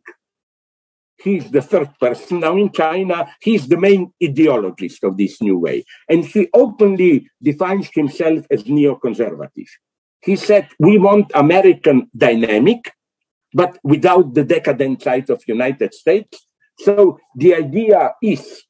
[1.21, 3.33] He's the third person now in China.
[3.41, 5.85] He's the main ideologist of this new way.
[6.09, 9.69] And he openly defines himself as neoconservative.
[10.21, 12.91] He said, we want American dynamic,
[13.53, 16.45] but without the decadent side of United States.
[16.79, 18.63] So the idea is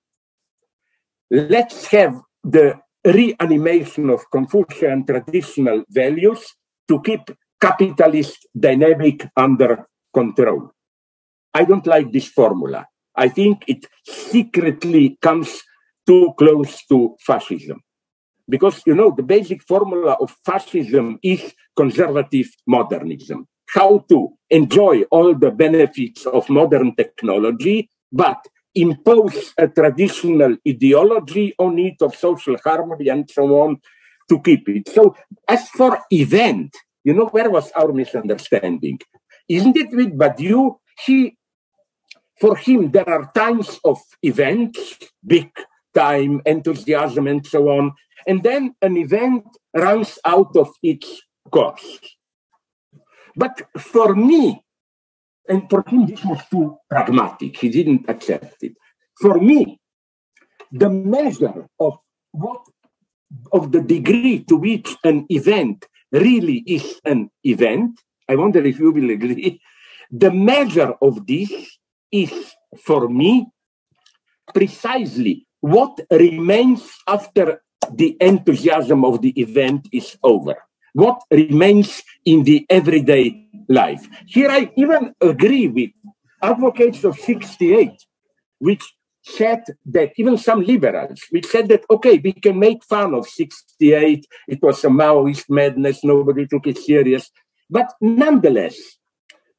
[1.32, 6.53] let's have the reanimation of Confucian traditional values
[6.88, 10.72] to keep capitalist dynamic under control.
[11.53, 12.85] I don't like this formula.
[13.15, 15.61] I think it secretly comes
[16.05, 17.81] too close to fascism.
[18.49, 23.47] Because, you know, the basic formula of fascism is conservative modernism.
[23.69, 28.45] How to enjoy all the benefits of modern technology, but
[28.76, 33.80] impose a traditional ideology on it of social harmony and so on
[34.30, 34.90] to keep it.
[34.90, 35.16] So,
[35.48, 39.00] as for event, you know, where was our misunderstanding?
[39.50, 40.78] Isn't it with Badiou?
[41.06, 41.38] He,
[42.40, 45.52] for him, there are times of events, big
[45.94, 47.94] time, enthusiasm, and so on.
[48.26, 49.44] And then an event
[49.74, 51.22] runs out of its
[51.52, 52.00] course.
[53.36, 54.64] But for me,
[55.48, 57.58] and for him, this was too pragmatic.
[57.58, 58.74] He didn't accept it.
[59.20, 59.80] For me,
[60.72, 61.98] the measure of
[62.32, 62.62] what
[63.51, 67.99] of the degree to which an event really is an event,
[68.30, 69.61] I wonder if you will agree,
[70.11, 71.51] the measure of this
[72.11, 72.53] is
[72.84, 73.47] for me
[74.53, 77.61] precisely what remains after
[77.91, 80.55] the enthusiasm of the event is over.
[80.93, 84.07] What remains in the everyday life.
[84.27, 85.89] Here I even agree with
[86.41, 87.91] advocates of 68,
[88.60, 88.84] which
[89.24, 94.26] said that even some liberals, which said that, okay, we can make fun of 68.
[94.48, 96.04] It was a Maoist madness.
[96.04, 97.32] Nobody took it serious.
[97.70, 98.78] But nonetheless,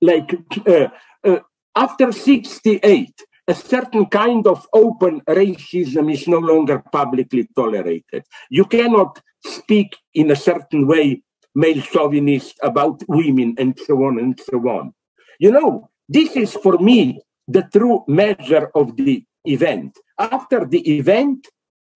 [0.01, 0.37] like
[0.67, 0.89] uh,
[1.25, 1.41] uh,
[1.75, 3.13] after 68,
[3.47, 8.25] a certain kind of open racism is no longer publicly tolerated.
[8.51, 11.23] You cannot speak in a certain way,
[11.55, 14.95] male chauvinist, about women and so on and so on.
[15.39, 19.99] You know, this is for me the true measure of the event.
[20.19, 21.49] After the event,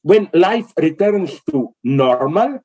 [0.03, 2.61] when life returns to normal,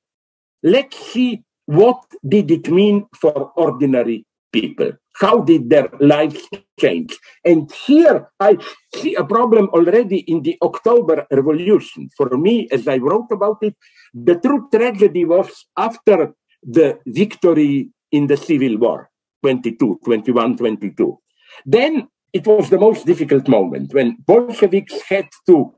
[0.61, 4.91] let's see what did it mean for ordinary people.
[5.15, 6.47] How did their lives
[6.79, 7.17] change?
[7.45, 8.57] And here I
[8.95, 12.09] see a problem already in the October Revolution.
[12.17, 13.75] For me, as I wrote about it,
[14.13, 16.33] the true tragedy was after
[16.63, 19.09] the victory in the Civil War,
[19.41, 21.19] 22, 21, 22.
[21.65, 25.75] Then it was the most difficult moment when Bolsheviks had to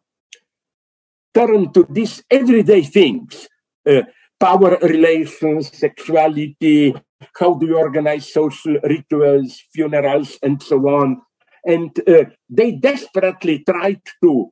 [1.33, 3.47] turn to these everyday things
[3.85, 4.03] uh,
[4.39, 6.95] power relations, sexuality,
[7.39, 11.21] how do you organize social rituals, funerals, and so on.
[11.65, 14.51] And uh, they desperately tried to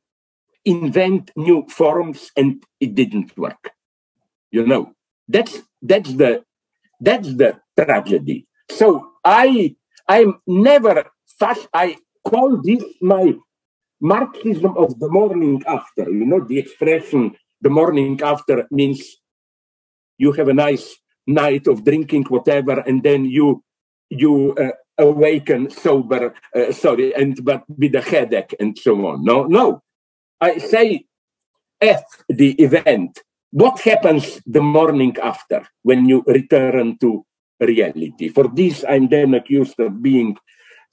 [0.66, 3.72] invent new forms, and it didn't work.
[4.52, 4.94] You know,
[5.28, 6.44] that's that's the
[7.00, 8.48] that's the tragedy.
[8.72, 9.76] So I
[10.08, 11.06] I'm never
[11.40, 11.68] fast.
[11.74, 13.34] I call this my
[14.02, 16.04] Marxism of the morning after.
[16.04, 19.18] You know, the expression the morning after means
[20.18, 20.96] you have a nice
[21.26, 23.64] night of drinking whatever and then you
[24.10, 29.44] you uh, awaken sober uh, sorry and but with a headache and so on no
[29.46, 29.82] no
[30.42, 31.06] i say
[31.82, 37.26] f the event what happens the morning after when you return to
[37.60, 40.38] reality for this i'm then accused of being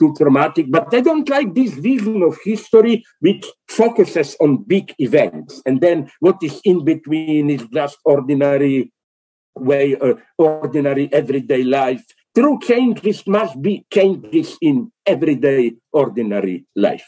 [0.01, 5.63] too traumatic but i don't like this vision of history which focuses on big events
[5.67, 8.91] and then what is in between is just ordinary
[9.55, 12.05] way, uh, ordinary everyday life.
[12.35, 17.07] True changes must be changes in everyday ordinary life.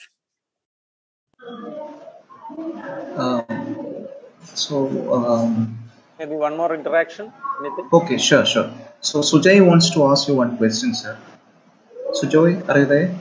[3.17, 4.09] Um,
[4.55, 5.79] so, um,
[6.19, 7.33] maybe one more interaction.
[7.61, 7.89] Anything?
[7.93, 8.71] Okay, sure, sure.
[9.01, 11.17] So, Sujay wants to ask you one question, sir.
[12.15, 13.15] Sujay, are you there?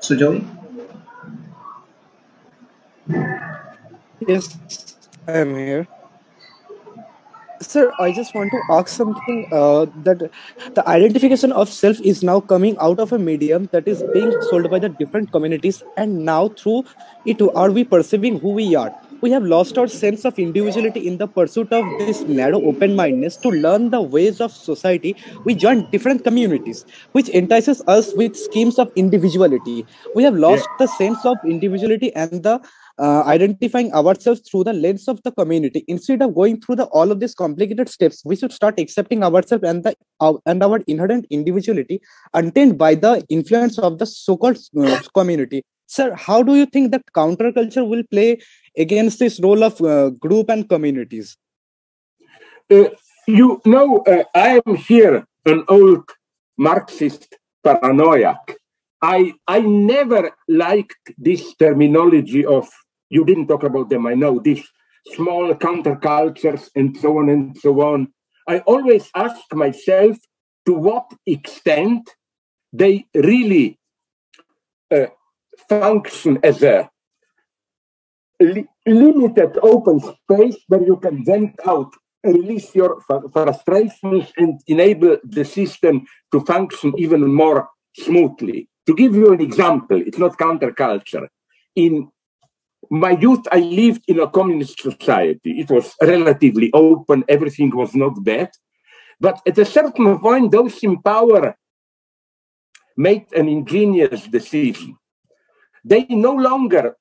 [0.00, 0.44] Sujoy?
[4.28, 4.96] Yes,
[5.26, 5.88] I am here.
[7.60, 10.30] Sir, I just want to ask something uh, that
[10.74, 14.70] the identification of self is now coming out of a medium that is being sold
[14.70, 16.84] by the different communities, and now through
[17.24, 18.92] it, are we perceiving who we are?
[19.22, 23.36] We have lost our sense of individuality in the pursuit of this narrow open mindedness
[23.36, 25.14] to learn the ways of society.
[25.44, 29.86] We join different communities, which entices us with schemes of individuality.
[30.16, 30.76] We have lost yeah.
[30.80, 32.60] the sense of individuality and the
[32.98, 37.10] uh, identifying ourselves through the lens of the community instead of going through the all
[37.10, 41.26] of these complicated steps we should start accepting ourselves and the uh, and our inherent
[41.30, 42.00] individuality
[42.34, 47.04] untainted by the influence of the so-called uh, community sir how do you think that
[47.14, 48.40] counterculture will play
[48.76, 51.36] against this role of uh, group and communities
[52.70, 52.88] uh,
[53.26, 56.04] you know uh, i am here an old
[56.56, 58.56] marxist paranoiac
[59.02, 62.68] I I never liked this terminology of
[63.10, 64.66] you didn't talk about them, I know, these
[65.14, 68.08] small countercultures and so on and so on.
[68.48, 70.16] I always ask myself
[70.66, 72.08] to what extent
[72.72, 73.78] they really
[74.90, 75.06] uh,
[75.68, 76.90] function as a
[78.40, 81.92] li- limited open space where you can vent out,
[82.24, 83.00] release your
[83.32, 88.68] frustrations, and enable the system to function even more smoothly.
[88.86, 91.28] To give you an example, it's not counterculture.
[91.76, 92.10] In
[92.90, 95.60] my youth, I lived in a communist society.
[95.60, 98.50] It was relatively open, everything was not bad.
[99.20, 101.56] But at a certain point, those in power
[102.96, 104.96] made an ingenious decision.
[105.84, 106.96] They no longer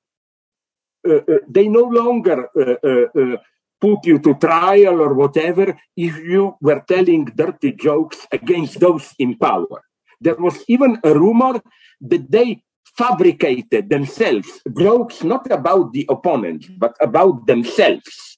[1.08, 3.38] uh, uh, they no longer uh,
[3.80, 9.36] put you to trial or whatever if you were telling dirty jokes against those in
[9.36, 9.82] power.
[10.20, 11.60] There was even a rumor
[12.02, 12.62] that they
[12.96, 18.38] fabricated themselves jokes not about the opponent, but about themselves.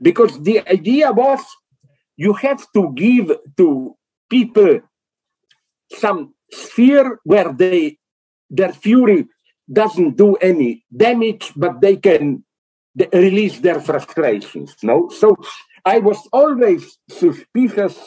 [0.00, 1.40] Because the idea was
[2.16, 3.96] you have to give to
[4.28, 4.80] people
[5.94, 7.96] some sphere where they
[8.50, 9.26] their fury
[9.72, 12.44] doesn't do any damage, but they can
[13.12, 14.76] release their frustrations.
[14.82, 15.36] No, so
[15.84, 17.98] I was always suspicious,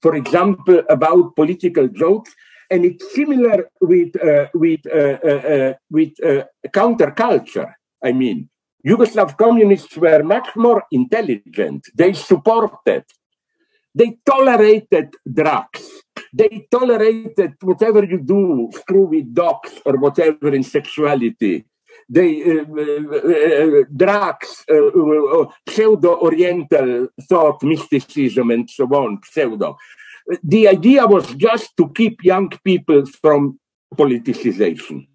[0.00, 2.34] for example, about political jokes
[2.70, 7.72] and it's similar with uh, with uh, uh, uh with uh, counterculture.
[8.02, 8.48] I mean,
[8.86, 11.86] Yugoslav communists were much more intelligent.
[11.94, 13.04] They supported,
[13.94, 15.93] they tolerated drugs,
[16.36, 21.64] They tolerated whatever you do, screw with dogs or whatever in sexuality.
[22.08, 29.20] They uh, uh, drugs, uh, uh, pseudo-oriental thought, mysticism, and so on.
[29.24, 29.76] Pseudo.
[30.42, 33.60] The idea was just to keep young people from
[33.94, 35.06] politicization.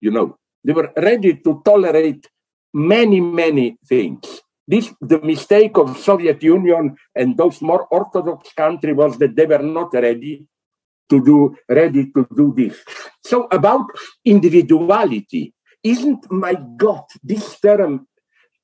[0.00, 2.26] You know, they were ready to tolerate
[2.72, 4.40] many, many things.
[4.66, 9.58] This, the mistake of Soviet Union and those more orthodox countries was that they were
[9.58, 10.46] not ready
[11.10, 12.78] to do, ready to do this.
[13.24, 13.86] So about
[14.24, 18.06] individuality, isn't my God this term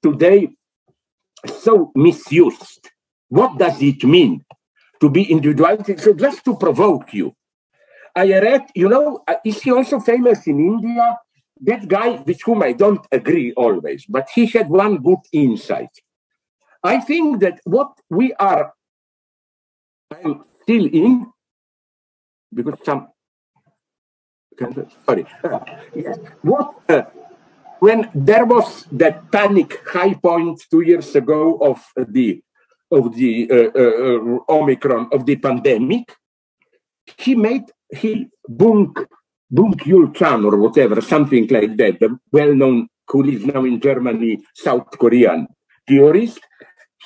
[0.02, 0.48] today
[1.62, 2.90] so misused?
[3.28, 4.44] What does it mean
[5.00, 5.96] to be individuality?
[5.98, 7.34] So just to provoke you,
[8.16, 11.18] I read, you know, uh, is he also famous in India?
[11.62, 15.90] that guy with whom I don't agree always, but he had one good insight.
[16.82, 18.72] I think that what we are
[20.10, 21.26] I'm still in,
[22.52, 23.08] because some,
[25.06, 25.58] sorry, uh,
[26.42, 27.02] what, uh,
[27.80, 32.42] when there was that panic high point two years ago of the
[32.90, 36.16] of the uh, uh Omicron of the pandemic,
[37.18, 37.64] he made
[37.94, 38.98] he Bunk
[39.50, 44.38] Bung Yul Chan or whatever, something like that, the well-known who lives now in Germany,
[44.54, 45.46] South Korean
[45.86, 46.40] theorist,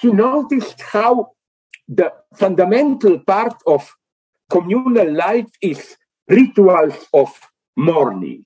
[0.00, 1.30] he noticed how
[1.88, 3.92] the fundamental part of
[4.52, 5.96] communal life is
[6.28, 7.30] rituals of
[7.76, 8.44] mourning.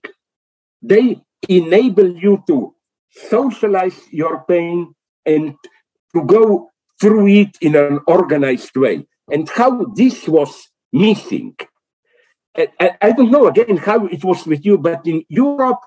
[0.80, 2.74] They enable you to
[3.10, 5.54] socialize your pain and
[6.14, 6.70] to go
[7.00, 9.06] through it in an organized way.
[9.30, 11.56] And how this was missing
[12.56, 15.80] I, I don't know again how it was with you, but in Europe,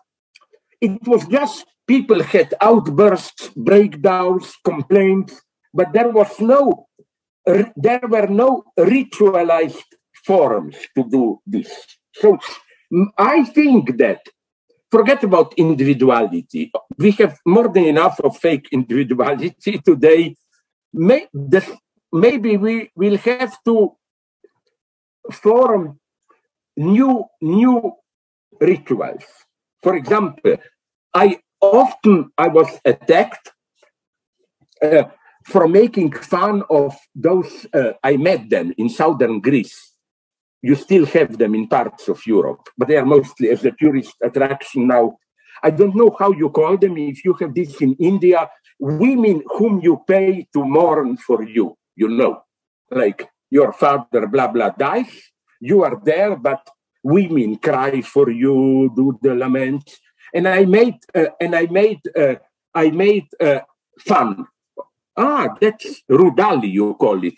[0.82, 5.42] it was just people had outbursts, breakdowns, complaints,
[5.74, 6.88] but there was no,
[7.46, 9.90] there were no ritualized
[10.30, 11.24] forms to do
[11.54, 11.72] this.
[12.22, 12.38] So
[13.18, 14.22] I think that
[14.92, 16.72] forget about individuality.
[16.98, 20.36] We have more than enough of fake individuality today.
[20.94, 21.62] May, the,
[22.12, 23.76] maybe we will have to
[25.32, 26.00] form
[26.78, 27.76] new new
[28.60, 29.26] rituals.
[29.84, 30.58] For example,
[31.14, 33.52] I often I was attacked
[34.82, 35.04] uh,
[35.46, 37.68] for making fun of those.
[37.74, 39.89] Uh, I met them in southern Greece.
[40.62, 44.16] You still have them in parts of Europe, but they are mostly as a tourist
[44.22, 45.18] attraction now.
[45.64, 46.98] I don't know how you call them.
[46.98, 48.50] If you have this in India,
[48.80, 52.44] women whom you pay to mourn for you, you know,
[52.92, 55.12] like your father, blah blah dies,
[55.60, 56.68] you are there, but
[57.04, 59.90] women cry for you, do the lament.
[60.34, 62.36] And I made, uh, and I made, uh,
[62.74, 63.62] I made uh,
[64.00, 64.46] fun.
[65.18, 67.36] Ah, that's rudali, you call it.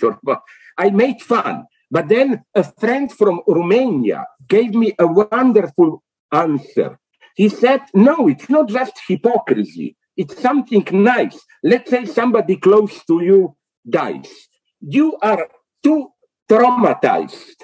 [0.78, 1.66] I made fun.
[1.92, 6.02] But then a friend from Romania gave me a wonderful
[6.32, 6.98] answer.
[7.36, 9.98] He said, no, it's not just hypocrisy.
[10.16, 11.38] It's something nice.
[11.64, 13.58] Let's say somebody close to you
[13.88, 14.32] dies.
[14.80, 15.50] You are
[15.84, 16.10] too
[16.50, 17.60] traumatized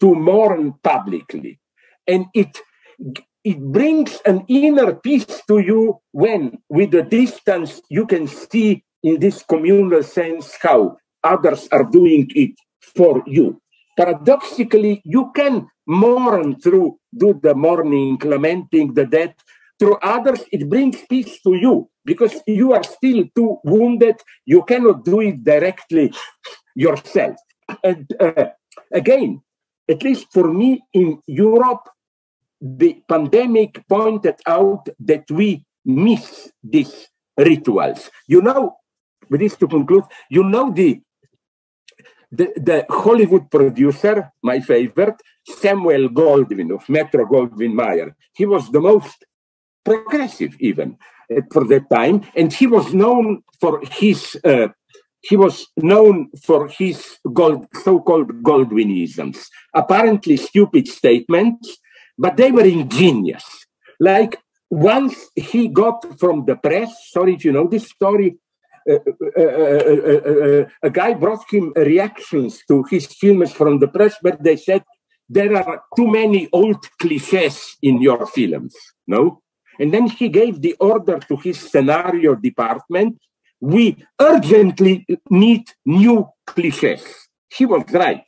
[0.00, 1.58] to mourn publicly.
[2.06, 2.60] And it,
[3.42, 9.18] it brings an inner peace to you when, with the distance, you can see in
[9.20, 12.52] this communal sense how others are doing it
[12.96, 13.60] for you.
[13.96, 19.34] Paradoxically, you can mourn through, do the mourning, lamenting the death.
[19.78, 24.16] Through others, it brings peace to you because you are still too wounded.
[24.46, 26.12] You cannot do it directly
[26.74, 27.36] yourself.
[27.82, 28.46] And uh,
[28.92, 29.42] again,
[29.88, 31.88] at least for me in Europe,
[32.60, 38.10] the pandemic pointed out that we miss these rituals.
[38.26, 38.76] You know,
[39.28, 41.00] with this to conclude, you know the
[42.36, 45.16] the, the Hollywood producer, my favorite,
[45.46, 48.16] Samuel Goldwyn of Metro Goldwyn Mayer.
[48.34, 49.24] He was the most
[49.84, 50.96] progressive even
[51.30, 54.68] uh, for that time, and he was known for his uh,
[55.20, 61.78] he was known for his gold, so-called Goldwynisms, apparently stupid statements,
[62.18, 63.46] but they were ingenious.
[63.98, 64.38] Like
[64.70, 68.36] once he got from the press, sorry if you know this story,
[68.86, 74.84] a guy brought him reactions to his films from the press, but they said
[75.28, 78.74] there are too many old cliches in your films,
[79.06, 79.40] no?
[79.80, 83.18] And then he gave the order to his scenario department
[83.64, 87.02] we urgently need new cliches.
[87.48, 88.24] He was right.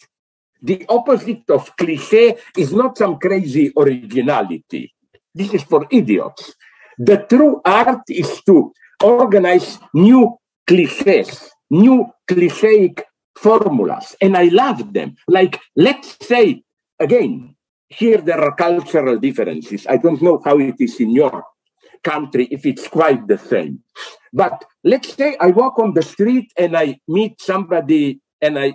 [0.62, 4.94] The opposite of cliche is not some crazy originality.
[5.34, 6.54] This is for idiots.
[6.96, 8.72] The true art is to
[9.02, 13.02] organize new cliches, new clichéic
[13.36, 15.16] formulas and I love them.
[15.28, 16.62] Like, let's say,
[16.98, 17.54] again,
[17.88, 19.86] here there are cultural differences.
[19.86, 21.44] I don't know how it is in your
[22.02, 23.80] country, if it's quite the same.
[24.32, 28.74] But let's say I walk on the street and I meet somebody and I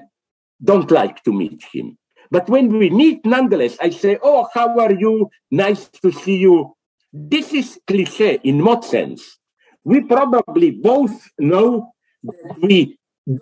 [0.63, 1.97] don't like to meet him.
[2.30, 5.30] But when we meet, nonetheless, I say, Oh, how are you?
[5.51, 6.73] Nice to see you.
[7.11, 9.38] This is cliche in what sense?
[9.84, 11.91] We probably both know
[12.24, 12.98] that we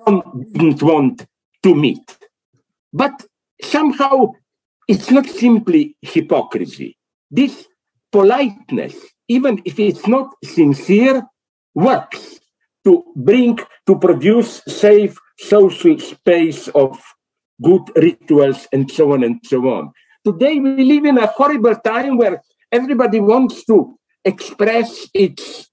[0.05, 1.25] don't, didn't want
[1.63, 2.17] to meet.
[2.93, 3.25] But
[3.61, 4.31] somehow
[4.87, 6.97] it's not simply hypocrisy.
[7.29, 7.67] This
[8.11, 8.95] politeness,
[9.27, 11.23] even if it's not sincere,
[11.75, 12.39] works
[12.85, 16.99] to bring, to produce safe social space of
[17.61, 19.91] good rituals and so on and so on.
[20.25, 22.41] Today we live in a horrible time where
[22.71, 25.69] everybody wants to express its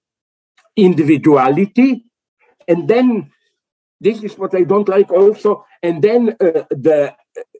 [0.76, 2.04] individuality
[2.68, 3.30] and then
[4.00, 5.64] this is what I don't like also.
[5.82, 7.14] And then uh, the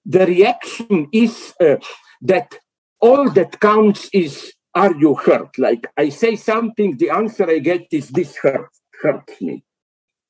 [0.05, 1.77] the reaction is uh,
[2.23, 2.59] that
[3.01, 5.59] all that counts is are you hurt?
[5.59, 8.69] Like I say something, the answer I get is this hurt
[9.01, 9.65] hurts me.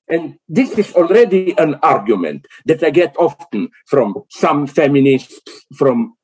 [0.08, 6.14] And this is already an argument that I get often from some feminists, from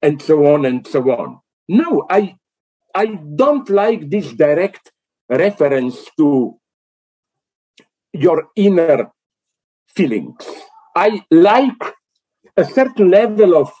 [0.00, 1.40] and so on and so on.
[1.68, 2.36] No, I
[2.94, 4.92] I don't like this direct
[5.38, 6.58] reference to
[8.12, 9.10] your inner
[9.88, 10.44] feelings.
[10.94, 11.82] I like
[12.56, 13.72] a certain level of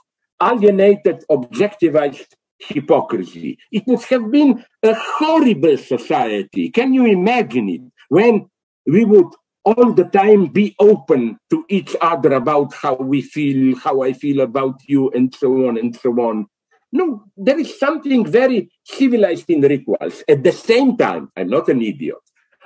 [0.42, 2.26] alienated, objectivized
[2.58, 3.58] hypocrisy.
[3.70, 6.70] It must have been a horrible society.
[6.70, 7.82] Can you imagine it?
[8.08, 8.48] When
[8.86, 9.26] we would
[9.64, 14.40] all the time be open to each other about how we feel, how I feel
[14.40, 16.46] about you, and so on and so on.
[16.92, 20.22] No, there is something very civilized in rituals.
[20.28, 22.20] At the same time, I'm not an idiot.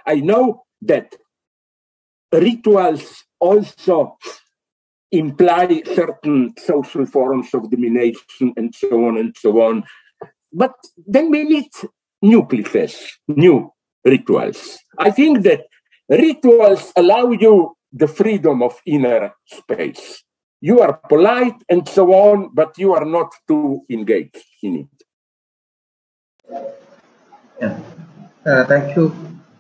[0.06, 1.14] I know that
[2.32, 4.18] rituals also
[5.12, 9.84] imply certain social forms of domination and so on and so on.
[10.52, 10.74] But
[11.06, 11.70] then we need
[12.22, 13.72] new cliches, new
[14.04, 14.78] rituals.
[14.98, 15.66] I think that
[16.08, 20.22] rituals allow you the freedom of inner space.
[20.60, 24.88] You are polite and so on, but you are not too engaged in it.
[27.60, 27.78] Yeah.
[28.44, 29.12] Uh, thank you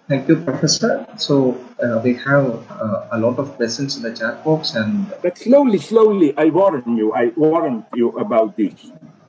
[0.08, 1.04] Thank you, Professor.
[1.16, 5.36] So uh, we have uh, a lot of questions in the chat box, and but
[5.36, 7.12] slowly, slowly, I warn you.
[7.12, 8.78] I warn you about this.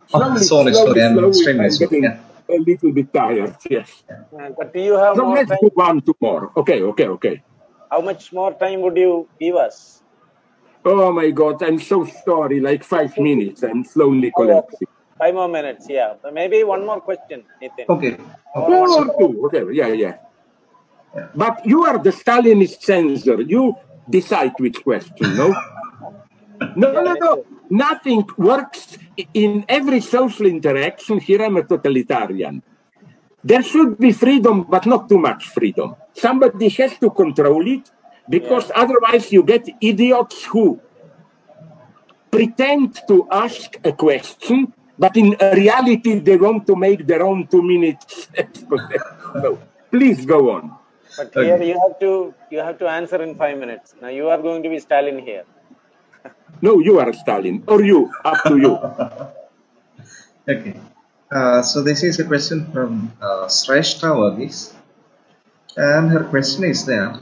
[0.05, 2.19] Slowly, oh, sorry, slowly, I'm slowly, I'm getting yeah.
[2.47, 3.57] a little bit tired.
[3.67, 4.03] Yes.
[4.07, 5.59] Uh, but do you have so more let's time?
[5.63, 6.51] move on to more.
[6.55, 7.43] Okay, okay, okay.
[7.89, 10.03] How much more time would you give us?
[10.89, 12.61] Oh my God, I'm so sorry.
[12.61, 13.61] Like five minutes.
[13.61, 14.87] I'm slowly oh, collapsing.
[15.19, 16.13] Five more minutes, yeah.
[16.31, 17.89] Maybe one more question, Nitin.
[17.89, 18.13] Okay.
[18.13, 18.23] okay.
[18.53, 19.45] One or two.
[19.47, 20.15] Okay, yeah, yeah.
[21.35, 23.41] But you are the Stalinist censor.
[23.41, 23.75] You
[24.09, 25.53] decide which question, no?
[26.77, 27.45] No, no, no.
[27.69, 28.97] Nothing works
[29.33, 31.19] in every social interaction.
[31.19, 32.63] Here I'm a totalitarian.
[33.43, 35.95] There should be freedom, but not too much freedom.
[36.13, 37.91] Somebody has to control it
[38.29, 38.81] because yeah.
[38.83, 40.79] otherwise you get idiots who
[42.31, 47.61] pretend to ask a question, but in reality they want to make their own two
[47.61, 48.29] minutes
[49.35, 49.59] no,
[49.91, 50.75] please go on.
[51.17, 51.45] But okay.
[51.45, 53.95] here you have to you have to answer in five minutes.
[54.01, 55.45] Now you are going to be Stalin here.
[56.61, 58.11] no, you are Stalin, or you.
[58.23, 58.73] Up to you.
[60.53, 60.79] okay.
[61.29, 64.73] Uh, so this is a question from uh, Sreshta Varghese.
[65.75, 67.21] And her question is that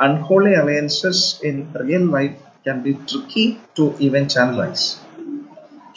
[0.00, 4.98] unholy alliances in real life can be tricky to even channelize.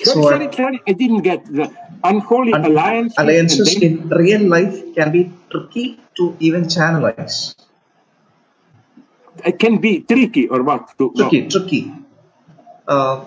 [0.03, 3.15] Sorry, so, sorry, sorry, I didn't get the unholy un- alliance.
[3.17, 7.55] Alliances in real life can be tricky to even channelize.
[9.45, 10.97] It can be tricky or what?
[10.97, 11.49] To, tricky, no.
[11.49, 11.93] tricky.
[12.87, 13.25] Uh,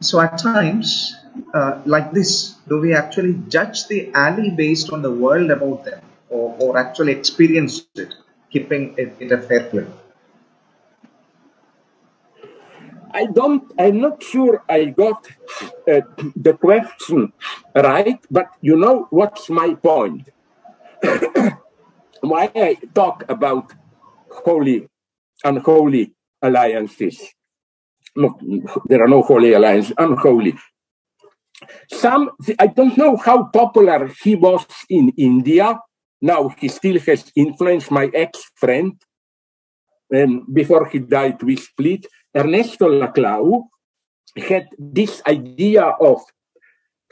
[0.00, 1.14] so at times,
[1.54, 6.00] uh, like this, do we actually judge the ally based on the world about them
[6.28, 8.14] or, or actually experience it,
[8.52, 9.86] keeping it in a play?
[13.14, 15.26] I don't, I'm not sure I got
[15.90, 16.00] uh,
[16.34, 17.32] the question
[17.74, 20.28] right, but you know what's my point?
[22.20, 23.72] Why I talk about
[24.30, 24.88] holy,
[25.44, 27.20] unholy alliances.
[28.16, 28.38] No,
[28.86, 30.54] there are no holy alliances, unholy.
[31.90, 35.78] Some, I don't know how popular he was in India.
[36.22, 37.90] Now he still has influence.
[37.90, 38.92] My ex-friend,
[40.10, 43.64] and before he died, we split Ernesto Laclau
[44.48, 46.22] had this idea of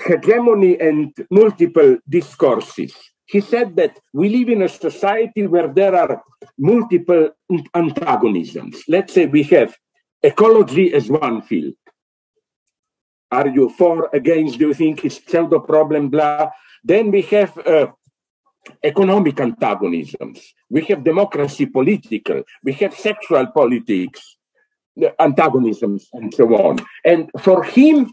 [0.00, 2.94] hegemony and multiple discourses.
[3.26, 6.22] He said that we live in a society where there are
[6.58, 7.30] multiple
[7.74, 8.82] antagonisms.
[8.88, 9.76] Let's say we have
[10.22, 11.74] ecology as one field.
[13.30, 16.50] Are you for, against, do you think it's pseudo problem, blah?
[16.82, 17.88] Then we have uh,
[18.82, 20.54] economic antagonisms.
[20.68, 22.42] We have democracy political.
[22.62, 24.36] We have sexual politics
[25.18, 26.78] antagonisms and so on.
[27.04, 28.12] And for him,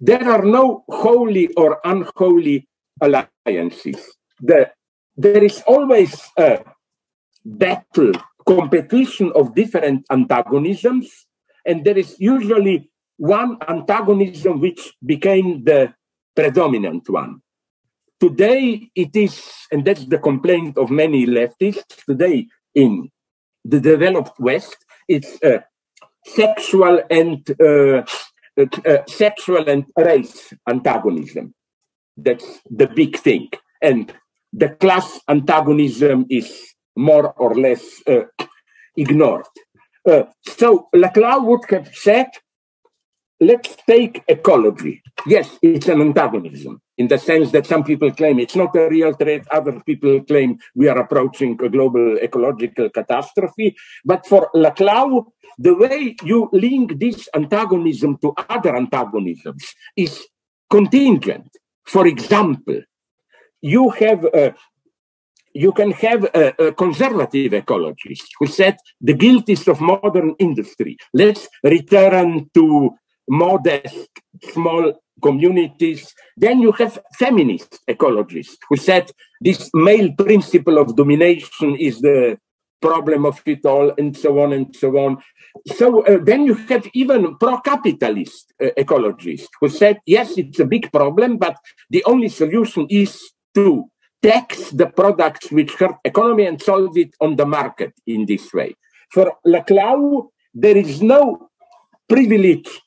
[0.00, 2.68] there are no holy or unholy
[3.00, 4.16] alliances.
[4.40, 4.70] The,
[5.16, 6.60] there is always a
[7.44, 8.12] battle,
[8.46, 11.26] competition of different antagonisms,
[11.66, 15.92] and there is usually one antagonism which became the
[16.34, 17.42] predominant one.
[18.20, 19.40] Today it is,
[19.70, 23.10] and that's the complaint of many leftists, today in
[23.64, 24.76] the developed West,
[25.06, 25.58] it's uh,
[26.24, 28.02] sexual and uh,
[28.58, 31.54] uh, sexual and race antagonism.
[32.16, 33.50] That's the big thing.
[33.80, 34.12] And
[34.52, 38.22] the class antagonism is more or less uh,
[38.96, 39.46] ignored.
[40.08, 42.30] Uh, so Laclau would have said,
[43.40, 45.02] let's take ecology.
[45.24, 49.14] Yes, it's an antagonism in the sense that some people claim it's not a real
[49.14, 53.76] threat, other people claim we are approaching a global ecological catastrophe.
[54.04, 55.26] But for Laclau,
[55.58, 59.64] the way you link this antagonism to other antagonisms
[59.96, 60.26] is
[60.68, 61.48] contingent.
[61.86, 62.82] For example,
[63.62, 64.54] you have a,
[65.54, 70.96] you can have a, a, conservative ecologist who said the guilt is of modern industry.
[71.14, 72.90] Let's return to
[73.28, 74.08] modest,
[74.52, 76.14] small communities.
[76.36, 82.38] Then you have feminist ecologists who said this male principle of domination is the
[82.80, 85.18] problem of it all, and so on and so on.
[85.66, 90.92] So uh, then you have even pro-capitalist uh, ecologists who said, yes, it's a big
[90.92, 91.56] problem, but
[91.90, 93.20] the only solution is
[93.54, 93.84] to
[94.22, 98.76] tax the products which hurt economy and solve it on the market in this way.
[99.10, 101.48] For Laclau, there is no
[102.08, 102.80] privileged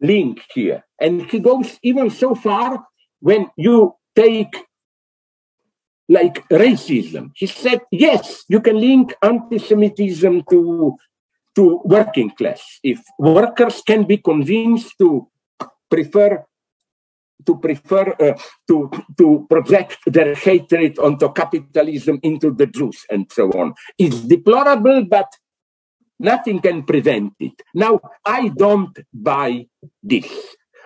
[0.00, 0.84] link here.
[1.00, 2.86] And he goes even so far
[3.20, 4.54] when you take
[6.08, 7.30] like racism.
[7.34, 10.96] He said, yes, you can link anti-Semitism to,
[11.54, 12.80] to working class.
[12.82, 15.28] If workers can be convinced to
[15.88, 16.44] prefer
[17.46, 23.48] to prefer uh, to to project their hatred onto capitalism into the Jews and so
[23.52, 23.74] on.
[23.98, 25.28] It's deplorable, but
[26.20, 27.54] nothing can prevent it.
[27.74, 29.66] Now, I don't buy
[30.02, 30.30] this.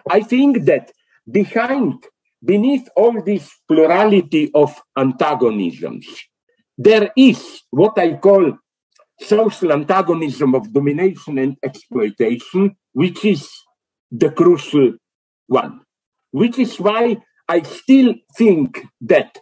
[0.09, 0.93] I think that
[1.31, 2.05] behind
[2.45, 6.07] beneath all this plurality of antagonisms,
[6.79, 8.59] there is what I call
[9.21, 13.49] social antagonism of domination and exploitation, which is
[14.11, 14.95] the crucial
[15.47, 15.81] one.
[16.31, 19.39] Which is why I still think that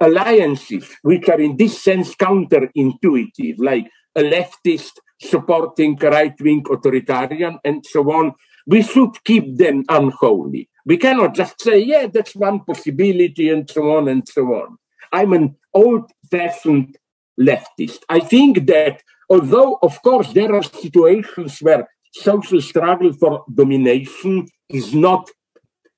[0.00, 3.86] alliances, which are in this sense counterintuitive, like
[4.16, 8.34] a leftist supporting right wing authoritarian and so on,
[8.66, 10.68] we should keep them unholy.
[10.86, 14.76] We cannot just say, yeah, that's one possibility, and so on and so on.
[15.12, 16.96] I'm an old fashioned
[17.40, 18.00] leftist.
[18.08, 24.94] I think that although, of course, there are situations where social struggle for domination is
[24.94, 25.30] not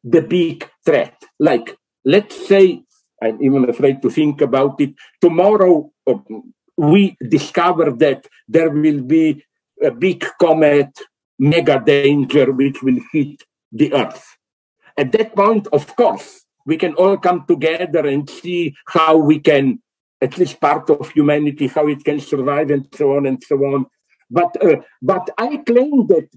[0.05, 1.21] the big threat.
[1.39, 2.83] Like, let's say,
[3.23, 6.15] I'm even afraid to think about it, tomorrow uh,
[6.77, 9.45] we discover that there will be
[9.83, 10.99] a big comet,
[11.39, 13.43] mega danger, which will hit
[13.73, 14.37] the Earth.
[14.97, 19.81] At that point, of course, we can all come together and see how we can,
[20.21, 23.87] at least part of humanity, how it can survive and so on and so on.
[24.31, 26.29] But, uh, but I claim that,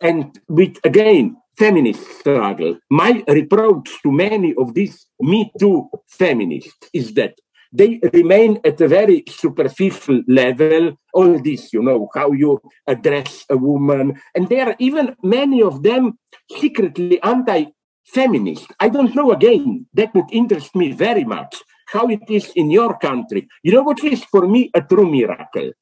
[0.00, 7.14] and with again, feminist struggle, my reproach to many of these Me Too feminists is
[7.14, 7.34] that
[7.72, 10.98] they remain at a very superficial level.
[11.14, 14.20] All this, you know, how you address a woman.
[14.34, 16.18] And there are even many of them
[16.50, 17.66] secretly anti
[18.04, 18.66] feminist.
[18.78, 21.62] I don't know again, that would interest me very much
[21.92, 23.48] how it is in your country.
[23.62, 25.72] You know what is for me a true miracle?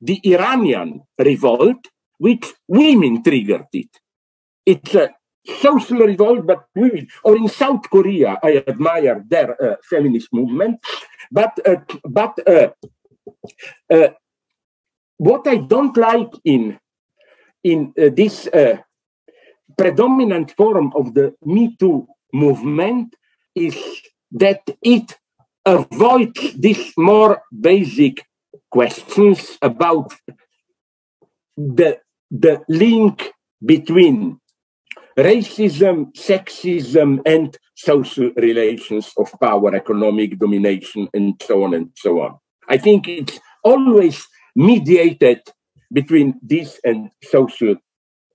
[0.00, 1.88] The Iranian revolt,
[2.18, 3.88] which women triggered it.
[4.64, 5.10] It's a
[5.60, 7.08] social revolt, but women.
[7.24, 10.80] Or in South Korea, I admire their uh, feminist movement.
[11.30, 12.70] But uh, but uh,
[13.90, 14.08] uh,
[15.18, 16.78] what I don't like in
[17.64, 18.78] in uh, this uh,
[19.76, 23.14] predominant form of the Me Too movement
[23.54, 23.76] is
[24.32, 25.16] that it
[25.64, 28.24] avoids these more basic
[28.70, 30.12] questions about
[31.56, 31.98] the
[32.30, 33.32] the link
[33.64, 34.38] between
[35.16, 42.38] racism, sexism, and social relations of power, economic domination, and so on and so on.
[42.68, 45.40] I think it's always mediated
[45.92, 47.76] between this and social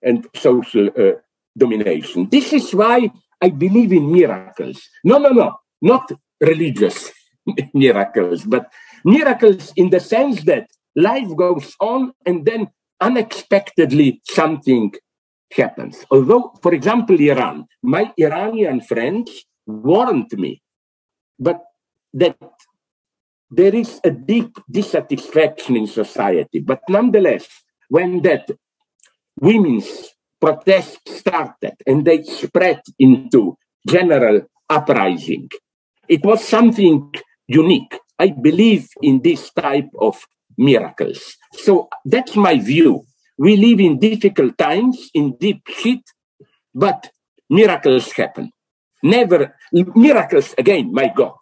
[0.02, 1.14] and social uh,
[1.58, 2.30] domination.
[2.30, 4.82] This is why I believe in miracles.
[5.04, 7.12] No, no, no, not religious
[7.74, 8.72] miracles, but
[9.04, 14.94] miracles in the sense that life goes on and then unexpectedly something
[15.54, 16.06] happens.
[16.12, 20.62] Although, for example, Iran, my Iranian friends warned me,
[21.40, 21.62] but
[22.14, 22.38] that
[23.50, 26.60] there is a deep dissatisfaction in society.
[26.60, 27.48] But nonetheless,
[27.90, 28.50] when that
[29.40, 30.10] women's
[30.40, 33.58] protest started and they spread into
[33.88, 35.50] general uprising,
[36.08, 37.14] it was something
[37.48, 38.00] unique.
[38.18, 40.26] I believe in this type of
[40.58, 41.38] miracles.
[41.54, 43.06] So that's my view.
[43.42, 46.04] We live in difficult times, in deep shit,
[46.76, 47.10] but
[47.50, 48.52] miracles happen.
[49.02, 51.40] Never, miracles again, my God,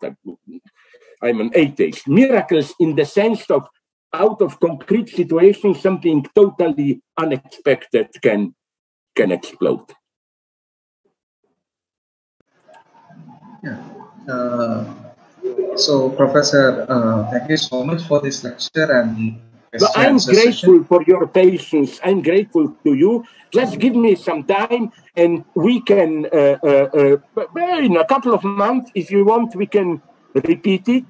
[1.21, 2.07] I'm an atheist.
[2.07, 3.67] Miracles in the sense of
[4.13, 8.55] out of concrete situations, something totally unexpected can,
[9.13, 9.91] can explode.
[13.61, 13.83] Yeah.
[14.25, 14.85] Uh,
[15.75, 19.41] so, Professor, uh, thank you so much for this lecture and
[19.77, 21.99] but I'm grateful for your patience.
[22.03, 23.25] I'm grateful to you.
[23.51, 28.43] Just give me some time, and we can, uh, uh, uh, in a couple of
[28.43, 30.01] months, if you want, we can
[30.33, 31.05] repeat it.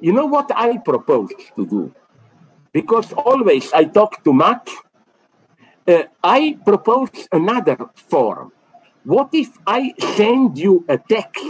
[0.00, 1.94] You know what I propose to do?
[2.72, 4.70] Because always I talk too much.
[5.86, 8.52] Uh, I propose another form.
[9.04, 11.44] What if I send you a text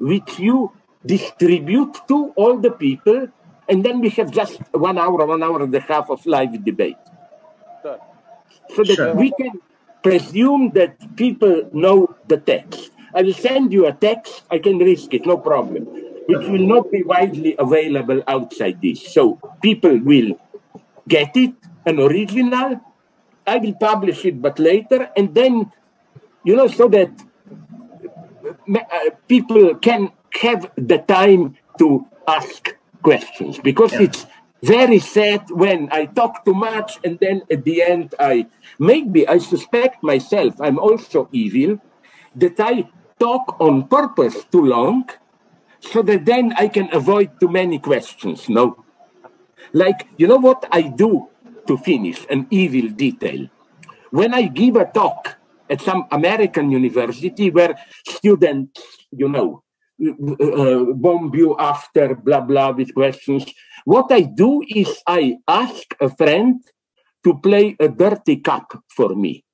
[0.00, 0.72] which you
[1.04, 3.28] distribute to all the people
[3.68, 6.96] and then we have just one hour, one hour and a half of live debate.
[7.82, 8.00] Sure.
[8.74, 9.14] So that sure.
[9.14, 9.60] we can
[10.02, 12.90] presume that people know the text.
[13.14, 15.84] I will send you a text, I can risk it, no problem,
[16.26, 19.12] which will not be widely available outside this.
[19.12, 20.38] So people will
[21.06, 21.54] get it,
[21.84, 22.80] an original.
[23.46, 25.72] I will publish it, but later, and then,
[26.44, 27.10] you know, so that
[28.74, 34.02] uh, people can have the time to ask questions because yeah.
[34.02, 34.26] it's
[34.62, 38.46] very sad when I talk too much and then at the end I
[38.78, 41.78] maybe I suspect myself I'm also evil
[42.36, 42.88] that I
[43.18, 45.08] talk on purpose too long
[45.80, 48.48] so that then I can avoid too many questions.
[48.48, 48.84] No.
[49.72, 51.28] Like, you know what I do
[51.66, 53.48] to finish an evil detail?
[54.10, 55.36] When I give a talk
[55.68, 57.76] at some American university where
[58.08, 58.80] students,
[59.10, 59.62] you know,
[60.00, 63.44] uh, bomb you after blah blah with questions.
[63.84, 66.62] What I do is I ask a friend
[67.24, 69.44] to play a dirty cup for me.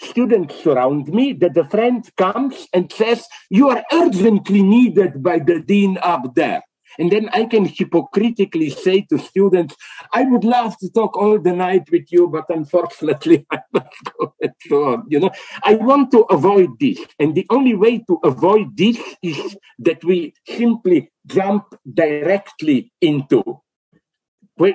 [0.00, 5.60] Students surround me, that the friend comes and says, You are urgently needed by the
[5.60, 6.62] dean up there.
[7.00, 9.74] And then I can hypocritically say to students,
[10.12, 13.88] I would love to talk all the night with you, but unfortunately I must
[14.68, 15.04] go on.
[15.08, 15.30] You know,
[15.62, 16.98] I want to avoid this.
[17.18, 23.42] And the only way to avoid this is that we simply jump directly into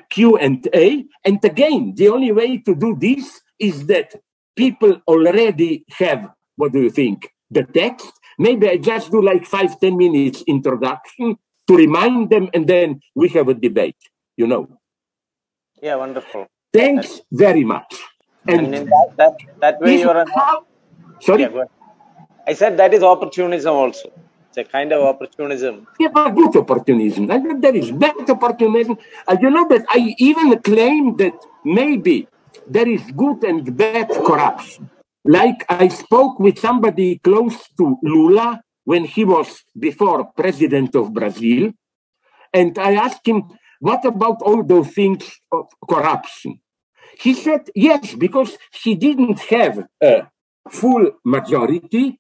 [0.10, 1.06] Q and A.
[1.24, 4.16] And again, the only way to do this is that
[4.56, 8.12] people already have, what do you think, the text.
[8.40, 11.38] Maybe I just do like five, ten minutes introduction
[11.68, 13.98] to remind them, and then we have a debate,
[14.38, 14.68] you know.
[15.82, 16.48] Yeah, wonderful.
[16.74, 17.96] Thanks very much.
[18.48, 20.28] And, and that, that, that way you're an...
[21.22, 21.42] Sorry?
[21.42, 21.64] Yeah,
[22.48, 24.12] I said that is opportunism also.
[24.50, 25.88] It's a kind of opportunism.
[26.00, 27.28] Yeah, but good opportunism.
[27.28, 28.98] There is bad opportunism.
[29.28, 31.34] Uh, you know that I even claim that
[31.64, 32.28] maybe
[32.68, 34.90] there is good and bad corruption.
[35.26, 41.72] Like I spoke with somebody close to Lula when he was before president of Brazil.
[42.54, 43.44] And I asked him,
[43.80, 46.62] what about all those things of corruption?
[47.20, 50.28] He said, yes, because he didn't have a
[50.70, 52.20] full majority.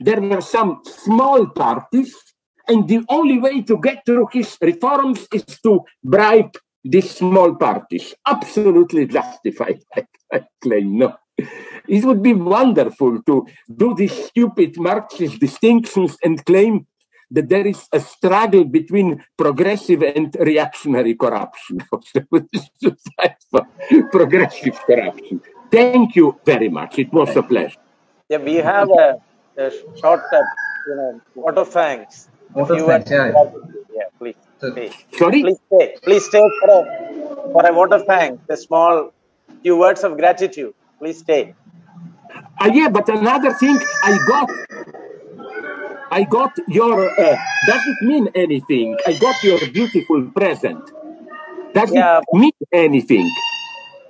[0.00, 2.14] There were some small parties,
[2.68, 6.54] and the only way to get through his reforms is to bribe
[6.84, 8.14] these small parties.
[8.26, 9.80] Absolutely justified,
[10.32, 10.98] I claim.
[10.98, 11.16] No.
[11.38, 16.86] It would be wonderful to do these stupid Marxist distinctions and claim
[17.30, 21.78] that there is a struggle between progressive and reactionary corruption.
[24.12, 25.40] progressive corruption.
[25.70, 26.98] Thank you very much.
[26.98, 27.78] It was a pleasure.
[28.28, 29.20] Yeah, we have a,
[29.56, 30.42] a short, uh,
[30.86, 32.28] you know, vote of thanks.
[32.50, 33.32] Vote of thanks, yeah.
[33.94, 34.36] yeah, please.
[34.58, 34.90] Stay.
[35.12, 35.42] Sorry?
[35.42, 35.96] Please stay.
[36.02, 39.12] Please stay for a, for a vote of thanks, a small
[39.62, 40.74] few words of gratitude.
[40.98, 41.54] Please stay.
[42.60, 44.50] Uh, yeah, but another thing I got,
[46.10, 47.08] I got your.
[47.20, 47.36] Uh,
[47.66, 48.96] does it mean anything?
[49.06, 50.82] I got your beautiful present.
[51.74, 52.18] Does yeah.
[52.18, 53.30] it mean anything?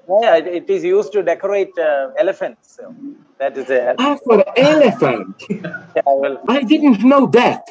[0.08, 2.76] Yeah, it, it is used to decorate uh, elephants.
[2.76, 2.94] So
[3.38, 3.96] that is a.
[3.98, 5.42] Ah, for elephant.
[5.96, 6.38] Yeah, I will.
[6.46, 7.62] I didn't know that.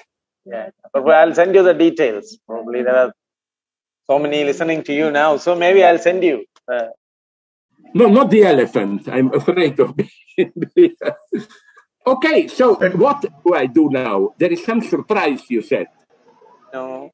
[0.45, 2.37] Yeah, but I'll send you the details.
[2.47, 3.13] Probably there are
[4.07, 6.45] so many listening to you now, so maybe I'll send you.
[6.67, 6.87] Uh,
[7.95, 9.07] No, not the elephant.
[9.07, 9.95] I'm afraid of
[10.75, 10.95] being.
[12.05, 14.35] okay, so what do I do now?
[14.37, 15.87] There is some surprise, you said.
[16.73, 17.11] no.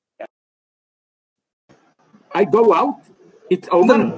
[2.34, 2.96] I go out?
[3.50, 3.98] It's No, over?
[3.98, 4.10] no.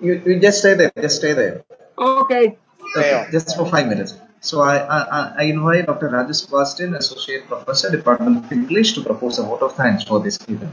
[0.00, 0.90] You, you just stay there.
[1.00, 1.62] Just stay there.
[1.98, 2.56] Okay.
[2.96, 4.14] Okay, just for five minutes.
[4.40, 6.08] So I, I, I- I invite Dr.
[6.08, 10.38] Rajesh Sebastian, Associate Professor, Department of English, to propose a vote of thanks for this
[10.48, 10.72] event.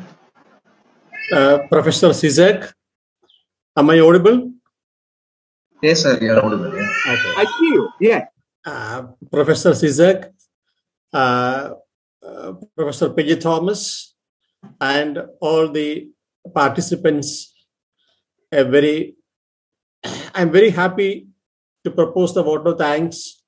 [1.34, 2.72] Uh, Professor Zizek,
[3.76, 4.52] am I audible?
[5.84, 6.74] Yes, sir, you are audible.
[6.74, 6.88] Yeah.
[7.14, 7.34] Okay.
[7.36, 7.90] I see you.
[8.00, 8.26] Yeah.
[8.66, 10.32] Uh, Professor Zizek,
[11.12, 11.72] uh,
[12.26, 13.40] uh, Professor P.J.
[13.40, 14.16] Thomas,
[14.80, 16.08] and all the
[16.56, 17.54] participants.
[18.54, 19.16] A very,
[20.34, 21.28] I'm very happy
[21.84, 23.44] to propose the vote of thanks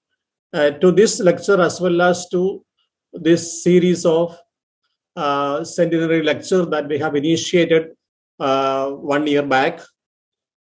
[0.51, 2.65] uh, to this lecture as well as to
[3.13, 4.37] this series of
[5.15, 7.91] uh, centenary lecture that we have initiated
[8.41, 9.79] uh, one year back.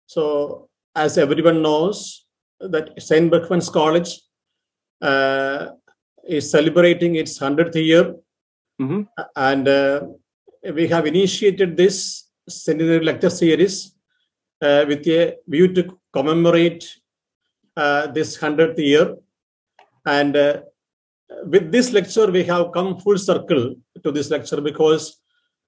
[0.07, 2.27] So, as everyone knows,
[2.61, 3.31] that St.
[3.31, 4.21] Berchmans College
[5.01, 5.69] uh,
[6.27, 8.15] is celebrating its 100th year.
[8.81, 9.09] Mhm.
[9.37, 10.07] And uh,
[10.75, 13.95] we have initiated this centenary lecture series
[14.61, 16.85] uh, with a view to commemorate
[17.77, 19.17] uh, this 100th year.
[20.07, 20.63] And uh,
[21.45, 25.21] with this lecture, we have come full circle to this lecture because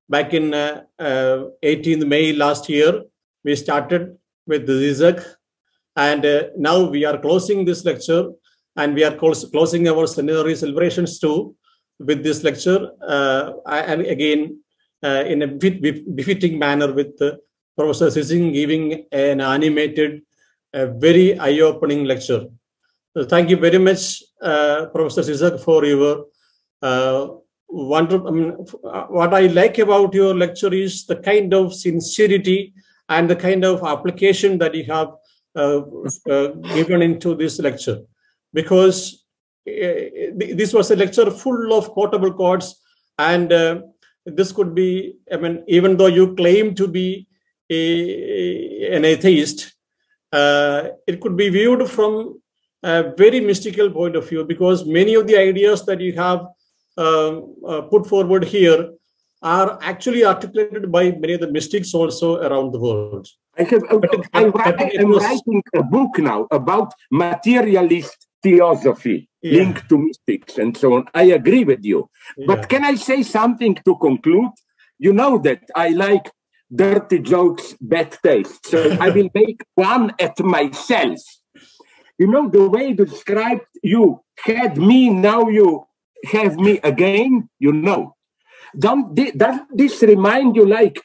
[0.08, 3.02] back in uh, uh, 18th May last year,
[3.44, 4.16] we started
[4.50, 5.18] with Zizek,
[6.08, 8.24] and uh, now we are closing this lecture,
[8.80, 11.36] and we are close, closing our centenary celebrations too
[12.08, 12.80] with this lecture,
[13.16, 14.40] uh, and again
[15.08, 15.76] uh, in a bit
[16.18, 17.36] befitting manner with uh,
[17.76, 20.22] Professor Sising giving an animated,
[20.74, 22.42] uh, very eye-opening lecture.
[23.14, 26.26] So thank you very much, uh, Professor Zizek, for your
[26.82, 27.28] uh,
[27.68, 28.18] wonder.
[28.28, 28.50] I mean,
[29.18, 32.60] what I like about your lecture is the kind of sincerity
[33.10, 35.08] and the kind of application that you have
[35.56, 35.82] uh,
[36.30, 37.98] uh, given into this lecture,
[38.54, 39.26] because
[39.68, 40.06] uh,
[40.38, 42.80] this was a lecture full of quotable quotes,
[43.18, 43.80] and uh,
[44.24, 45.16] this could be.
[45.32, 47.26] I mean, even though you claim to be
[47.68, 49.74] a, an atheist,
[50.32, 52.40] uh, it could be viewed from
[52.82, 56.46] a very mystical point of view because many of the ideas that you have
[56.96, 58.90] um, uh, put forward here
[59.42, 63.26] are actually articulated by many of the mystics also around the world.
[63.58, 68.26] I have, oh, it- I but write, it I'm writing a book now about materialist
[68.42, 69.52] theosophy Yeah.
[69.58, 71.04] linked to mystics and so on.
[71.14, 72.08] I agree with you.
[72.36, 72.46] Yeah.
[72.46, 74.52] But can I say something to conclude?
[74.98, 76.30] You know that I like
[76.74, 78.66] dirty jokes, bad taste.
[78.66, 81.20] So I will make one at myself.
[82.18, 85.84] You know, the way you described you had me, now you
[86.26, 88.14] have me again, you know.
[88.78, 89.32] Don't, thi-
[89.72, 91.00] this remind you like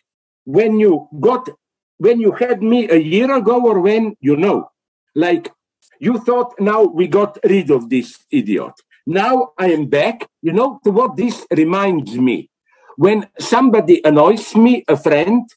[0.46, 1.50] when you got,
[1.98, 4.70] when you had me a year ago or when, you know,
[5.16, 5.52] like
[6.00, 8.74] you thought now we got rid of this idiot.
[9.08, 10.28] Now I am back.
[10.42, 12.50] You know to what this reminds me?
[12.98, 15.50] When somebody annoys me, a friend,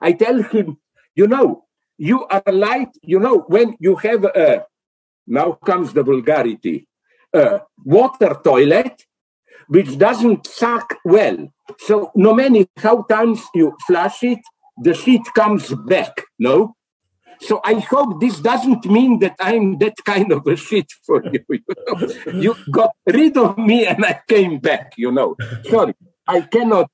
[0.00, 0.78] I tell him,
[1.14, 1.64] you know,
[1.98, 4.64] you are like, you know, when you have a,
[5.26, 6.88] now comes the vulgarity,
[7.32, 9.04] a water toilet,
[9.70, 11.38] which doesn't suck well.
[11.78, 14.40] So no matter how times you flush it,
[14.82, 16.74] the shit comes back, no?
[17.40, 21.40] So I hope this doesn't mean that I'm that kind of a shit for you.
[21.48, 22.32] You, know?
[22.44, 25.36] you got rid of me and I came back, you know.
[25.70, 25.94] Sorry,
[26.26, 26.90] I cannot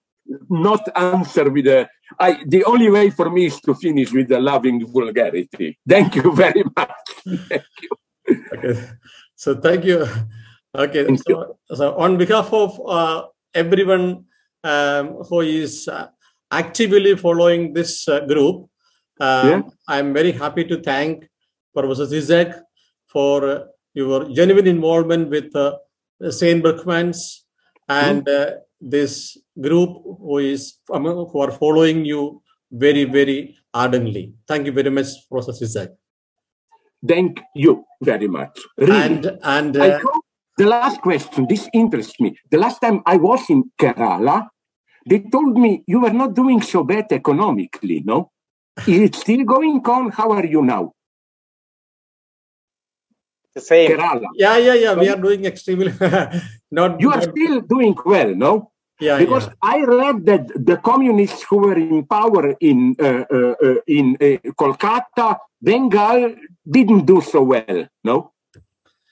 [0.51, 1.89] not answer with a.
[2.20, 5.78] I, the only way for me is to finish with a loving vulgarity.
[5.89, 6.90] Thank you very much.
[7.48, 7.90] Thank you.
[8.53, 8.89] Okay.
[9.35, 10.07] So thank you.
[10.75, 11.05] Okay.
[11.05, 14.25] Thank so, so on behalf of uh, everyone
[14.65, 16.09] um, who is uh,
[16.51, 18.69] actively following this uh, group,
[19.21, 19.63] um, Yeah.
[19.89, 21.29] I'm very happy to thank
[21.75, 22.61] Professor Zizek
[23.07, 23.65] for uh,
[23.95, 25.77] your genuine involvement with uh,
[26.31, 27.19] Saint Berchmans
[27.89, 34.33] and uh, this group who is um, who are following you very very ardently.
[34.49, 35.91] Thank you very much, Professor Zizek.
[37.07, 38.59] Thank you very much.
[38.77, 39.01] Really.
[39.01, 40.25] And and I uh, hope
[40.57, 42.37] the last question, this interests me.
[42.51, 44.49] The last time I was in Kerala,
[45.09, 48.31] they told me you were not doing so bad economically, no?
[48.87, 50.11] Is it still going on?
[50.11, 50.93] How are you now?
[53.55, 53.91] The same.
[53.91, 54.27] Kerala.
[54.35, 54.95] Yeah, yeah, yeah.
[54.95, 55.93] We are doing extremely
[56.70, 57.01] not.
[57.01, 58.73] You are not- still doing well, no?
[58.99, 59.53] Yeah, because yeah.
[59.62, 64.41] I read that the communists who were in power in uh, uh, uh, in uh,
[64.57, 66.35] Kolkata, Bengal,
[66.69, 67.89] didn't do so well.
[68.05, 68.33] No,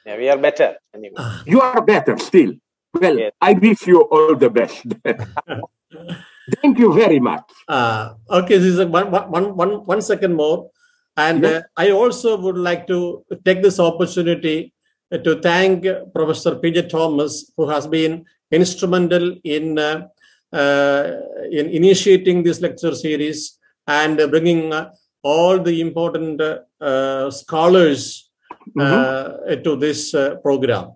[0.06, 1.14] Yeah, we are better anyway.
[1.46, 2.52] you are better still.
[2.92, 3.32] Well, Yes.
[3.40, 4.84] I wish you all the best.
[6.60, 7.44] Thank you very much.
[7.68, 10.70] Uh, okay, this is a one, one, one, one second more.
[11.16, 11.62] And Yes.
[11.62, 14.72] uh, I also would like to take this opportunity
[15.12, 16.88] uh, to thank Professor P.J.
[16.88, 20.06] Thomas, who has been instrumental in, uh,
[20.52, 21.12] uh,
[21.50, 24.90] in initiating this lecture series and uh, bringing uh,
[25.22, 28.30] all the important uh, uh, scholars
[28.78, 30.92] uh, to this uh, program.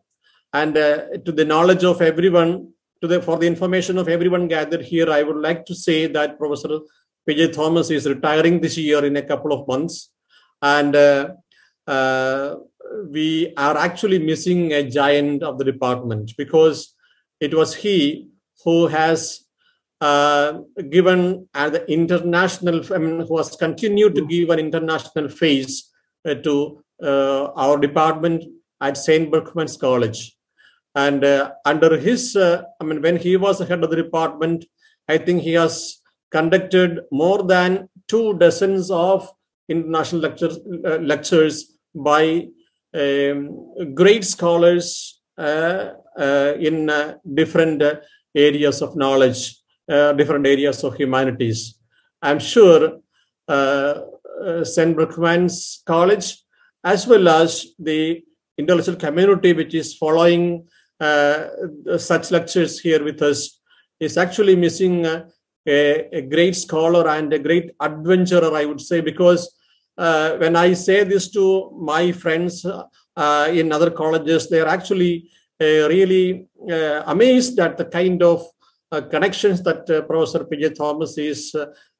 [0.53, 4.83] And uh, to the knowledge of everyone, to the for the information of everyone gathered
[4.83, 6.81] here, I would like to say that Professor
[7.29, 10.11] PJ Thomas is retiring this year in a couple of months,
[10.63, 11.35] and uh,
[11.87, 12.57] uh,
[13.11, 16.95] we are actually missing a giant of the department because
[17.41, 18.29] it was he
[18.65, 19.45] who has
[20.01, 25.91] uh, given at the international, I mean, who has continued to give an international face
[26.25, 28.45] uh, to our department
[28.81, 29.31] at St.
[29.31, 30.37] Berchmans College.
[30.95, 34.65] And uh, under his, uh, I mean, when he was the head of the department,
[35.09, 36.01] I think he has
[36.31, 39.31] conducted more than two dozens of
[39.69, 42.49] international lectures, uh, lectures by
[42.95, 47.97] um, great scholars uh, uh, in uh, different uh,
[48.35, 49.57] areas of knowledge,
[49.89, 51.79] uh, different areas of humanities.
[52.23, 52.99] I'm sure
[53.47, 54.01] uh,
[54.45, 54.97] uh, St.
[54.97, 56.37] Berchmans College,
[56.93, 58.01] as well as the
[58.61, 60.43] intellectual community which is following
[61.01, 61.49] uh,
[62.11, 63.61] such lectures here with us,
[64.01, 65.27] is actually missing a,
[66.21, 69.43] a great scholar and a great adventurer, I would say, because
[69.99, 71.45] uh, when I say this to
[71.93, 77.85] my friends uh, in other colleges, they are actually uh, really uh, amazed at the
[77.85, 78.47] kind of
[78.93, 80.71] uh, connections that Professor P.J.
[80.71, 81.55] Thomas is,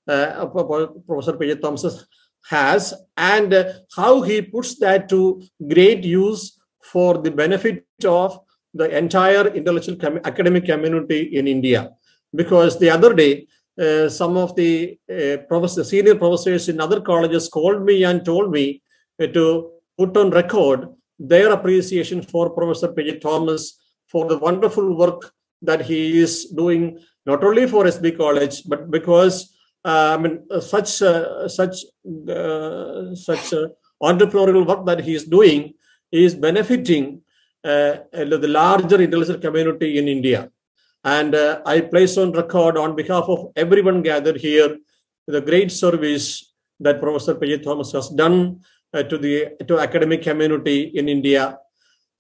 [0.07, 1.57] Professor P.J.
[1.57, 2.07] Thomas
[2.49, 3.55] has, and
[3.95, 8.39] how he puts that to great use for the benefit of
[8.75, 11.91] the entire intellectual com- academic community in India.
[12.35, 13.47] Because the other day,
[13.81, 18.51] uh, some of the uh, professor, senior professors in other colleges called me and told
[18.51, 18.83] me
[19.23, 20.89] uh, to put on record
[21.19, 23.19] their appreciation for Professor P.J.
[23.19, 25.33] Thomas for the wonderful work
[25.63, 29.55] that he is doing, not only for SB College, but because
[29.85, 31.85] I mean, uh, such uh, such
[32.29, 33.69] uh, such uh,
[34.03, 35.75] entrepreneurial work that he is doing
[36.11, 37.23] is benefiting
[37.65, 40.51] uh, the larger intellectual community in India.
[41.05, 44.79] And uh, I place on record on behalf of everyone gathered here
[45.27, 47.59] the great service that Professor P.J.
[47.59, 48.61] Thomas has done
[48.93, 51.59] uh, to the to academic community in India.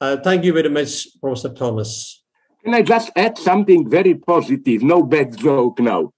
[0.00, 2.22] Uh, thank you very much, Professor Thomas.
[2.64, 4.82] Can I just add something very positive?
[4.82, 6.12] No bad joke now.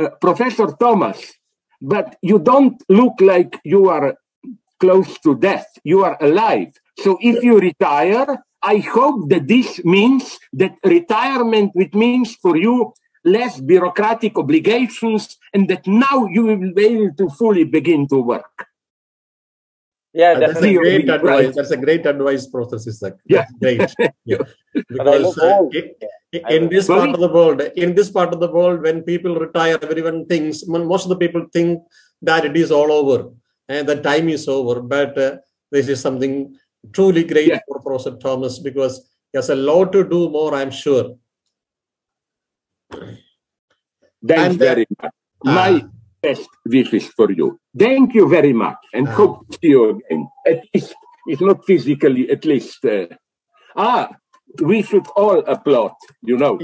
[0.00, 1.34] Uh, Professor Thomas,
[1.82, 4.16] but you don't look like you are
[4.78, 5.66] close to death.
[5.84, 6.72] You are alive.
[7.00, 12.94] So if you retire, I hope that this means that retirement, which means for you
[13.24, 18.69] less bureaucratic obligations, and that now you will be able to fully begin to work.
[20.12, 20.72] Yeah, Uh, that's a definitely.
[20.72, 21.54] You'll great advice.
[21.56, 23.16] That's a great advice, Professor Zizek.
[23.26, 23.44] Yeah.
[23.60, 24.10] That's great.
[24.24, 24.38] Yeah.
[24.88, 25.62] Because uh,
[26.56, 29.78] in this part of the world, in this part of the world, when people retire,
[29.82, 31.82] everyone thinks, most of the people think
[32.22, 33.30] that it is all over
[33.68, 34.80] and the time is over.
[34.80, 35.36] But uh,
[35.70, 36.56] this is something
[36.92, 37.60] truly great Yeah.
[37.68, 38.94] for Professor Thomas because
[39.32, 41.14] he has a lot to do more, I'm sure.
[44.26, 45.12] Thanks And, uh, very much.
[45.46, 45.52] ah.
[45.58, 45.84] My
[46.22, 47.58] best wishes for you.
[47.76, 49.12] Thank you very much, and Ah.
[49.12, 50.28] hope to see you again.
[50.46, 50.94] At least,
[51.26, 52.84] if not physically, at least.
[52.84, 53.06] Uh,
[53.76, 54.08] ah,
[54.62, 55.92] we should all applaud.
[56.22, 56.58] You know,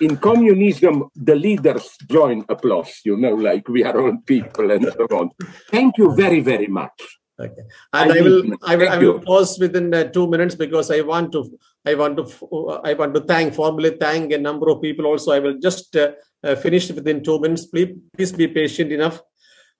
[0.00, 3.00] in communism, the leaders join applause.
[3.04, 5.30] You know, like we are all people and so on.
[5.70, 6.98] Thank you very, very much.
[7.40, 7.64] Okay.
[7.92, 10.90] And I I, will, will- I will, I will pause within uh, two minutes because
[10.92, 11.42] I want to,
[11.84, 12.24] I want to,
[12.84, 15.06] I want to thank, formally thank a number of people.
[15.06, 16.12] Also, I will just uh,
[16.44, 17.66] uh, finish within two minutes.
[17.66, 19.20] Please, please be patient enough.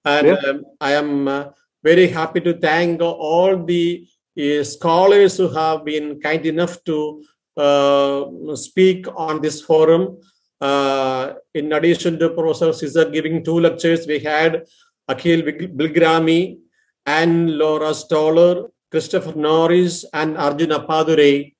[0.05, 0.49] And Yeah.
[0.49, 1.45] um, I am uh,
[1.83, 4.07] very happy to thank all the
[4.39, 7.23] uh, scholars who have been kind enough to
[7.57, 8.25] uh,
[8.55, 10.17] speak on this forum.
[10.59, 14.65] Uh, in addition to Professor Zizek giving two lectures, we had
[15.09, 16.57] Akeel Bil- Bilgrami,
[17.05, 21.53] and Laura Stoler, Christopher Norris, and Arjun Appadurai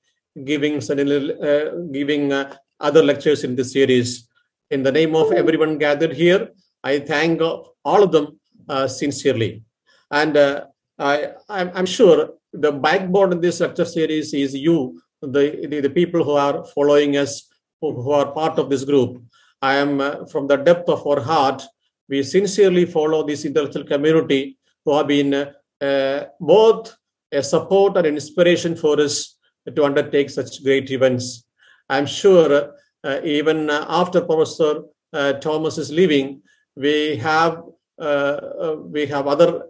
[0.44, 4.26] giving uh, giving uh, other lectures in this series.
[4.70, 6.48] In the name of everyone gathered here,
[6.82, 9.62] I thank all of them uh, sincerely.
[10.10, 10.64] And uh,
[10.98, 15.90] I, I'm, I'm sure the backbone in this lecture series is you, the, the, the
[15.90, 17.48] people who are following us,
[17.80, 19.22] who, are part of this group.
[19.60, 21.62] I am uh, from the depth of our heart.
[22.08, 25.34] We sincerely follow this intellectual community who have been
[25.80, 26.94] uh, both
[27.32, 29.36] a support and inspiration for us
[29.74, 31.44] to undertake such great events.
[31.88, 32.74] I'm sure
[33.22, 34.82] even after Professor
[35.12, 36.42] uh, Thomas is leaving,
[36.76, 37.62] we have
[37.98, 39.66] uh, we have other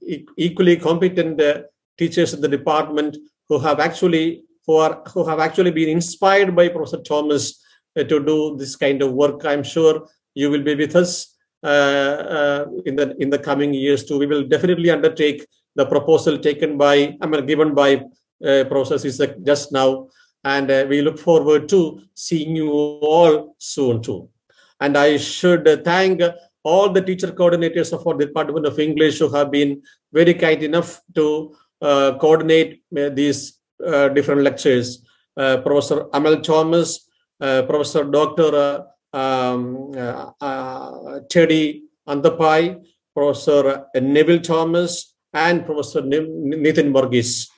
[0.00, 1.40] e- equally competent
[1.98, 3.16] teachers in the department
[3.48, 7.62] who have actually who are who have actually been inspired by Professor Thomas
[7.98, 9.44] uh, to do this kind of work.
[9.44, 14.04] I'm sure you will be with us uh, uh, in the in the coming years
[14.04, 14.18] too.
[14.18, 18.02] We will definitely undertake the proposal taken by I mean given by
[18.40, 20.08] Professor Zizek just now,
[20.44, 24.28] and we look forward to seeing you all soon too.
[24.80, 26.20] And I should thank
[26.64, 29.82] all the teacher coordinators of our Department of English who have been
[30.12, 35.04] very kind enough to uh, coordinate uh, these uh, different lectures.
[35.34, 37.08] Professor Amal Thomas,
[37.40, 38.84] Professor Dr.
[39.12, 39.92] Um,
[41.30, 47.48] Teddy Andapai, Professor Neville Thomas, and Professor Nathan Burgess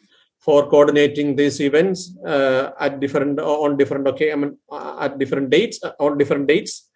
[0.44, 4.58] for coordinating these events uh, at different on different okay I mean
[5.04, 6.90] at different dates on different dates.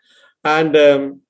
[0.45, 1.21] And um,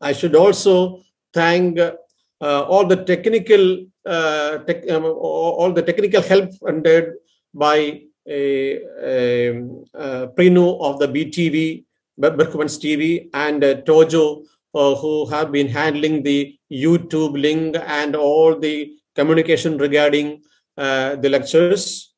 [0.00, 1.00] I should also
[1.34, 7.14] thank uh, all the technical uh, tech, um, all the technical help funded
[7.54, 9.48] by a, a,
[9.94, 11.84] a Prinu of the BTV,
[12.20, 14.44] Berchmans TV, and uh, Tojo,
[14.74, 21.28] uh, who have been handling the YouTube link and all the communication regarding uh, the
[21.30, 22.14] lectures,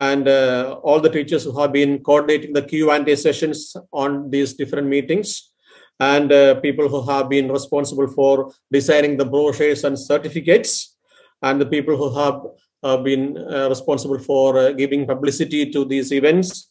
[0.00, 4.86] and uh, all the teachers who have been coordinating the Q&A sessions on these different
[4.88, 5.52] meetings
[6.00, 10.96] and uh, people who have been responsible for designing the brochures and certificates,
[11.42, 12.42] and the people who have
[12.82, 16.70] uh, been uh, responsible for uh, giving publicity to these events.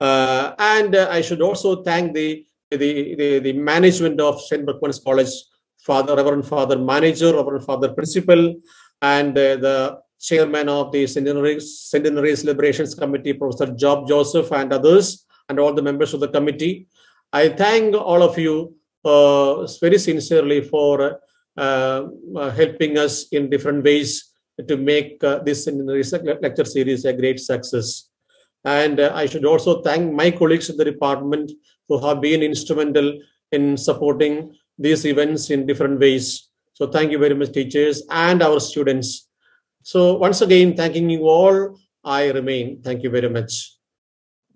[0.00, 4.66] Uh, and uh, I should also thank the, the, the, the management of St.
[4.66, 5.32] Berchmans College,
[5.78, 8.56] Father, Reverend Father Manager, Reverend Father Principal,
[9.02, 15.58] and the chairman of the Centenary, Centenary Celebrations Committee, Professor Job Joseph, and others, and
[15.58, 16.86] all the members of the committee.
[17.32, 21.20] I thank all of you uh, very sincerely for
[21.56, 22.02] uh,
[22.36, 24.32] uh, helping us in different ways
[24.68, 28.08] to make uh, this lecture series a great success.
[28.64, 31.50] And uh, I should also thank my colleagues in the department
[31.88, 33.18] who have been instrumental
[33.50, 36.48] in supporting these events in different ways.
[36.74, 39.28] So thank you very much, teachers and our students.
[39.82, 42.82] So once again, thanking you all, I remain.
[42.82, 43.76] Thank you very much.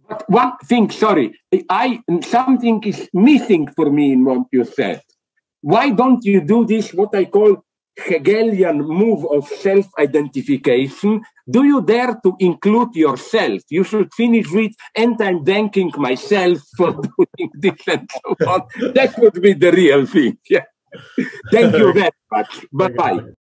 [0.08, 1.38] But one thing, sorry,
[1.68, 5.02] I something is missing for me in what you said.
[5.62, 7.64] Why don't you do this, what I call
[7.96, 11.22] Hegelian move of self-identification?
[11.48, 13.62] Do you dare to include yourself?
[13.68, 18.62] You should finish with, and I'm thanking myself for doing this and so on.
[18.94, 20.38] That would be the real thing.
[20.48, 20.64] Yeah.
[21.50, 22.64] Thank you very much.
[22.72, 23.36] Bye-bye.